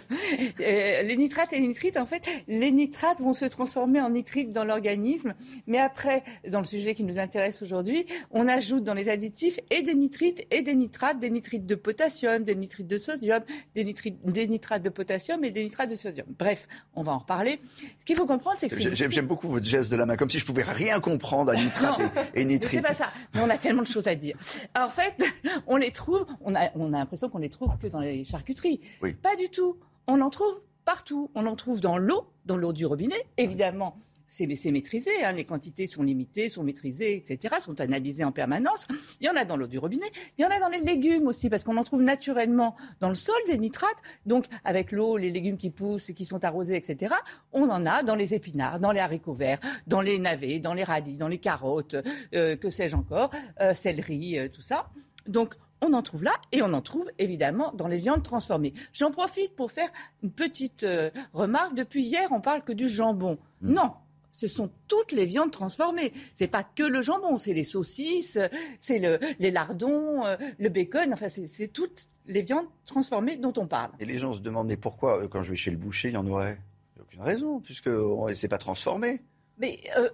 [0.59, 4.51] Euh, les nitrates et les nitrites, en fait, les nitrates vont se transformer en nitrites
[4.51, 5.35] dans l'organisme,
[5.67, 9.83] mais après, dans le sujet qui nous intéresse aujourd'hui, on ajoute dans les additifs et
[9.83, 13.43] des nitrites et des nitrates, des nitrites de potassium, des nitrites de sodium,
[13.75, 16.27] des, nitrites, des nitrates de potassium et des nitrates de sodium.
[16.39, 17.59] Bref, on va en reparler.
[17.99, 20.39] Ce qu'il faut comprendre, c'est que j'aime beaucoup votre geste de la main, comme si
[20.39, 22.01] je pouvais rien comprendre à nitrates
[22.33, 22.71] et, nitrites.
[22.71, 23.11] C'est pas ça.
[23.35, 24.37] Mais on a tellement de choses à dire.
[24.75, 25.23] En fait,
[25.67, 28.81] on les trouve, on a, on a l'impression qu'on les trouve que dans les charcuteries.
[29.21, 29.77] Pas du tout.
[30.07, 31.31] On en trouve partout.
[31.35, 33.97] On en trouve dans l'eau, dans l'eau du robinet, évidemment.
[34.27, 35.31] C'est maîtrisé, hein.
[35.31, 38.85] les quantités sont limitées, sont maîtrisées, etc., sont analysées en permanence.
[39.21, 40.07] Il y en a dans l'eau du robinet,
[40.37, 43.15] il y en a dans les légumes aussi, parce qu'on en trouve naturellement dans le
[43.15, 44.01] sol des nitrates.
[44.25, 47.15] Donc, avec l'eau, les légumes qui poussent, qui sont arrosés, etc.,
[47.53, 50.83] on en a dans les épinards, dans les haricots verts, dans les navets, dans les
[50.83, 51.95] radis, dans les carottes,
[52.35, 53.31] euh, que sais-je encore,
[53.61, 54.89] euh, céleri, euh, tout ça.
[55.25, 58.73] Donc, on en trouve là et on en trouve évidemment dans les viandes transformées.
[58.93, 59.89] J'en profite pour faire
[60.23, 61.75] une petite euh, remarque.
[61.75, 63.37] Depuis hier, on parle que du jambon.
[63.61, 63.73] Mm.
[63.73, 63.93] Non,
[64.31, 66.13] ce sont toutes les viandes transformées.
[66.33, 68.39] C'est pas que le jambon, c'est les saucisses,
[68.79, 71.13] c'est le, les lardons, euh, le bacon.
[71.13, 73.91] Enfin, c'est toutes les viandes transformées dont on parle.
[73.99, 76.17] Et les gens se demandent pourquoi, euh, quand je vais chez le boucher, il y
[76.17, 76.59] en aurait?
[76.99, 77.89] Aucune raison, puisque
[78.35, 79.21] c'est pas transformé.
[79.57, 80.09] Mais euh,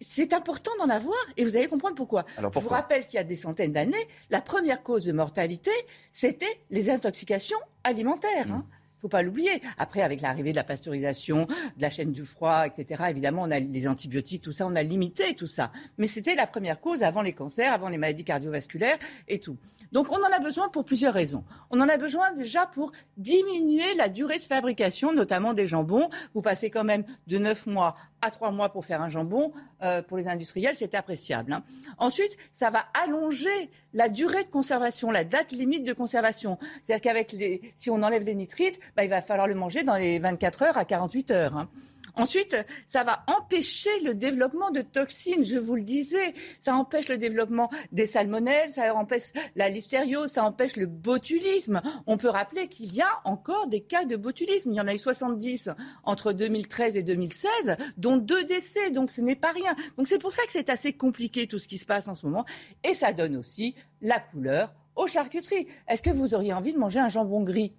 [0.00, 2.24] c'est important d'en avoir et vous allez comprendre pourquoi.
[2.38, 5.70] Je vous rappelle qu'il y a des centaines d'années, la première cause de mortalité,
[6.12, 8.50] c'était les intoxications alimentaires.
[8.50, 8.66] Hein.
[9.04, 9.60] Faut pas l'oublier.
[9.76, 13.58] Après, avec l'arrivée de la pasteurisation, de la chaîne du froid, etc., évidemment, on a
[13.58, 15.72] les antibiotiques, tout ça, on a limité tout ça.
[15.98, 18.96] Mais c'était la première cause avant les cancers, avant les maladies cardiovasculaires
[19.28, 19.58] et tout.
[19.92, 21.44] Donc on en a besoin pour plusieurs raisons.
[21.70, 26.08] On en a besoin déjà pour diminuer la durée de fabrication, notamment des jambons.
[26.32, 29.52] Vous passez quand même de 9 mois à 3 mois pour faire un jambon.
[29.82, 31.52] Euh, pour les industriels, c'est appréciable.
[31.52, 31.62] Hein.
[31.98, 36.58] Ensuite, ça va allonger la durée de conservation, la date limite de conservation.
[36.82, 39.96] C'est-à-dire qu'avec les, si on enlève les nitrites, bah, il va falloir le manger dans
[39.96, 41.56] les 24 heures à 48 heures.
[41.56, 41.68] Hein.
[42.16, 46.34] Ensuite, ça va empêcher le développement de toxines, je vous le disais.
[46.60, 51.82] Ça empêche le développement des salmonelles, ça empêche la listériose, ça empêche le botulisme.
[52.06, 54.70] On peut rappeler qu'il y a encore des cas de botulisme.
[54.70, 55.70] Il y en a eu 70
[56.04, 59.74] entre 2013 et 2016, dont deux décès, donc ce n'est pas rien.
[59.96, 62.26] Donc c'est pour ça que c'est assez compliqué tout ce qui se passe en ce
[62.26, 62.44] moment.
[62.84, 65.66] Et ça donne aussi la couleur aux charcuteries.
[65.88, 67.74] Est-ce que vous auriez envie de manger un jambon gris?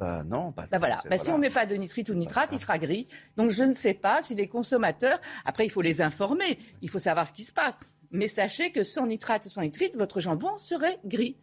[0.00, 1.02] Bah non, pas bah voilà.
[1.08, 3.06] Bah, Si on ne met pas de nitrite ou nitrate, il sera gris.
[3.36, 6.98] Donc je ne sais pas si les consommateurs, après il faut les informer, il faut
[6.98, 7.78] savoir ce qui se passe.
[8.10, 11.36] Mais sachez que sans nitrate ou sans nitrite, votre jambon serait gris.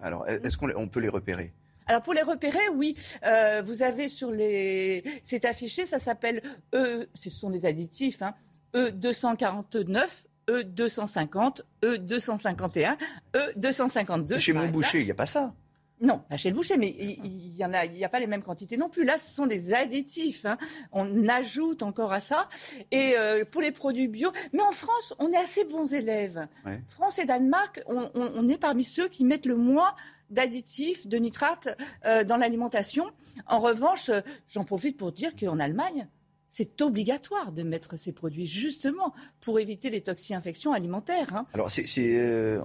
[0.00, 1.52] Alors est-ce qu'on peut les repérer?
[1.86, 6.42] Alors pour les repérer, oui, euh, vous avez sur les, c'est affiché, ça s'appelle
[6.74, 8.34] E, ce sont des additifs, hein,
[8.74, 10.04] E249,
[10.48, 12.96] E250, E251,
[13.34, 14.38] E252.
[14.38, 15.54] Chez mon boucher, il n'y a pas ça.
[16.00, 18.26] Non, pas chez le boucher, mais il y, en a, il n'y a pas les
[18.26, 19.04] mêmes quantités non plus.
[19.04, 20.44] Là, ce sont des additifs.
[20.44, 20.58] Hein.
[20.92, 22.48] On ajoute encore à ça.
[22.90, 26.46] Et euh, pour les produits bio, mais en France, on est assez bons élèves.
[26.88, 29.94] France et Danemark, on, est parmi ceux qui mettent le moins
[30.28, 31.68] d'additifs, de nitrates
[32.04, 33.06] euh, dans l'alimentation.
[33.46, 36.08] En revanche, euh, j'en profite pour dire qu'en Allemagne,
[36.48, 41.34] c'est obligatoire de mettre ces produits justement pour éviter les toxi-infections alimentaires.
[41.34, 41.46] Hein.
[41.54, 41.84] Alors, c'est,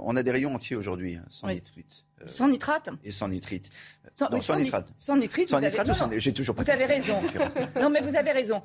[0.01, 2.05] on a des rayons entiers aujourd'hui, hein, sans nitrates.
[2.21, 3.69] Euh, sans nitrate Et sans nitrite.
[4.13, 4.87] Sans, nitrate.
[4.97, 6.09] Sans nitrite, sans nitrate ou sans...
[6.19, 7.19] J'ai toujours pas Vous avez raison.
[7.81, 8.61] non, mais vous avez raison.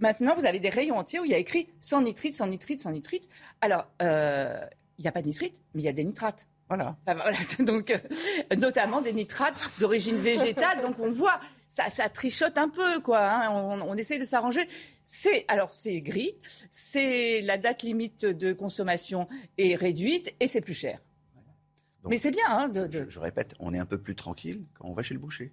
[0.00, 2.80] Maintenant, vous avez des rayons entiers où il y a écrit sans nitrite, sans nitrite,
[2.80, 3.28] sans nitrite.
[3.60, 4.60] Alors, euh,
[4.98, 6.46] il n'y a pas de nitrite, mais il y a des nitrates.
[6.68, 6.96] Voilà.
[7.04, 7.36] voilà.
[7.58, 10.82] Donc, euh, notamment des nitrates d'origine végétale.
[10.82, 11.40] Donc, on voit,
[11.72, 13.30] ça, ça trichote un peu, quoi.
[13.30, 13.50] Hein.
[13.50, 14.68] On, on, essaie de s'arranger.
[15.04, 16.34] C'est alors c'est gris,
[16.70, 19.26] c'est la date limite de consommation
[19.56, 21.00] est réduite et c'est plus cher.
[22.08, 22.44] Mais c'est bien.
[22.48, 22.70] Hein,
[23.08, 25.52] je, répète, on est un peu plus tranquille quand on va chez le boucher.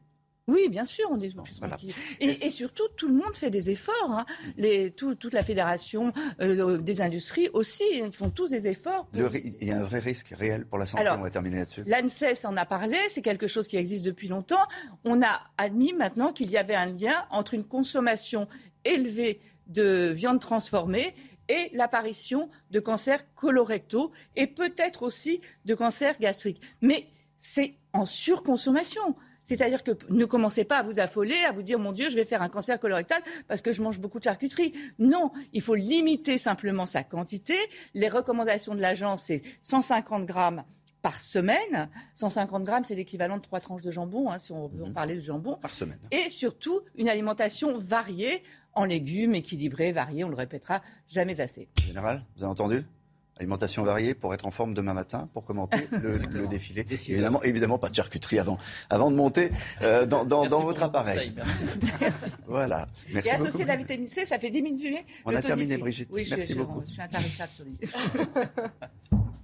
[0.50, 1.94] Oui, bien sûr, on est plus tranquille.
[2.20, 4.12] Et, surtout, tout le monde fait des efforts.
[4.12, 4.26] Hein.
[4.58, 6.12] Les, toute la fédération
[6.42, 9.08] euh, des industries aussi, ils font tous des efforts.
[9.14, 11.84] il y a un vrai risque réel pour la santé, on va terminer là-dessus.
[11.86, 14.66] L'ANSES en a parlé, c'est quelque chose qui existe depuis longtemps.
[15.06, 18.48] On a admis maintenant qu'il y avait un lien entre une consommation
[18.86, 21.14] élevée de viande transformée
[21.48, 26.62] et l'apparition de cancers colorectaux et peut-être aussi de cancers gastriques.
[26.82, 29.16] Mais c'est en surconsommation.
[29.44, 32.26] C'est-à-dire que ne commencez pas à vous affoler, à vous dire mon Dieu, je vais
[32.26, 34.74] faire un cancer colorectal parce que je mange beaucoup de charcuterie.
[35.00, 37.56] Non, il faut limiter simplement sa quantité.
[37.94, 40.64] Les recommandations de l'agence, c'est 150 grammes
[41.02, 41.90] par semaine.
[42.16, 44.94] 150 grammes, c'est l'équivalent de trois tranches de jambon, hein, si on veut en mhm.
[44.94, 45.56] parler de jambon.
[45.56, 46.00] Par semaine.
[46.12, 48.44] Et surtout, une alimentation variée
[48.74, 51.68] en légumes, équilibrée, variée, on le répétera jamais assez.
[51.82, 52.86] Général, vous avez entendu?
[53.40, 56.86] Alimentation variée pour être en forme demain matin, pour commenter le, défilé.
[56.90, 58.58] Évidemment, évidemment, pas de charcuterie avant,
[58.90, 59.52] avant de monter
[59.82, 61.34] euh, dans, dans, votre appareil.
[62.48, 62.88] voilà.
[63.14, 65.06] Merci Et associé de la vitamine C, ça fait diminuer.
[65.26, 66.10] On a terminé, Brigitte.
[66.12, 66.84] Oui, Merci je, beaucoup.
[66.86, 67.50] Je suis intarissable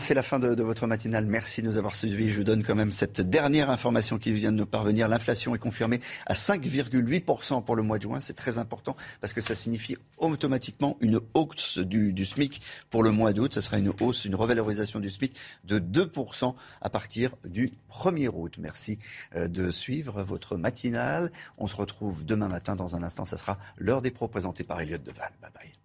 [0.00, 1.26] C'est la fin de, votre matinale.
[1.26, 2.30] Merci de nous avoir suivis.
[2.30, 5.06] Je vous donne quand même cette dernière information qui vient de nous parvenir.
[5.06, 8.18] L'inflation est confirmée à 5,8% pour le mois de juin.
[8.18, 13.34] C'est très important parce que ça signifie automatiquement une hausse du, SMIC pour le mois
[13.34, 13.52] d'août.
[13.52, 18.56] Ce sera une hausse, une revalorisation du SMIC de 2% à partir du 1er août.
[18.58, 18.98] Merci
[19.36, 21.30] euh, de suivre votre matinale.
[21.58, 23.26] On se retrouve demain matin dans un instant.
[23.26, 25.32] Ça sera l'heure des pros présentés par Elliot Deval.
[25.42, 25.81] Bye bye.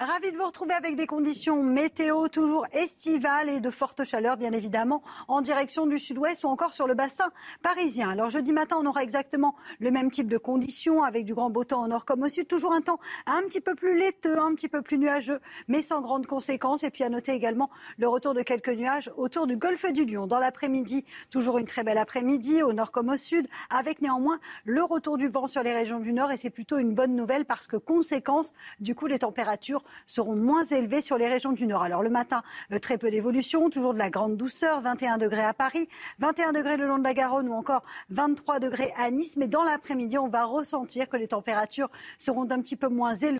[0.00, 4.52] Ravi de vous retrouver avec des conditions météo toujours estivales et de forte chaleur, bien
[4.52, 7.32] évidemment, en direction du sud-ouest ou encore sur le bassin
[7.64, 8.08] parisien.
[8.08, 11.64] Alors jeudi matin, on aura exactement le même type de conditions avec du grand beau
[11.64, 12.46] temps au nord comme au sud.
[12.46, 16.00] Toujours un temps un petit peu plus laiteux, un petit peu plus nuageux, mais sans
[16.00, 16.84] grandes conséquences.
[16.84, 20.28] Et puis à noter également le retour de quelques nuages autour du golfe du Lion.
[20.28, 24.84] Dans l'après-midi, toujours une très belle après-midi au nord comme au sud, avec néanmoins le
[24.84, 26.30] retour du vent sur les régions du nord.
[26.30, 30.64] Et c'est plutôt une bonne nouvelle parce que conséquence, du coup, les températures seront moins
[30.64, 31.82] élevés sur les régions du Nord.
[31.82, 32.42] Alors le matin,
[32.72, 36.76] euh, très peu d'évolution, toujours de la grande douceur, 21 degrés à Paris, 21 degrés
[36.76, 39.36] le long de la Garonne ou encore 23 degrés à Nice.
[39.36, 43.38] Mais dans l'après-midi, on va ressentir que les températures seront un petit peu moins élevées.